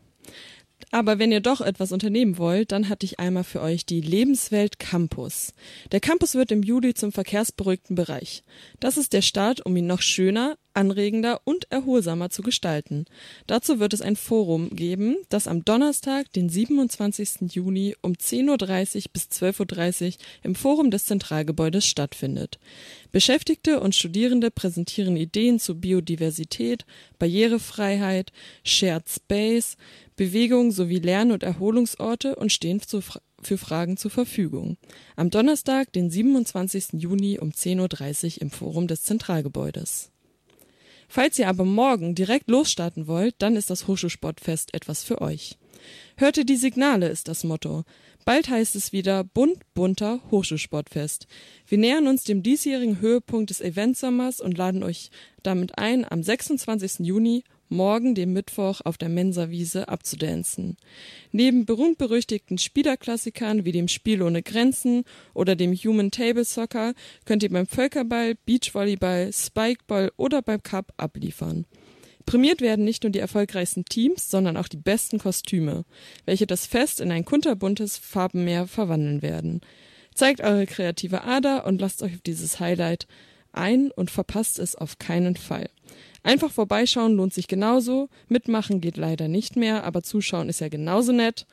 Aber 0.92 1.20
wenn 1.20 1.32
ihr 1.32 1.40
doch 1.40 1.62
etwas 1.62 1.94
unternehmen 1.94 2.38
wollt, 2.38 2.74
dann 2.74 2.90
hatte 2.90 3.06
ich 3.06 3.20
einmal 3.20 3.46
für 3.46 3.62
euch 3.62 3.86
die 3.86 4.02
Lebenswelt 4.02 4.78
Campus. 4.78 5.54
Der 5.92 6.02
Campus 6.02 6.36
wird 6.36 6.52
im 6.52 6.64
Juli 6.64 6.94
zum 6.94 7.14
verkehrsberuhigten 7.14 7.96
Bereich. 7.96 8.44
Das 8.82 8.98
ist 8.98 9.14
der 9.14 9.22
Start, 9.22 9.66
um 9.66 9.76
ihn 9.78 9.88
noch 9.88 10.02
schöner, 10.02 10.58
anregender 10.74 11.42
und 11.44 11.72
erholsamer 11.72 12.30
zu 12.30 12.42
gestalten. 12.42 13.06
Dazu 13.48 13.80
wird 13.80 13.94
es 13.94 14.02
ein 14.02 14.16
Forum 14.16 14.70
geben, 14.70 15.18
das 15.30 15.48
am 15.48 15.66
Donnerstag, 15.66 16.32
den 16.34 16.50
27. 16.50 17.54
Juni 17.54 17.96
um 18.02 18.14
10.30 18.14 18.96
Uhr 18.96 19.02
bis 19.14 19.24
12.30 19.26 20.06
Uhr 20.06 20.14
im 20.44 20.56
Forum 20.56 20.92
des 20.92 21.06
Zentralgebäudes 21.06 21.86
stattfindet. 21.86 22.60
Beschäftigte 23.12 23.80
und 23.80 23.96
Studierende 23.96 24.52
präsentieren 24.52 25.18
Ideen 25.18 25.60
zu 25.60 25.80
Biodiversität, 25.80 26.86
Barrierefreiheit, 27.20 28.32
Shared 28.64 29.10
Space, 29.10 29.78
Bewegung 30.16 30.72
sowie 30.72 31.00
Lern- 31.00 31.32
und 31.32 31.44
Erholungsorte 31.44 32.36
und 32.36 32.52
stehen 32.52 32.82
zu, 32.82 33.02
für 33.42 33.58
Fragen 33.58 33.98
zur 33.98 34.12
Verfügung. 34.12 34.78
Am 35.16 35.30
Donnerstag, 35.30 35.92
den 35.94 36.10
27. 36.10 36.94
Juni 36.94 37.40
um 37.40 37.50
10.30 37.50 38.36
Uhr 38.36 38.42
im 38.44 38.52
Forum 38.52 38.88
des 38.88 39.04
Zentralgebäudes. 39.04 40.12
Falls 41.14 41.38
ihr 41.38 41.50
aber 41.50 41.66
morgen 41.66 42.16
direkt 42.16 42.50
losstarten 42.50 43.06
wollt, 43.06 43.36
dann 43.40 43.58
ist 43.58 43.70
das 43.70 43.86
Hochschulsportfest 43.86 44.74
etwas 44.74 45.04
für 45.04 45.20
euch. 45.20 45.58
Hörte 46.16 46.46
die 46.46 46.56
Signale 46.56 47.10
ist 47.10 47.28
das 47.28 47.44
Motto. 47.44 47.84
Bald 48.24 48.48
heißt 48.48 48.78
es 48.78 48.94
wieder 48.94 49.26
bunt, 49.26 49.58
bunter 49.74 50.22
Hochschulsportfest. 50.32 51.28
Wir 51.68 51.80
nähern 51.80 52.08
uns 52.08 52.24
dem 52.24 52.44
diesjährigen 52.44 53.02
Höhepunkt 53.02 53.50
des 53.50 53.60
Eventsommers 53.60 54.40
und 54.40 54.58
laden 54.58 54.84
euch 54.84 55.12
damit 55.44 55.78
ein, 55.78 56.10
am 56.10 56.24
26. 56.24 57.00
Juni 57.00 57.44
morgen, 57.72 58.14
dem 58.14 58.34
Mittwoch, 58.34 58.82
auf 58.84 58.98
der 58.98 59.10
Mensawiese 59.10 59.88
abzudancen. 59.88 60.78
Neben 61.32 61.66
berühmt-berüchtigten 61.66 62.58
Spielerklassikern 62.58 63.66
wie 63.66 63.72
dem 63.72 63.88
Spiel 63.88 64.22
ohne 64.22 64.44
Grenzen 64.44 65.04
oder 65.34 65.56
dem 65.56 65.74
Human 65.74 66.12
Table 66.12 66.46
Soccer 66.46 66.94
könnt 67.26 67.44
ihr 67.44 67.50
beim 67.50 67.68
Völkerball, 67.68 68.36
Beachvolleyball, 68.46 69.32
Spikeball 69.34 70.12
oder 70.18 70.42
beim 70.42 70.62
Cup 70.62 70.94
abliefern. 70.98 71.66
Prämiert 72.26 72.62
werden 72.62 72.86
nicht 72.86 73.04
nur 73.04 73.12
die 73.12 73.20
erfolgreichsten 73.20 73.86
Teams, 73.86 74.30
sondern 74.30 74.58
auch 74.58 74.68
die 74.68 74.78
besten 74.78 75.20
Kostüme, 75.20 75.86
welche 76.26 76.48
das 76.48 76.66
Fest 76.66 77.02
in 77.02 77.12
ein 77.12 77.26
kunterbuntes 77.26 77.98
Farbenmeer 77.98 78.68
verwandeln 78.68 79.22
werden. 79.22 79.62
Zeigt 80.14 80.42
eure 80.42 80.66
kreative 80.66 81.24
Ader 81.24 81.66
und 81.66 81.82
lasst 81.82 82.04
euch 82.04 82.14
auf 82.14 82.22
dieses 82.22 82.60
Highlight 82.60 83.08
ein 83.54 83.92
und 83.92 84.12
verpasst 84.12 84.60
es 84.60 84.76
auf 84.76 84.98
keinen 84.98 85.36
Fall. 85.36 85.70
Einfach 86.24 86.52
vorbeischauen 86.52 87.16
lohnt 87.16 87.34
sich 87.34 87.48
genauso. 87.48 88.10
Mitmachen 88.28 88.82
geht 88.82 88.98
leider 88.98 89.28
nicht 89.28 89.56
mehr, 89.56 89.84
aber 89.84 90.04
zuschauen 90.04 90.50
ist 90.50 90.62
ja 90.62 90.70
genauso 90.70 91.12
nett. 91.12 91.48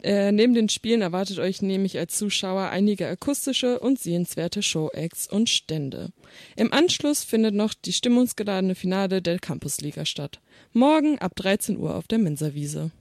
Äh, 0.00 0.30
neben 0.30 0.54
den 0.54 0.68
Spielen 0.68 1.02
erwartet 1.02 1.40
euch 1.40 1.60
nämlich 1.60 1.98
als 1.98 2.16
Zuschauer 2.16 2.68
einige 2.68 3.08
akustische 3.08 3.80
und 3.80 3.98
sehenswerte 3.98 4.62
Show-Acts 4.62 5.28
und 5.28 5.48
Stände. 5.48 6.10
Im 6.54 6.72
Anschluss 6.72 7.24
findet 7.24 7.54
noch 7.54 7.74
die 7.74 7.92
stimmungsgeladene 7.92 8.76
Finale 8.76 9.20
der 9.20 9.40
Campusliga 9.40 10.04
statt. 10.04 10.38
Morgen 10.72 11.18
ab 11.18 11.34
13 11.34 11.78
Uhr 11.78 11.96
auf 11.96 12.06
der 12.06 12.18
Mensawiese. 12.18 12.92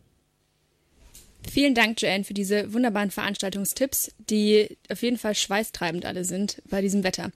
Vielen 1.51 1.73
Dank, 1.75 2.01
Joanne, 2.01 2.23
für 2.23 2.33
diese 2.33 2.73
wunderbaren 2.73 3.11
Veranstaltungstipps, 3.11 4.11
die 4.29 4.77
auf 4.89 5.01
jeden 5.01 5.17
Fall 5.17 5.35
schweißtreibend 5.35 6.05
alle 6.05 6.23
sind 6.23 6.61
bei 6.69 6.81
diesem 6.81 7.03
Wetter. 7.03 7.31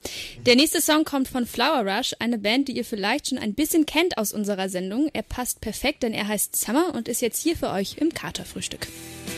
Der 0.46 0.56
nächste 0.56 0.80
Song 0.80 1.04
kommt 1.04 1.28
von 1.28 1.46
Flower 1.46 1.86
Rush, 1.86 2.14
eine 2.18 2.38
Band, 2.38 2.68
die 2.68 2.76
ihr 2.76 2.84
vielleicht 2.84 3.28
schon 3.28 3.38
ein 3.38 3.54
bisschen 3.54 3.86
kennt 3.86 4.18
aus 4.18 4.32
unserer 4.32 4.68
Sendung. 4.68 5.08
Er 5.12 5.22
passt 5.22 5.60
perfekt, 5.60 6.02
denn 6.02 6.12
er 6.12 6.28
heißt 6.28 6.56
Summer 6.56 6.94
und 6.94 7.08
ist 7.08 7.22
jetzt 7.22 7.42
hier 7.42 7.56
für 7.56 7.70
euch 7.70 7.96
im 7.98 8.12
Katerfrühstück. 8.12 8.86
Our 8.86 9.31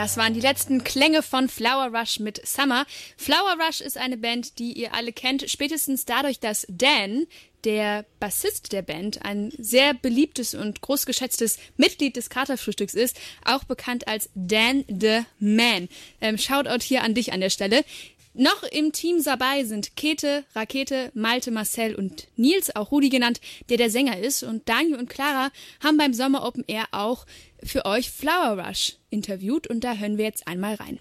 Das 0.00 0.16
waren 0.16 0.32
die 0.32 0.40
letzten 0.40 0.82
Klänge 0.82 1.22
von 1.22 1.50
Flower 1.50 1.94
Rush 1.94 2.20
mit 2.20 2.40
Summer. 2.46 2.86
Flower 3.18 3.56
Rush 3.60 3.82
ist 3.82 3.98
eine 3.98 4.16
Band, 4.16 4.58
die 4.58 4.72
ihr 4.72 4.94
alle 4.94 5.12
kennt, 5.12 5.50
spätestens 5.50 6.06
dadurch, 6.06 6.40
dass 6.40 6.66
Dan, 6.70 7.26
der 7.64 8.06
Bassist 8.18 8.72
der 8.72 8.80
Band, 8.80 9.26
ein 9.26 9.52
sehr 9.58 9.92
beliebtes 9.92 10.54
und 10.54 10.80
großgeschätztes 10.80 11.58
Mitglied 11.76 12.16
des 12.16 12.30
Katerfrühstücks 12.30 12.94
ist, 12.94 13.20
auch 13.44 13.64
bekannt 13.64 14.08
als 14.08 14.30
Dan 14.34 14.86
the 14.88 15.20
Man. 15.38 15.90
Ähm, 16.22 16.38
Shoutout 16.38 16.82
hier 16.82 17.02
an 17.02 17.12
dich 17.12 17.34
an 17.34 17.42
der 17.42 17.50
Stelle. 17.50 17.84
Noch 18.32 18.62
im 18.62 18.92
Team 18.92 19.22
dabei 19.24 19.64
sind 19.64 19.96
Kete, 19.96 20.44
Rakete, 20.54 21.10
Malte, 21.14 21.50
Marcel 21.50 21.96
und 21.96 22.28
Nils, 22.36 22.74
auch 22.76 22.92
Rudi 22.92 23.08
genannt, 23.08 23.40
der 23.68 23.76
der 23.76 23.90
Sänger 23.90 24.18
ist. 24.18 24.44
Und 24.44 24.68
Daniel 24.68 24.96
und 24.96 25.10
Clara 25.10 25.50
haben 25.82 25.96
beim 25.96 26.14
Sommer 26.14 26.46
Open 26.46 26.64
Air 26.68 26.86
auch 26.92 27.26
für 27.62 27.84
euch 27.84 28.10
Flower 28.10 28.64
Rush 28.66 28.96
interviewt 29.10 29.66
und 29.66 29.84
da 29.84 29.94
hören 29.94 30.18
wir 30.18 30.24
jetzt 30.24 30.46
einmal 30.46 30.74
rein. 30.74 30.98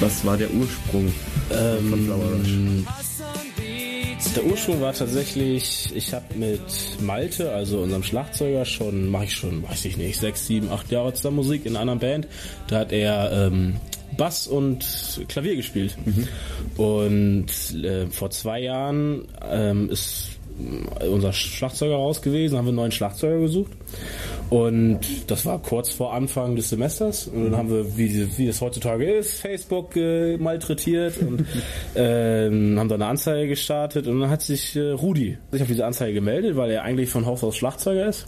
Was 0.00 0.24
war 0.24 0.36
der 0.36 0.50
Ursprung 0.52 1.12
von 1.48 2.04
Flower 2.04 2.32
Rush? 2.32 3.17
Der 4.36 4.44
Ursprung 4.44 4.80
war 4.80 4.92
tatsächlich, 4.92 5.90
ich 5.94 6.14
habe 6.14 6.34
mit 6.34 6.60
Malte, 7.00 7.52
also 7.52 7.80
unserem 7.80 8.02
Schlagzeuger, 8.02 8.64
schon, 8.64 9.08
mache 9.08 9.24
ich 9.24 9.34
schon, 9.34 9.62
weiß 9.62 9.84
ich 9.86 9.96
nicht, 9.96 10.20
sechs, 10.20 10.46
sieben, 10.46 10.70
acht 10.70 10.90
Jahre 10.92 11.12
zusammen 11.12 11.36
Musik 11.36 11.66
in 11.66 11.72
einer 11.72 11.80
anderen 11.80 11.98
Band. 11.98 12.28
Da 12.68 12.80
hat 12.80 12.92
er 12.92 13.32
ähm, 13.32 13.76
Bass 14.16 14.46
und 14.46 14.84
Klavier 15.28 15.56
gespielt. 15.56 15.96
Und 16.76 17.46
äh, 17.82 18.06
vor 18.08 18.30
zwei 18.30 18.60
Jahren 18.60 19.26
ähm, 19.50 19.90
ist 19.90 20.37
unser 21.10 21.32
Schlagzeuger 21.32 21.96
raus 21.96 22.22
gewesen, 22.22 22.56
haben 22.56 22.66
wir 22.66 22.70
einen 22.70 22.76
neuen 22.76 22.92
Schlagzeuger 22.92 23.40
gesucht. 23.40 23.72
Und 24.50 25.00
das 25.26 25.44
war 25.44 25.58
kurz 25.60 25.92
vor 25.92 26.14
Anfang 26.14 26.56
des 26.56 26.70
Semesters. 26.70 27.28
Und 27.28 27.44
dann 27.44 27.56
haben 27.56 27.70
wir, 27.70 27.96
wie, 27.96 28.38
wie 28.38 28.48
es 28.48 28.60
heutzutage 28.60 29.10
ist, 29.10 29.40
Facebook 29.40 29.94
äh, 29.96 30.38
malträtiert 30.38 31.18
und 31.18 31.44
ähm, 31.94 32.78
haben 32.78 32.88
da 32.88 32.94
eine 32.94 33.06
Anzeige 33.06 33.48
gestartet. 33.48 34.06
Und 34.06 34.20
dann 34.20 34.30
hat 34.30 34.42
sich 34.42 34.74
äh, 34.74 34.90
Rudi 34.90 35.36
sich 35.52 35.62
auf 35.62 35.68
diese 35.68 35.84
Anzeige 35.84 36.14
gemeldet, 36.14 36.56
weil 36.56 36.70
er 36.70 36.82
eigentlich 36.82 37.10
von 37.10 37.26
Haus 37.26 37.44
aus 37.44 37.56
Schlagzeuger 37.56 38.06
ist. 38.06 38.26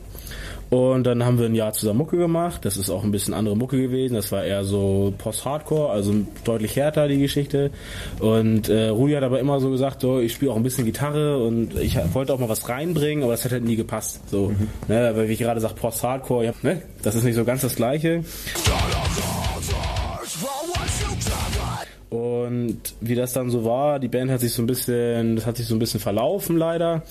Und 0.71 1.05
dann 1.05 1.25
haben 1.25 1.39
wir 1.39 1.47
ein 1.47 1.57
Jahr 1.57 1.73
zusammen 1.73 1.99
Mucke 1.99 2.17
gemacht. 2.17 2.65
Das 2.65 2.77
ist 2.77 2.91
auch 2.91 3.03
ein 3.03 3.11
bisschen 3.11 3.35
andere 3.35 3.57
Mucke 3.57 3.77
gewesen. 3.77 4.15
Das 4.15 4.31
war 4.31 4.45
eher 4.45 4.65
so 4.65 5.13
Post-Hardcore, 5.19 5.91
also 5.91 6.15
deutlich 6.45 6.77
härter 6.77 7.09
die 7.09 7.19
Geschichte. 7.19 7.73
Und 8.21 8.69
äh, 8.69 8.89
Rudi 8.89 9.15
hat 9.15 9.25
aber 9.25 9.41
immer 9.41 9.59
so 9.59 9.71
gesagt, 9.71 10.01
so, 10.01 10.21
ich 10.21 10.33
spiele 10.33 10.53
auch 10.53 10.57
ein 10.57 10.63
bisschen 10.63 10.85
Gitarre 10.85 11.45
und 11.45 11.77
ich 11.77 11.99
wollte 12.15 12.33
auch 12.33 12.39
mal 12.39 12.49
was 12.49 12.69
reinbringen, 12.69 13.25
aber 13.25 13.33
das 13.33 13.45
hat 13.45 13.51
halt 13.51 13.65
nie 13.65 13.75
gepasst. 13.75 14.31
So, 14.31 14.53
ne, 14.87 15.13
weil 15.17 15.29
wie 15.29 15.33
ich 15.33 15.41
gerade 15.41 15.61
sage, 15.61 15.75
Post-Hardcore, 15.75 16.45
ja, 16.45 16.53
ne, 16.63 16.83
das 17.03 17.17
ist 17.17 17.25
nicht 17.25 17.35
so 17.35 17.45
ganz 17.45 17.63
das 17.63 17.75
Gleiche. 17.75 18.23
Und 22.11 22.81
wie 23.01 23.15
das 23.17 23.33
dann 23.33 23.51
so 23.51 23.65
war, 23.65 23.99
die 23.99 24.09
Band 24.09 24.31
hat 24.31 24.41
sich 24.41 24.53
so 24.53 24.63
ein 24.63 24.67
bisschen, 24.67 25.35
das 25.35 25.47
hat 25.47 25.57
sich 25.57 25.67
so 25.67 25.75
ein 25.75 25.81
bisschen 25.81 26.01
verlaufen 26.01 26.57
leider. 26.57 27.03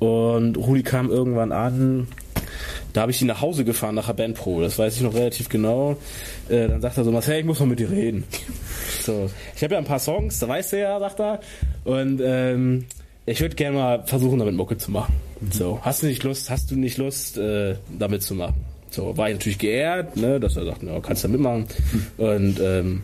Und 0.00 0.56
Rudi 0.56 0.82
kam 0.82 1.10
irgendwann 1.10 1.52
an. 1.52 2.08
Da 2.96 3.02
habe 3.02 3.12
ich 3.12 3.20
ihn 3.20 3.26
nach 3.26 3.42
Hause 3.42 3.66
gefahren 3.66 3.94
nach 3.94 4.10
Bandprobe, 4.10 4.62
das 4.62 4.78
weiß 4.78 4.96
ich 4.96 5.02
noch 5.02 5.12
relativ 5.12 5.50
genau. 5.50 5.98
Äh, 6.48 6.66
dann 6.66 6.80
sagt 6.80 6.96
er 6.96 7.04
so, 7.04 7.12
Marcel, 7.12 7.40
ich 7.40 7.44
muss 7.44 7.60
mal 7.60 7.66
mit 7.66 7.78
dir 7.78 7.90
reden. 7.90 8.24
So, 9.02 9.30
ich 9.54 9.62
habe 9.62 9.74
ja 9.74 9.78
ein 9.78 9.84
paar 9.84 9.98
Songs, 9.98 10.38
da 10.38 10.48
weißt 10.48 10.72
du 10.72 10.80
ja, 10.80 10.98
sagt 10.98 11.20
er. 11.20 11.40
Und 11.84 12.20
ähm, 12.24 12.86
ich 13.26 13.40
würde 13.40 13.54
gerne 13.54 13.76
mal 13.76 14.02
versuchen, 14.04 14.38
damit 14.38 14.54
Mucke 14.54 14.78
zu 14.78 14.90
machen. 14.90 15.14
So, 15.50 15.78
hast 15.82 16.02
du 16.02 16.06
nicht 16.06 16.24
Lust, 16.24 16.50
hast 16.50 16.70
du 16.70 16.76
nicht 16.76 16.96
Lust, 16.96 17.36
äh, 17.36 17.76
damit 17.98 18.22
zu 18.22 18.34
machen? 18.34 18.64
So, 18.90 19.16
war 19.16 19.28
ich 19.28 19.36
natürlich 19.36 19.58
geehrt, 19.58 20.16
ne, 20.16 20.40
dass 20.40 20.56
er 20.56 20.64
sagt, 20.64 20.82
ja, 20.82 20.98
kannst 21.00 21.22
du 21.22 21.28
mitmachen. 21.28 21.66
Und 22.16 22.58
ähm, 22.60 23.02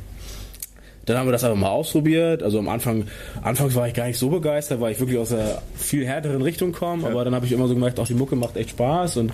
Dann 1.04 1.16
haben 1.16 1.26
wir 1.26 1.32
das 1.32 1.44
einfach 1.44 1.58
mal 1.58 1.70
ausprobiert. 1.70 2.42
Also 2.42 2.58
am 2.58 2.68
Anfang, 2.68 3.04
anfangs 3.42 3.74
war 3.74 3.88
ich 3.88 3.94
gar 3.94 4.06
nicht 4.06 4.18
so 4.18 4.30
begeistert, 4.30 4.80
weil 4.80 4.92
ich 4.92 5.00
wirklich 5.00 5.18
aus 5.18 5.32
einer 5.32 5.62
viel 5.74 6.06
härteren 6.06 6.42
Richtung 6.42 6.72
komme. 6.72 7.06
Aber 7.08 7.24
dann 7.24 7.34
habe 7.34 7.46
ich 7.46 7.52
immer 7.52 7.66
so 7.66 7.74
gemerkt, 7.74 7.98
auch 7.98 8.06
die 8.06 8.14
Mucke 8.14 8.36
macht 8.36 8.56
echt 8.56 8.70
Spaß. 8.70 9.16
Und 9.18 9.32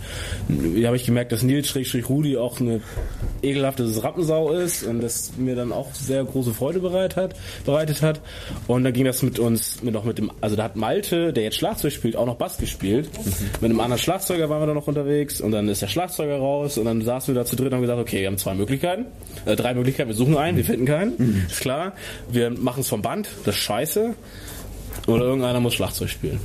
da 0.49 0.87
habe 0.87 0.97
ich 0.97 1.05
gemerkt, 1.05 1.33
dass 1.33 1.43
Nils 1.43 1.69
Schrägstrich 1.69 2.09
Rudi 2.09 2.37
auch 2.37 2.61
eine 2.61 2.81
ekelhafte 3.43 3.85
Rappensau 4.03 4.53
ist 4.53 4.85
und 4.85 5.01
das 5.01 5.33
mir 5.37 5.55
dann 5.55 5.73
auch 5.73 5.93
sehr 5.95 6.25
große 6.25 6.53
Freude 6.53 6.81
bereit 6.81 7.17
hat, 7.17 7.35
bereitet 7.65 8.03
hat. 8.03 8.21
Und 8.67 8.85
dann 8.85 8.93
ging 8.93 9.05
das 9.05 9.23
mit 9.23 9.39
uns, 9.39 9.83
mit 9.83 9.95
noch 9.95 10.05
mit 10.05 10.19
dem, 10.19 10.31
also 10.41 10.57
da 10.57 10.65
hat 10.65 10.77
Malte, 10.77 11.33
der 11.33 11.45
jetzt 11.45 11.57
Schlagzeug 11.57 11.93
spielt, 11.93 12.17
auch 12.17 12.27
noch 12.27 12.37
Bass 12.37 12.59
gespielt. 12.59 13.09
Mit 13.61 13.71
einem 13.71 13.81
anderen 13.81 14.01
Schlagzeuger 14.01 14.49
waren 14.49 14.63
wir 14.63 14.67
da 14.67 14.75
noch 14.75 14.87
unterwegs 14.87 15.41
und 15.41 15.53
dann 15.53 15.69
ist 15.69 15.83
der 15.83 15.89
Schlagzeuger 15.89 16.39
raus 16.39 16.79
und 16.79 16.85
dann 16.87 17.03
saßen 17.03 17.35
wir 17.35 17.41
da 17.41 17.47
zu 17.47 17.57
dritt 17.57 17.69
und 17.69 17.75
haben 17.75 17.83
gesagt, 17.83 18.01
okay, 18.01 18.21
wir 18.21 18.27
haben 18.27 18.39
zwei 18.39 18.55
Möglichkeiten, 18.55 19.07
äh, 19.45 19.57
drei 19.57 19.75
Möglichkeiten, 19.75 20.09
wir 20.09 20.17
suchen 20.17 20.37
einen, 20.37 20.57
wir 20.57 20.65
finden 20.65 20.87
keinen, 20.87 21.47
ist 21.59 21.63
klar. 21.63 21.93
Wir 22.31 22.51
machen 22.51 22.81
es 22.81 22.89
vom 22.89 23.03
Band, 23.03 23.29
das 23.45 23.55
ist 23.55 23.61
scheiße. 23.61 24.15
Oder 25.07 25.25
irgendeiner 25.25 25.61
muss 25.61 25.75
Schlagzeug 25.75 26.11
spielen. 26.11 26.41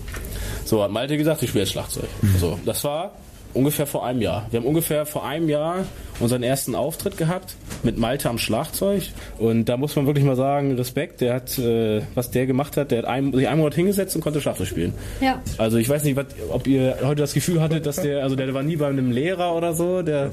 So 0.65 0.83
hat 0.83 0.91
Malte 0.91 1.17
gesagt, 1.17 1.41
ich 1.43 1.49
spiele 1.49 1.63
jetzt 1.63 1.73
Schlagzeug. 1.73 2.07
So, 2.39 2.59
das 2.65 2.83
war 2.83 3.11
ungefähr 3.53 3.85
vor 3.85 4.05
einem 4.05 4.21
Jahr. 4.21 4.47
Wir 4.49 4.59
haben 4.59 4.65
ungefähr 4.65 5.05
vor 5.05 5.25
einem 5.25 5.49
Jahr 5.49 5.85
unseren 6.19 6.43
ersten 6.43 6.73
Auftritt 6.75 7.17
gehabt 7.17 7.55
mit 7.83 7.97
Malte 7.97 8.29
am 8.29 8.37
Schlagzeug. 8.37 9.03
Und 9.37 9.65
da 9.65 9.77
muss 9.77 9.95
man 9.95 10.05
wirklich 10.05 10.25
mal 10.25 10.35
sagen, 10.35 10.75
Respekt, 10.75 11.21
der 11.21 11.35
hat, 11.35 11.57
äh, 11.59 12.01
was 12.15 12.31
der 12.31 12.45
gemacht 12.45 12.77
hat, 12.77 12.91
der 12.91 12.99
hat 12.99 13.05
ein, 13.05 13.33
sich 13.33 13.47
einen 13.47 13.59
Monat 13.59 13.75
hingesetzt 13.75 14.15
und 14.15 14.21
konnte 14.21 14.41
Schlagzeug 14.41 14.67
spielen. 14.67 14.93
Ja. 15.21 15.41
Also 15.57 15.77
ich 15.77 15.89
weiß 15.89 16.03
nicht, 16.03 16.15
was, 16.15 16.27
ob 16.49 16.65
ihr 16.67 16.97
heute 17.03 17.21
das 17.21 17.33
Gefühl 17.33 17.61
hattet, 17.61 17.85
dass 17.85 17.97
der, 17.97 18.23
also 18.23 18.35
der 18.35 18.53
war 18.53 18.63
nie 18.63 18.77
bei 18.77 18.87
einem 18.87 19.11
Lehrer 19.11 19.53
oder 19.55 19.73
so, 19.73 20.01
der 20.01 20.31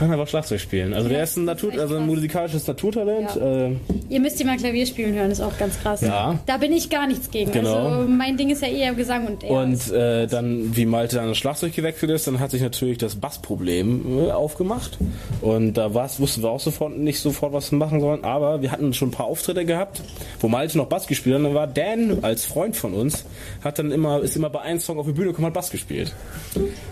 kann 0.00 0.10
einfach 0.12 0.28
Schlagzeug 0.28 0.60
spielen. 0.60 0.94
Also 0.94 1.08
der 1.08 1.22
ist 1.22 1.36
ein, 1.36 1.44
Natur, 1.44 1.72
also 1.78 1.96
ein 1.96 2.06
musikalisches 2.06 2.66
Naturtalent. 2.66 3.36
Äh, 3.36 3.76
Ihr 4.08 4.20
müsst 4.20 4.40
ihn 4.40 4.46
mal 4.46 4.56
Klavier 4.56 4.86
spielen 4.86 5.14
hören, 5.14 5.30
ist 5.30 5.40
auch 5.40 5.56
ganz 5.58 5.78
krass. 5.78 6.00
Ja. 6.00 6.38
Da 6.46 6.56
bin 6.56 6.72
ich 6.72 6.90
gar 6.90 7.06
nichts 7.06 7.30
gegen. 7.30 7.52
Genau. 7.52 7.76
Also 7.76 8.08
mein 8.08 8.36
Ding 8.36 8.50
ist 8.50 8.62
ja 8.62 8.68
eher 8.68 8.94
Gesang 8.94 9.26
und 9.26 9.44
er. 9.44 9.50
Und 9.50 9.92
äh, 9.92 10.26
dann, 10.26 10.74
wie 10.74 10.86
Malte 10.86 11.16
dann 11.16 11.28
das 11.28 11.38
Schlagzeug 11.38 11.74
gewechselt 11.74 12.10
ist, 12.10 12.26
dann 12.26 12.40
hat 12.40 12.50
sich 12.50 12.62
natürlich 12.62 12.98
das 12.98 13.14
Bassproblem 13.14 14.26
äh, 14.26 14.30
aufgemacht. 14.30 14.98
Und 15.42 15.74
da 15.74 15.92
war's, 15.94 16.18
wussten 16.18 16.42
wir 16.42 16.50
auch 16.50 16.60
sofort 16.60 16.96
nicht 16.96 17.20
sofort, 17.20 17.52
was 17.52 17.70
wir 17.70 17.78
machen 17.78 18.00
sollen. 18.00 18.24
Aber 18.24 18.62
wir 18.62 18.72
hatten 18.72 18.92
schon 18.94 19.08
ein 19.08 19.12
paar 19.12 19.26
Auftritte 19.26 19.64
gehabt, 19.64 20.02
wo 20.40 20.48
Malte 20.48 20.78
noch 20.78 20.86
Bass 20.86 21.06
gespielt 21.06 21.34
hat. 21.34 21.40
Und 21.40 21.44
dann 21.44 21.54
war 21.54 21.66
Dan 21.66 22.18
als 22.22 22.46
Freund 22.46 22.74
von 22.74 22.94
uns, 22.94 23.24
hat 23.62 23.78
dann 23.78 23.90
immer, 23.92 24.20
ist 24.22 24.34
immer 24.34 24.50
bei 24.50 24.62
einem 24.62 24.80
Song 24.80 24.98
auf 24.98 25.06
die 25.06 25.12
Bühne 25.12 25.28
gekommen, 25.28 25.46
hat 25.46 25.54
Bass 25.54 25.70
gespielt. 25.70 26.14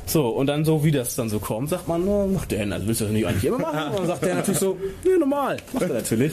So, 0.05 0.29
und 0.29 0.47
dann 0.47 0.65
so, 0.65 0.85
wie 0.85 0.91
das 0.91 1.17
dann 1.17 1.29
so 1.29 1.39
kommt, 1.39 1.71
sagt 1.71 1.89
man, 1.89 2.05
na, 2.05 2.27
mach 2.27 2.47
Dan, 2.47 2.73
also 2.73 2.87
willst 2.87 2.98
du 3.01 3.05
das 3.05 3.13
nicht 3.13 3.27
eigentlich 3.27 3.45
immer 3.45 3.59
machen? 3.59 3.91
Und 3.91 3.99
dann 4.01 4.07
sagt 4.07 4.25
der 4.25 4.35
natürlich 4.35 4.61
so, 4.61 4.77
ja, 5.05 5.19
normal. 5.19 5.57
Macht 5.73 5.83
er 5.83 5.95
natürlich. 5.95 6.33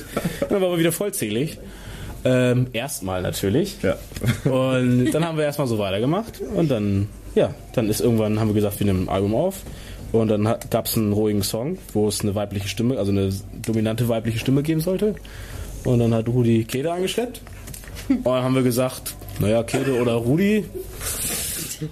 Dann 0.50 0.62
war 0.62 0.70
er 0.72 0.78
wieder 0.78 0.92
vollzählig. 0.92 1.58
Ähm, 2.24 2.68
erstmal 2.74 3.22
natürlich. 3.22 3.78
Und 4.46 5.12
dann 5.12 5.26
haben 5.26 5.38
wir 5.38 5.46
erstmal 5.46 5.68
so 5.68 5.78
weitergemacht. 5.78 6.42
Und 6.42 6.72
dann, 6.72 7.08
ja, 7.36 7.54
dann 7.74 7.90
ist 7.90 8.02
irgendwann, 8.02 8.40
haben 8.40 8.48
wir 8.48 8.56
gesagt, 8.56 8.80
wir 8.80 8.88
nehmen 8.88 9.04
ein 9.04 9.10
Album 9.10 9.36
auf. 9.36 9.62
Und 10.12 10.30
dann 10.30 10.44
gab 10.70 10.86
es 10.86 10.98
einen 10.98 11.14
ruhigen 11.14 11.44
Song, 11.44 11.78
wo 11.94 12.08
es 12.08 12.22
eine 12.22 12.36
weibliche 12.36 12.68
Stimme, 12.68 12.98
also 12.98 13.12
eine 13.12 13.34
dominante 13.66 14.08
weibliche 14.08 14.40
Stimme 14.40 14.64
geben 14.64 14.82
sollte. 14.82 15.16
Und 15.84 16.00
dann 16.00 16.14
hat 16.14 16.28
Rudi 16.28 16.64
Kede 16.64 16.92
angeschleppt. 16.92 17.42
Und 18.10 18.26
dann 18.26 18.44
haben 18.44 18.56
wir 18.56 18.64
gesagt, 18.64 19.14
naja, 19.40 19.64
Kede 19.64 20.00
oder 20.02 20.14
Rudi. 20.14 20.66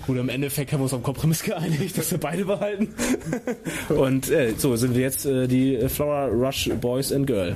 Gut, 0.05 0.17
im 0.17 0.29
Endeffekt 0.29 0.71
haben 0.71 0.79
wir 0.79 0.83
uns 0.83 0.93
auf 0.93 0.97
einen 0.97 1.03
Kompromiss 1.03 1.43
geeinigt, 1.43 1.97
dass 1.97 2.11
wir 2.11 2.17
beide 2.17 2.45
behalten. 2.45 2.93
Und 3.89 4.29
äh, 4.29 4.53
so 4.57 4.75
sind 4.75 4.95
wir 4.95 5.01
jetzt 5.01 5.25
äh, 5.25 5.47
die 5.47 5.77
Flower 5.89 6.27
Rush 6.29 6.69
Boys 6.79 7.11
and 7.11 7.27
Girl. 7.27 7.55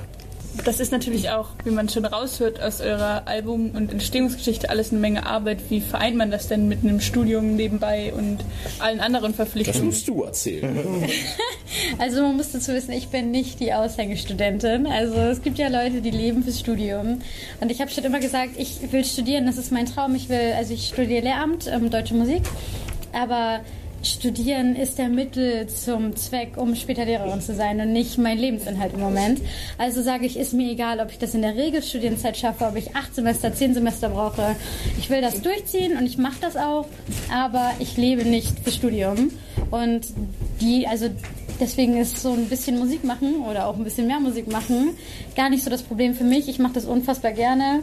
Das 0.64 0.80
ist 0.80 0.92
natürlich 0.92 1.30
auch, 1.30 1.48
wie 1.64 1.70
man 1.70 1.88
schon 1.88 2.04
raushört 2.04 2.60
aus 2.60 2.80
eurer 2.80 3.22
Album- 3.26 3.70
und 3.70 3.92
Entstehungsgeschichte, 3.92 4.70
alles 4.70 4.90
eine 4.90 5.00
Menge 5.00 5.26
Arbeit. 5.26 5.58
Wie 5.68 5.80
vereint 5.80 6.16
man 6.16 6.30
das 6.30 6.48
denn 6.48 6.68
mit 6.68 6.82
einem 6.82 7.00
Studium 7.00 7.56
nebenbei 7.56 8.12
und 8.12 8.38
allen 8.78 9.00
anderen 9.00 9.34
Verpflichtungen? 9.34 9.94
du 10.06 10.22
erzählen. 10.24 11.08
Also 11.98 12.22
man 12.22 12.36
muss 12.36 12.52
dazu 12.52 12.72
wissen, 12.72 12.92
ich 12.92 13.08
bin 13.08 13.30
nicht 13.30 13.60
die 13.60 13.74
Aushängestudentin. 13.74 14.86
Also 14.86 15.16
es 15.16 15.42
gibt 15.42 15.58
ja 15.58 15.68
Leute, 15.68 16.00
die 16.00 16.10
leben 16.10 16.42
fürs 16.42 16.58
Studium. 16.58 17.20
Und 17.60 17.70
ich 17.70 17.80
habe 17.80 17.90
schon 17.90 18.04
immer 18.04 18.20
gesagt, 18.20 18.52
ich 18.56 18.90
will 18.90 19.04
studieren, 19.04 19.46
das 19.46 19.58
ist 19.58 19.70
mein 19.70 19.86
Traum. 19.86 20.14
Ich 20.14 20.28
will, 20.28 20.54
also 20.56 20.72
ich 20.72 20.88
studiere 20.88 21.22
Lehramt, 21.22 21.66
ähm, 21.66 21.90
Deutsche 21.90 22.14
Musik. 22.14 22.42
Aber 23.12 23.60
Studieren 24.02 24.76
ist 24.76 24.98
der 24.98 25.08
Mittel 25.08 25.66
zum 25.66 26.14
Zweck, 26.16 26.56
um 26.56 26.74
später 26.76 27.04
Lehrerin 27.04 27.40
zu 27.40 27.54
sein 27.54 27.80
und 27.80 27.92
nicht 27.92 28.16
mein 28.16 28.38
Lebensinhalt 28.38 28.94
im 28.94 29.00
Moment. 29.00 29.40
Also 29.76 30.02
sage 30.02 30.26
ich, 30.26 30.36
ist 30.36 30.52
mir 30.52 30.70
egal, 30.70 31.00
ob 31.00 31.10
ich 31.10 31.18
das 31.18 31.34
in 31.34 31.42
der 31.42 31.56
Regelstudienzeit 31.56 32.36
schaffe, 32.36 32.66
ob 32.66 32.76
ich 32.76 32.94
acht 32.94 33.14
Semester, 33.14 33.52
zehn 33.52 33.74
Semester 33.74 34.08
brauche. 34.10 34.54
Ich 34.98 35.10
will 35.10 35.20
das 35.20 35.42
durchziehen 35.42 35.96
und 35.96 36.06
ich 36.06 36.16
mache 36.16 36.36
das 36.40 36.56
auch, 36.56 36.86
aber 37.32 37.72
ich 37.80 37.96
lebe 37.96 38.24
nicht 38.24 38.60
für 38.60 38.70
Studium. 38.70 39.32
Und 39.70 40.06
die, 40.60 40.86
also 40.86 41.08
deswegen 41.60 41.96
ist 42.00 42.18
so 42.18 42.32
ein 42.32 42.46
bisschen 42.46 42.78
Musik 42.78 43.02
machen 43.02 43.42
oder 43.50 43.66
auch 43.66 43.76
ein 43.76 43.84
bisschen 43.84 44.06
mehr 44.06 44.20
Musik 44.20 44.50
machen 44.50 44.96
gar 45.38 45.50
nicht 45.50 45.62
so 45.62 45.70
das 45.70 45.82
Problem 45.82 46.14
für 46.14 46.24
mich. 46.24 46.48
Ich 46.48 46.58
mache 46.58 46.72
das 46.74 46.84
unfassbar 46.84 47.30
gerne. 47.30 47.82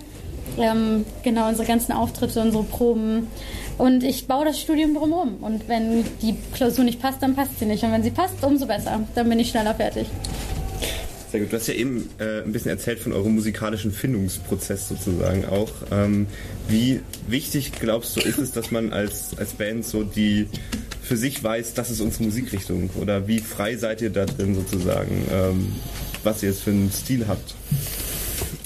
Ähm, 0.58 1.06
genau, 1.24 1.50
unsere 1.50 1.68
ganzen 1.68 1.92
Auftritte, 1.92 2.42
unsere 2.42 2.64
Proben. 2.64 3.28
Und 3.78 4.04
ich 4.04 4.28
baue 4.28 4.46
das 4.46 4.60
Studium 4.60 4.94
drumherum. 4.94 5.38
Und 5.42 5.68
wenn 5.68 6.06
die 6.22 6.36
Klausur 6.54 6.84
nicht 6.86 7.02
passt, 7.02 7.22
dann 7.22 7.36
passt 7.36 7.60
sie 7.60 7.66
nicht. 7.66 7.84
Und 7.84 7.92
wenn 7.92 8.04
sie 8.04 8.12
passt, 8.12 8.42
umso 8.42 8.66
besser. 8.66 9.02
Dann 9.16 9.30
bin 9.30 9.40
ich 9.40 9.50
schneller 9.50 9.76
fertig. 9.76 10.08
Sehr 11.32 11.42
gut. 11.42 11.52
Du 11.52 11.58
hast 11.58 11.68
ja 11.68 11.74
eben 11.74 12.10
äh, 12.20 12.44
ein 12.44 12.54
bisschen 12.54 12.72
erzählt 12.72 13.00
von 13.00 13.12
eurem 13.12 13.36
musikalischen 13.36 13.92
Findungsprozess 13.92 14.88
sozusagen 14.88 15.46
auch. 15.46 15.72
Ähm, 15.92 16.28
wie 16.70 17.02
wichtig 17.28 17.74
glaubst 17.78 18.16
du 18.16 18.22
ist 18.22 18.38
es, 18.38 18.54
dass 18.54 18.72
man 18.72 18.94
als, 18.94 19.38
als 19.38 19.54
Band 19.54 19.84
so 19.84 20.04
die 20.04 20.48
für 21.02 21.18
sich 21.18 21.44
weiß, 21.44 21.74
das 21.74 21.92
ist 21.92 22.00
unsere 22.00 22.24
Musikrichtung? 22.24 22.90
Oder 23.02 23.28
wie 23.28 23.40
frei 23.40 23.76
seid 23.76 24.02
ihr 24.02 24.12
da 24.12 24.26
drin 24.26 24.56
sozusagen, 24.56 25.26
ähm, 25.30 25.74
was 26.24 26.42
ihr 26.42 26.50
jetzt 26.50 26.62
für 26.62 26.72
einen 26.72 26.90
Stil 26.92 27.28
habt? 27.28 27.54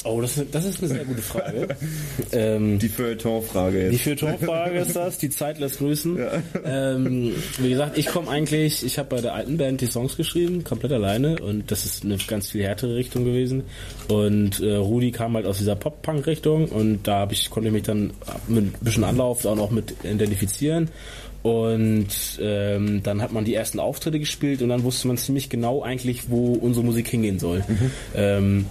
Oh, 0.06 0.22
das, 0.22 0.42
das 0.52 0.66
ist 0.66 0.82
eine 0.82 0.94
sehr 0.94 1.06
gute 1.06 1.22
Frage. 1.22 1.68
ähm, 2.32 2.80
die 2.80 2.88
Feuilleton-Frage 2.88 3.84
jetzt. 3.84 3.94
Die 3.94 3.98
Feuilleton-Frage 3.98 4.80
ist 4.80 4.96
das, 4.96 5.18
die 5.18 5.30
Zeit 5.30 5.60
lässt 5.60 5.80
grüßen. 5.80 6.18
Ähm, 6.64 7.34
wie 7.58 7.70
gesagt, 7.70 7.98
ich 7.98 8.06
komme 8.08 8.30
eigentlich, 8.30 8.86
ich 8.86 8.98
habe 8.98 9.10
bei 9.10 9.22
der 9.22 9.34
alten 9.34 9.58
Band 9.58 9.82
die 9.82 9.88
Songs 9.88 10.16
geschrieben, 10.16 10.64
komplett 10.64 10.94
alleine 10.94 11.38
und 11.40 11.70
das 11.70 11.86
ist 11.86 12.06
eine 12.06 12.18
ganz 12.18 12.50
viel 12.50 12.64
härtere 12.64 12.96
Richtung 12.96 13.26
gewesen. 13.26 13.64
Und 14.08 14.62
äh, 14.62 14.76
Rudi 14.76 15.12
kam 15.12 15.36
halt 15.36 15.46
aus 15.46 15.58
dieser 15.58 15.76
Pop-Punk-Richtung 15.76 16.70
und 16.70 17.04
da 17.04 17.20
hab 17.20 17.32
ich, 17.32 17.50
konnte 17.50 17.68
ich 17.68 17.74
mich 17.74 17.84
dann 17.84 18.14
mit 18.48 18.66
ein 18.66 18.74
bisschen 18.82 19.04
Anlauf 19.04 19.46
auch 19.46 19.56
noch 19.56 19.72
mit 19.72 19.94
identifizieren. 20.04 20.90
Und 21.42 22.08
ähm, 22.42 23.02
dann 23.02 23.22
hat 23.22 23.32
man 23.32 23.46
die 23.46 23.54
ersten 23.54 23.80
Auftritte 23.80 24.20
gespielt 24.20 24.62
und 24.62 24.70
dann 24.70 24.84
wusste 24.84 25.08
man 25.08 25.18
ziemlich 25.18 25.50
genau 25.50 25.82
eigentlich, 25.82 26.30
wo 26.30 26.54
unsere 26.54 26.86
Musik 26.86 27.08
hingehen 27.08 27.40
soll. 27.40 27.64
Ähm, 28.16 28.66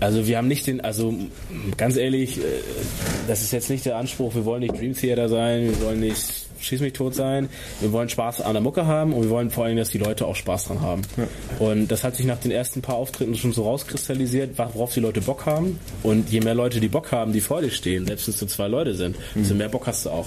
also 0.00 0.26
wir 0.26 0.36
haben 0.36 0.48
nicht 0.48 0.66
den, 0.66 0.80
also 0.80 1.14
ganz 1.76 1.96
ehrlich, 1.96 2.38
äh, 2.38 2.42
das 3.26 3.42
ist 3.42 3.52
jetzt 3.52 3.70
nicht 3.70 3.86
der 3.86 3.96
Anspruch, 3.96 4.34
wir 4.34 4.44
wollen 4.44 4.60
nicht 4.60 4.78
Dream 4.78 4.94
Theater 4.94 5.28
sein, 5.28 5.62
wir 5.62 5.80
wollen 5.80 6.00
nicht 6.00 6.39
Schieß 6.60 6.80
mich 6.80 6.92
tot 6.92 7.14
sein, 7.14 7.48
wir 7.80 7.92
wollen 7.92 8.08
Spaß 8.08 8.40
an 8.42 8.52
der 8.52 8.62
Mucke 8.62 8.86
haben 8.86 9.12
und 9.12 9.22
wir 9.22 9.30
wollen 9.30 9.50
vor 9.50 9.64
allem, 9.64 9.76
dass 9.76 9.90
die 9.90 9.98
Leute 9.98 10.26
auch 10.26 10.36
Spaß 10.36 10.66
dran 10.66 10.80
haben. 10.80 11.02
Und 11.58 11.88
das 11.88 12.04
hat 12.04 12.16
sich 12.16 12.26
nach 12.26 12.38
den 12.38 12.50
ersten 12.50 12.82
paar 12.82 12.96
Auftritten 12.96 13.34
schon 13.36 13.52
so 13.52 13.64
rauskristallisiert, 13.64 14.58
worauf 14.58 14.92
die 14.92 15.00
Leute 15.00 15.20
Bock 15.20 15.46
haben. 15.46 15.78
Und 16.02 16.30
je 16.30 16.40
mehr 16.40 16.54
Leute, 16.54 16.80
die 16.80 16.88
Bock 16.88 17.12
haben, 17.12 17.32
die 17.32 17.40
vor 17.40 17.62
dir 17.62 17.70
stehen, 17.70 18.06
selbst 18.06 18.26
wenn 18.26 18.34
es 18.34 18.40
nur 18.40 18.48
zwei 18.48 18.68
Leute 18.68 18.94
sind, 18.94 19.16
desto 19.34 19.54
mehr 19.54 19.68
Bock 19.68 19.86
hast 19.86 20.06
du 20.06 20.10
auch. 20.10 20.26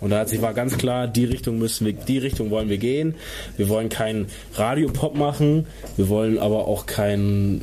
Und 0.00 0.10
da 0.10 0.20
hat 0.20 0.28
sich 0.28 0.42
war 0.42 0.52
ganz 0.52 0.76
klar, 0.76 1.08
die 1.08 1.24
Richtung 1.24 1.58
müssen 1.58 1.86
wir, 1.86 1.92
die 1.92 2.18
Richtung 2.18 2.50
wollen 2.50 2.68
wir 2.68 2.78
gehen. 2.78 3.14
Wir 3.56 3.68
wollen 3.68 3.88
keinen 3.88 4.26
Radiopop 4.54 5.16
machen, 5.16 5.66
wir 5.96 6.08
wollen 6.08 6.38
aber 6.38 6.66
auch 6.66 6.86
kein, 6.86 7.62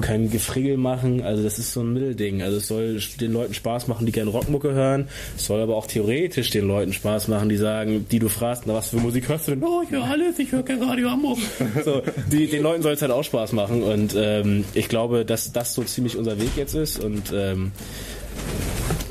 kein 0.00 0.30
Gefrigel 0.30 0.76
machen. 0.76 1.22
Also 1.22 1.42
das 1.42 1.58
ist 1.58 1.72
so 1.72 1.80
ein 1.80 1.92
Mittelding. 1.92 2.42
Also 2.42 2.56
es 2.56 2.68
soll 2.68 3.00
den 3.20 3.32
Leuten 3.32 3.52
Spaß 3.52 3.88
machen, 3.88 4.06
die 4.06 4.12
gerne 4.12 4.30
Rockmucke 4.30 4.72
hören. 4.72 5.08
Es 5.36 5.46
soll 5.46 5.60
aber 5.60 5.76
auch 5.76 5.86
theoretisch 5.86 6.50
den 6.50 6.66
Leuten 6.66 6.92
Spaß 6.92 7.28
machen, 7.28 7.48
die 7.50 7.56
sagen, 7.56 8.06
die 8.10 8.18
du 8.18 8.28
fragst, 8.28 8.62
na 8.66 8.74
was 8.74 8.88
für 8.88 8.96
Musik 8.96 9.28
hörst 9.28 9.48
du 9.48 9.52
denn? 9.52 9.62
Oh, 9.62 9.82
ich 9.84 9.90
höre 9.90 10.04
alles, 10.04 10.38
ich 10.38 10.50
höre 10.52 10.62
kein 10.62 10.82
Radio 10.82 11.10
Hamburg. 11.10 11.38
so, 11.84 12.02
die, 12.32 12.46
den 12.48 12.62
Leuten 12.62 12.82
soll 12.82 12.92
es 12.92 13.02
halt 13.02 13.12
auch 13.12 13.24
Spaß 13.24 13.52
machen 13.52 13.82
und 13.82 14.14
ähm, 14.16 14.64
ich 14.72 14.88
glaube, 14.88 15.24
dass 15.24 15.52
das 15.52 15.74
so 15.74 15.82
ziemlich 15.82 16.16
unser 16.16 16.40
Weg 16.40 16.56
jetzt 16.56 16.74
ist 16.74 16.98
und 17.02 17.32
ähm, 17.34 17.72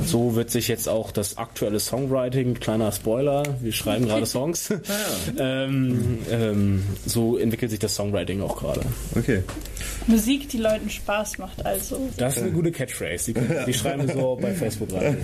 so 0.06 0.36
wird 0.36 0.52
sich 0.52 0.68
jetzt 0.68 0.88
auch 0.88 1.12
das 1.12 1.38
aktuelle 1.38 1.80
Songwriting, 1.80 2.56
kleiner 2.56 2.92
Spoiler, 2.92 3.44
wir 3.62 3.72
schreiben 3.72 4.08
gerade 4.08 4.26
Songs, 4.28 4.74
ähm, 5.38 6.20
ähm, 6.32 6.84
so 7.06 7.38
entwickelt 7.38 7.72
sich 7.72 7.80
das 7.80 7.96
Songwriting 7.96 8.42
auch 8.42 8.58
gerade. 8.58 8.82
Okay. 9.16 9.44
Musik, 10.08 10.50
die 10.50 10.58
Leuten 10.58 10.90
Spaß 10.90 11.38
macht, 11.38 11.66
also. 11.66 12.10
Das 12.18 12.38
ist 12.38 12.44
eine 12.44 12.52
gute 12.52 12.72
Catchphrase, 12.72 13.34
die, 13.34 13.40
die 13.68 13.74
schreiben 13.74 14.08
wir 14.08 14.14
so 14.16 14.38
bei 14.42 14.54
Facebook. 14.54 14.90
Wir 14.92 15.16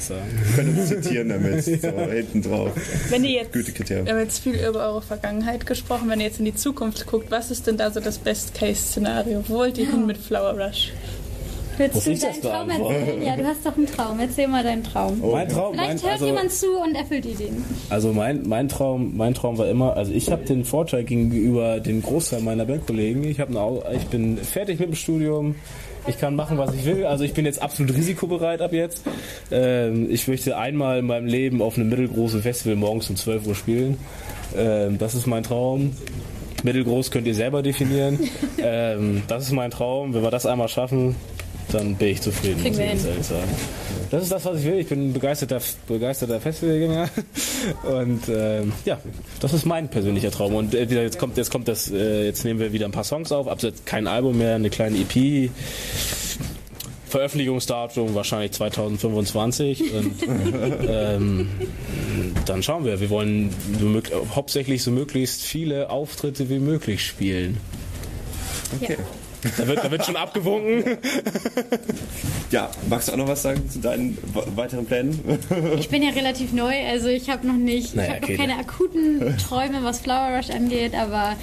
können 0.55 0.77
uns 0.77 0.89
zitieren 0.89 1.29
damit, 1.29 1.63
so 1.63 1.71
hinten 1.71 2.41
drauf. 2.41 2.71
Wenn 3.09 3.23
ihr 3.23 3.41
jetzt, 3.41 3.53
Gütekriterium. 3.53 4.05
wir 4.05 4.13
haben 4.13 4.21
jetzt 4.21 4.39
viel 4.39 4.55
über 4.55 4.87
eure 4.87 5.01
Vergangenheit 5.01 5.65
gesprochen, 5.65 6.09
wenn 6.09 6.19
ihr 6.19 6.27
jetzt 6.27 6.39
in 6.39 6.45
die 6.45 6.55
Zukunft 6.55 7.07
guckt, 7.07 7.31
was 7.31 7.51
ist 7.51 7.67
denn 7.67 7.77
da 7.77 7.89
so 7.91 7.99
das 7.99 8.19
Best-Case-Szenario? 8.19 9.43
Wo 9.47 9.55
wollt 9.55 9.77
ihr 9.77 9.89
hin 9.89 10.05
mit 10.05 10.17
Flower 10.17 10.53
Rush? 10.59 10.91
Willst 11.77 11.95
Muss 11.95 12.03
du 12.05 12.15
deinen 12.15 12.41
Traum 12.41 12.69
erzählen? 12.69 13.21
Ja, 13.21 13.35
du 13.35 13.43
hast 13.45 13.65
doch 13.65 13.75
einen 13.75 13.85
Traum. 13.87 14.19
Erzähl 14.19 14.47
mal 14.47 14.63
deinen 14.63 14.83
Traum. 14.83 15.19
Mein 15.19 15.49
Traum, 15.49 15.73
Vielleicht 15.73 15.89
mein- 15.89 16.01
hört 16.03 16.13
also- 16.13 16.25
jemand 16.25 16.51
zu 16.51 16.77
und 16.79 16.95
erfüllt 16.95 17.25
dir 17.25 17.35
den. 17.35 17.63
Also 17.89 18.13
mein, 18.13 18.47
mein, 18.47 18.67
Traum, 18.69 19.15
mein 19.17 19.33
Traum 19.33 19.57
war 19.57 19.67
immer, 19.67 19.95
also 19.97 20.11
ich 20.11 20.31
habe 20.31 20.45
den 20.45 20.63
Vorteil 20.65 21.03
gegenüber 21.03 21.79
dem 21.79 22.01
Großteil 22.01 22.41
meiner 22.41 22.65
Bandkollegen. 22.65 23.23
Ich, 23.25 23.41
eine, 23.41 23.81
ich 23.95 24.05
bin 24.07 24.37
fertig 24.37 24.79
mit 24.79 24.89
dem 24.89 24.95
Studium. 24.95 25.55
Ich 26.07 26.19
kann 26.19 26.35
machen, 26.35 26.57
was 26.59 26.73
ich 26.75 26.85
will. 26.85 27.05
Also 27.05 27.23
ich 27.23 27.33
bin 27.33 27.45
jetzt 27.45 27.61
absolut 27.61 27.95
risikobereit 27.95 28.61
ab 28.61 28.73
jetzt. 28.73 29.01
Ähm, 29.51 30.07
ich 30.11 30.27
möchte 30.27 30.55
einmal 30.57 30.99
in 30.99 31.05
meinem 31.07 31.25
Leben 31.25 31.61
auf 31.61 31.77
einem 31.77 31.89
mittelgroßen 31.89 32.41
Festival 32.41 32.75
morgens 32.75 33.09
um 33.09 33.15
12 33.15 33.47
Uhr 33.47 33.55
spielen. 33.55 33.97
Ähm, 34.55 34.97
das 34.99 35.15
ist 35.15 35.25
mein 35.25 35.41
Traum. 35.43 35.93
Mittelgroß 36.63 37.09
könnt 37.11 37.25
ihr 37.27 37.35
selber 37.35 37.63
definieren. 37.63 38.19
ähm, 38.59 39.23
das 39.27 39.43
ist 39.45 39.51
mein 39.51 39.71
Traum. 39.71 40.13
Wenn 40.13 40.21
wir 40.21 40.31
das 40.31 40.45
einmal 40.45 40.67
schaffen, 40.67 41.15
dann 41.71 41.95
bin 41.95 42.09
ich 42.09 42.21
zufrieden, 42.21 42.61
Kriegen 42.61 42.75
muss 42.75 42.85
ich 42.85 42.89
ganz 42.89 43.05
ehrlich 43.05 43.25
sagen. 43.25 43.49
Das 44.11 44.23
ist 44.23 44.31
das, 44.31 44.45
was 44.45 44.59
ich 44.59 44.65
will. 44.65 44.79
Ich 44.79 44.87
bin 44.87 45.09
ein 45.09 45.13
begeisterter, 45.13 45.59
begeisterter 45.87 46.39
Festivalgänger. 46.39 47.09
Und 47.83 48.21
ähm, 48.29 48.71
ja, 48.85 48.99
das 49.39 49.53
ist 49.53 49.65
mein 49.65 49.89
persönlicher 49.89 50.31
Traum. 50.31 50.55
Und 50.55 50.73
äh, 50.73 50.85
jetzt 50.85 51.19
kommt, 51.19 51.37
jetzt 51.37 51.51
kommt 51.51 51.67
das, 51.67 51.91
äh, 51.91 52.25
jetzt 52.25 52.45
nehmen 52.45 52.59
wir 52.59 52.71
wieder 52.71 52.85
ein 52.85 52.91
paar 52.91 53.03
Songs 53.03 53.31
auf. 53.31 53.47
Ab 53.47 53.61
jetzt 53.61 53.85
kein 53.85 54.07
Album 54.07 54.37
mehr, 54.37 54.55
eine 54.55 54.69
kleine 54.69 54.97
EP. 54.97 55.49
Veröffentlichungsdatum 57.07 58.13
wahrscheinlich 58.13 58.51
2025 58.51 59.93
und 59.93 60.15
ähm, 60.87 61.49
dann 62.45 62.61
schauen 62.61 62.83
wir. 62.83 62.99
Wir 62.99 63.09
wollen 63.09 63.51
hauptsächlich 64.35 64.83
so 64.83 64.91
möglichst 64.91 65.41
viele 65.43 65.89
Auftritte 65.89 66.49
wie 66.49 66.59
möglich 66.59 67.05
spielen. 67.05 67.57
Okay. 68.81 68.97
Da 69.57 69.67
wird, 69.67 69.83
da 69.83 69.91
wird 69.91 70.05
schon 70.05 70.15
abgewunken. 70.15 70.97
Ja, 72.51 72.69
magst 72.89 73.07
du 73.07 73.13
auch 73.13 73.17
noch 73.17 73.27
was 73.27 73.41
sagen 73.41 73.69
zu 73.69 73.79
deinen 73.79 74.17
we- 74.33 74.45
weiteren 74.55 74.85
Plänen? 74.85 75.19
Ich 75.79 75.89
bin 75.89 76.03
ja 76.03 76.09
relativ 76.11 76.53
neu, 76.53 76.73
also 76.87 77.07
ich 77.07 77.29
habe 77.29 77.45
noch 77.47 77.53
nicht, 77.55 77.95
Naja, 77.95 78.09
ich 78.09 78.15
habe 78.15 78.23
okay, 78.25 78.33
noch 78.33 78.39
keine 78.39 78.53
ne? 78.55 78.59
akuten 78.59 79.37
Träume, 79.37 79.83
was 79.83 79.99
Flower 79.99 80.37
Rush 80.37 80.49
angeht, 80.49 80.93
aber 80.95 81.35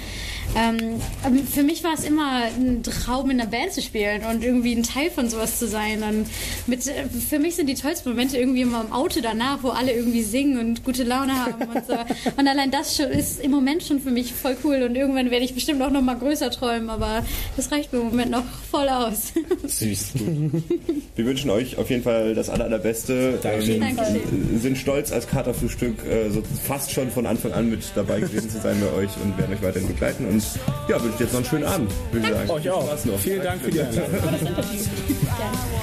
ähm, 0.55 1.01
ähm, 1.25 1.47
für 1.47 1.63
mich 1.63 1.83
war 1.83 1.93
es 1.95 2.03
immer 2.03 2.43
ein 2.57 2.83
Traum, 2.83 3.31
in 3.31 3.41
einer 3.41 3.49
Band 3.49 3.73
zu 3.73 3.81
spielen 3.81 4.21
und 4.29 4.43
irgendwie 4.43 4.73
ein 4.75 4.83
Teil 4.83 5.09
von 5.09 5.27
sowas 5.29 5.57
zu 5.57 5.67
sein. 5.67 6.03
Und 6.03 6.27
mit, 6.67 6.85
äh, 6.87 7.05
für 7.09 7.39
mich 7.39 7.55
sind 7.55 7.67
die 7.67 7.73
tollsten 7.73 8.09
Momente 8.09 8.37
irgendwie 8.37 8.61
immer 8.61 8.81
im 8.81 8.91
Auto 8.93 9.19
danach, 9.21 9.59
wo 9.63 9.69
alle 9.69 9.91
irgendwie 9.93 10.21
singen 10.21 10.59
und 10.59 10.83
gute 10.83 11.03
Laune 11.03 11.33
haben 11.43 11.63
und 11.73 11.87
so. 11.87 11.93
Und 12.37 12.47
allein 12.47 12.69
das 12.71 12.95
schon 12.95 13.07
ist 13.07 13.39
im 13.41 13.51
Moment 13.51 13.83
schon 13.83 13.99
für 13.99 14.11
mich 14.11 14.33
voll 14.33 14.55
cool 14.63 14.83
und 14.83 14.95
irgendwann 14.95 15.29
werde 15.31 15.43
ich 15.45 15.53
bestimmt 15.53 15.81
auch 15.81 15.89
noch 15.89 16.01
mal 16.01 16.15
größer 16.17 16.51
träumen, 16.51 16.89
aber 16.89 17.23
das 17.57 17.71
reicht 17.71 17.91
mir 17.92 17.92
im 17.93 18.05
Moment 18.05 18.31
noch 18.31 18.43
voll 18.71 18.87
aus. 18.89 19.33
Süß. 19.65 20.13
Wir 21.15 21.25
wünschen 21.25 21.49
euch 21.49 21.77
auf 21.77 21.89
jeden 21.89 22.03
Fall 22.03 22.33
das 22.35 22.49
aller, 22.49 22.65
allerbeste. 22.65 23.39
Dankeschön. 23.41 23.81
Ähm, 23.81 23.95
Dankeschön. 23.95 24.59
sind 24.61 24.77
stolz 24.77 25.11
als 25.11 25.27
Katerfrühstück 25.27 26.05
äh, 26.05 26.29
so 26.29 26.43
fast 26.65 26.91
schon 26.91 27.11
von 27.11 27.25
Anfang 27.25 27.53
an 27.53 27.69
mit 27.69 27.83
dabei 27.95 28.19
gewesen 28.19 28.49
zu 28.49 28.59
sein 28.59 28.77
bei 28.79 28.97
euch 28.97 29.11
und 29.23 29.37
werden 29.37 29.53
euch 29.53 29.61
weiterhin 29.61 29.87
begleiten. 29.87 30.25
Und 30.25 30.43
ja, 30.89 31.01
wünsche 31.01 31.23
jetzt 31.23 31.33
noch 31.33 31.39
einen 31.39 31.45
schönen 31.49 31.65
Abend, 31.65 31.91
würde 32.11 32.27
ich 32.27 32.33
sagen. 32.33 32.49
Euch 32.49 32.69
auch. 32.69 32.97
Vielen 33.19 33.43
Dank 33.43 33.61
für 33.61 33.71
die 33.71 33.81
Einladung. 33.81 34.09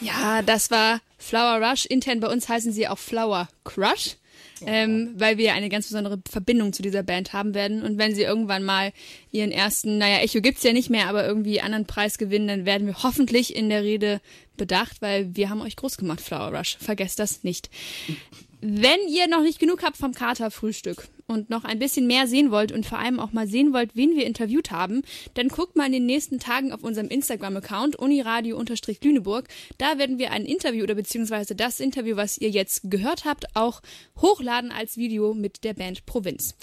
Ja, 0.00 0.42
das 0.42 0.70
war 0.70 1.00
Flower 1.24 1.60
Rush. 1.66 1.86
Intern 1.86 2.20
bei 2.20 2.28
uns 2.28 2.48
heißen 2.48 2.70
sie 2.72 2.86
auch 2.86 2.98
Flower 2.98 3.48
Crush, 3.64 4.16
ähm, 4.66 5.14
weil 5.16 5.38
wir 5.38 5.54
eine 5.54 5.70
ganz 5.70 5.86
besondere 5.86 6.20
Verbindung 6.28 6.74
zu 6.74 6.82
dieser 6.82 7.02
Band 7.02 7.32
haben 7.32 7.54
werden. 7.54 7.82
Und 7.82 7.96
wenn 7.96 8.14
sie 8.14 8.22
irgendwann 8.22 8.62
mal 8.62 8.92
ihren 9.32 9.50
ersten, 9.50 9.96
naja, 9.96 10.18
Echo 10.18 10.42
gibt's 10.42 10.62
ja 10.62 10.72
nicht 10.72 10.90
mehr, 10.90 11.08
aber 11.08 11.26
irgendwie 11.26 11.62
anderen 11.62 11.86
Preis 11.86 12.18
gewinnen, 12.18 12.48
dann 12.48 12.66
werden 12.66 12.86
wir 12.86 13.02
hoffentlich 13.02 13.56
in 13.56 13.70
der 13.70 13.82
Rede 13.82 14.20
bedacht, 14.58 15.00
weil 15.00 15.34
wir 15.34 15.48
haben 15.48 15.62
euch 15.62 15.76
groß 15.76 15.96
gemacht, 15.96 16.20
Flower 16.20 16.56
Rush. 16.56 16.76
Vergesst 16.78 17.18
das 17.18 17.42
nicht. 17.42 17.70
Wenn 18.66 19.08
ihr 19.10 19.28
noch 19.28 19.42
nicht 19.42 19.58
genug 19.58 19.82
habt 19.82 19.98
vom 19.98 20.14
Kater-Frühstück 20.14 21.08
und 21.26 21.50
noch 21.50 21.64
ein 21.64 21.78
bisschen 21.78 22.06
mehr 22.06 22.26
sehen 22.26 22.50
wollt 22.50 22.72
und 22.72 22.86
vor 22.86 22.98
allem 22.98 23.20
auch 23.20 23.30
mal 23.30 23.46
sehen 23.46 23.74
wollt, 23.74 23.94
wen 23.94 24.16
wir 24.16 24.24
interviewt 24.24 24.70
haben, 24.70 25.02
dann 25.34 25.48
guckt 25.48 25.76
mal 25.76 25.84
in 25.84 25.92
den 25.92 26.06
nächsten 26.06 26.38
Tagen 26.38 26.72
auf 26.72 26.82
unserem 26.82 27.08
Instagram-Account 27.08 27.96
uniradio-lüneburg. 27.96 29.48
Da 29.76 29.98
werden 29.98 30.18
wir 30.18 30.30
ein 30.30 30.46
Interview 30.46 30.84
oder 30.84 30.94
beziehungsweise 30.94 31.54
das 31.54 31.78
Interview, 31.78 32.16
was 32.16 32.38
ihr 32.38 32.48
jetzt 32.48 32.80
gehört 32.84 33.26
habt, 33.26 33.54
auch 33.54 33.82
hochladen 34.22 34.72
als 34.72 34.96
Video 34.96 35.34
mit 35.34 35.62
der 35.62 35.74
Band 35.74 36.06
Provinz. 36.06 36.54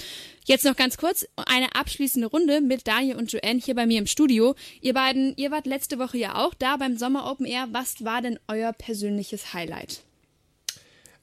Jetzt 0.45 0.65
noch 0.65 0.75
ganz 0.75 0.97
kurz 0.97 1.27
eine 1.35 1.75
abschließende 1.75 2.29
Runde 2.29 2.61
mit 2.61 2.87
Daniel 2.87 3.17
und 3.17 3.31
Joanne 3.31 3.59
hier 3.59 3.75
bei 3.75 3.85
mir 3.85 3.99
im 3.99 4.07
Studio. 4.07 4.55
Ihr 4.81 4.95
beiden, 4.95 5.35
ihr 5.37 5.51
wart 5.51 5.67
letzte 5.67 5.99
Woche 5.99 6.17
ja 6.17 6.43
auch 6.43 6.55
da 6.55 6.77
beim 6.77 6.97
Sommer 6.97 7.29
Open 7.29 7.45
Air. 7.45 7.67
Was 7.73 8.03
war 8.03 8.23
denn 8.23 8.39
euer 8.47 8.73
persönliches 8.73 9.53
Highlight? 9.53 10.01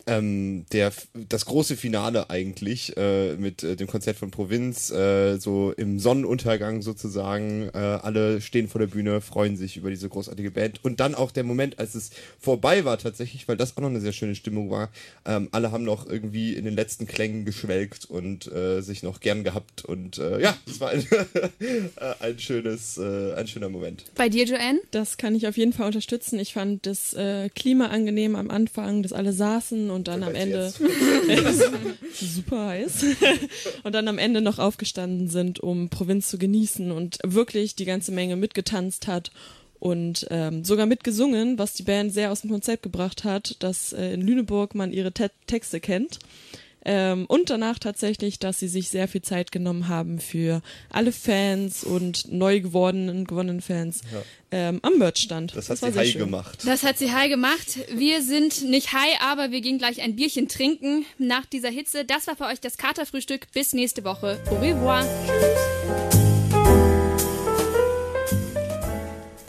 Ähm, 0.09 0.65
der, 0.73 0.93
das 1.29 1.45
große 1.45 1.77
Finale 1.77 2.31
eigentlich 2.31 2.97
äh, 2.97 3.37
mit 3.37 3.63
äh, 3.63 3.77
dem 3.77 3.87
Konzert 3.87 4.17
von 4.17 4.31
Provinz, 4.31 4.91
äh, 4.91 5.39
so 5.39 5.73
im 5.73 5.99
Sonnenuntergang 5.99 6.83
sozusagen. 6.83 7.69
Äh, 7.75 7.79
alle 7.79 8.41
stehen 8.41 8.69
vor 8.69 8.79
der 8.81 8.89
Bühne, 8.89 9.21
freuen 9.21 9.57
sich 9.57 9.77
über 9.77 9.91
diese 9.91 10.09
großartige 10.09 10.51
Band. 10.51 10.85
Und 10.85 11.01
dann 11.01 11.15
auch 11.15 11.31
der 11.31 11.45
Moment, 11.45 11.79
als 11.79 11.95
es 11.95 12.11
vorbei 12.41 12.85
war 12.85 12.99
tatsächlich, 12.99 13.47
weil 13.49 13.57
das 13.57 13.77
auch 13.77 13.83
noch 13.83 13.91
eine 13.91 14.01
sehr 14.01 14.13
schöne 14.13 14.35
Stimmung 14.35 14.71
war. 14.71 14.91
Ähm, 15.27 15.49
alle 15.53 15.71
haben 15.73 15.85
noch 15.85 16.09
irgendwie 16.09 16.55
in 16.55 16.65
den 16.65 16.75
letzten 16.75 17.07
Klängen 17.07 17.45
geschwelgt 17.45 18.07
und 18.07 18.51
äh, 18.51 18.81
sich 18.81 19.03
noch 19.03 19.21
gern 19.21 19.45
gehabt. 19.45 19.85
Und 19.85 20.19
äh, 20.19 20.41
ja, 20.41 20.57
es 20.67 20.81
war 20.81 20.91
ein, 20.91 21.07
ein 22.21 22.39
schönes, 22.39 22.97
äh, 22.97 23.35
ein 23.35 23.47
schöner 23.47 23.69
Moment. 23.69 24.05
Bei 24.15 24.31
dir, 24.31 24.45
Joanne? 24.45 24.81
Das 24.91 25.19
kann 25.19 25.35
ich 25.35 25.47
auf 25.47 25.59
jeden 25.59 25.75
Fall 25.75 25.87
unterstützen. 25.87 26.39
Ich 26.39 26.55
fand 26.55 26.87
das 26.87 27.13
äh, 27.13 27.51
Klima 27.51 27.87
angenehm 27.87 28.37
am 28.37 28.51
Anfang, 28.51 29.03
dass 29.03 29.13
alle 29.13 29.33
saßen 29.33 29.91
und 29.91 29.98
dann 30.07 30.23
am 30.23 30.35
Ende 30.35 30.73
super 32.13 32.67
heiß 32.69 33.05
und 33.83 33.95
dann 33.95 34.07
am 34.07 34.19
Ende 34.19 34.41
noch 34.41 34.59
aufgestanden 34.59 35.29
sind, 35.29 35.59
um 35.59 35.89
Provinz 35.89 36.29
zu 36.29 36.39
genießen 36.39 36.93
und 36.93 37.19
wirklich 37.25 37.75
die 37.75 37.87
ganze 37.87 38.13
Menge 38.13 38.37
mitgetanzt 38.37 39.09
hat 39.09 39.33
und 39.81 40.27
ähm, 40.31 40.65
sogar 40.65 40.87
mitgesungen, 40.87 41.59
was 41.59 41.75
die 41.75 41.83
Band 41.83 42.13
sehr 42.13 42.33
aus 42.33 42.43
dem 42.43 42.51
Konzept 42.51 42.83
gebracht 42.83 43.25
hat, 43.25 43.57
dass 43.63 43.93
äh, 43.93 44.13
in 44.13 44.23
Lüneburg 44.23 44.75
man 44.75 44.93
ihre 44.93 45.13
Te 45.13 45.31
Texte 45.47 45.81
kennt. 45.81 46.19
Ähm, 46.91 47.27
und 47.27 47.51
danach 47.51 47.79
tatsächlich, 47.79 48.39
dass 48.39 48.61
sie 48.61 48.69
sich 48.69 48.89
sehr 48.89 49.09
viel 49.09 49.21
Zeit 49.21 49.53
genommen 49.53 49.89
haben 49.89 50.21
für 50.21 50.63
alle 50.89 51.13
Fans 51.13 51.85
und 51.85 52.33
neu 52.33 52.61
gewordenen, 52.61 53.27
gewonnenen 53.27 53.61
Fans 53.61 54.01
Ja. 54.11 54.23
ähm, 54.53 54.79
am 54.81 54.97
Merchstand. 54.97 55.55
Das 55.55 55.69
hat 55.69 55.83
war 55.83 55.93
sie 55.93 55.99
high 55.99 56.09
schön. 56.13 56.21
gemacht. 56.21 56.61
Das 56.65 56.85
hat 56.85 56.97
sie 56.97 57.13
high 57.13 57.29
gemacht. 57.29 57.79
Wir 57.95 58.23
sind 58.23 58.65
nicht 58.71 58.95
high, 58.95 59.21
aber 59.21 59.51
wir 59.51 59.61
gehen 59.61 59.77
gleich 59.77 60.01
ein 60.01 60.17
Bierchen 60.17 60.49
trinken 60.49 61.05
nach 61.19 61.45
dieser 61.45 61.69
Hitze. 61.69 62.07
Das 62.07 62.27
war 62.27 62.37
für 62.37 62.47
euch 62.47 62.61
das 62.61 62.79
Katerfrühstück. 62.79 63.53
Bis 63.53 63.75
nächste 63.75 64.03
Woche. 64.05 64.41
Au 64.51 64.55
revoir. 64.57 65.03
Tschüss. 65.03 66.28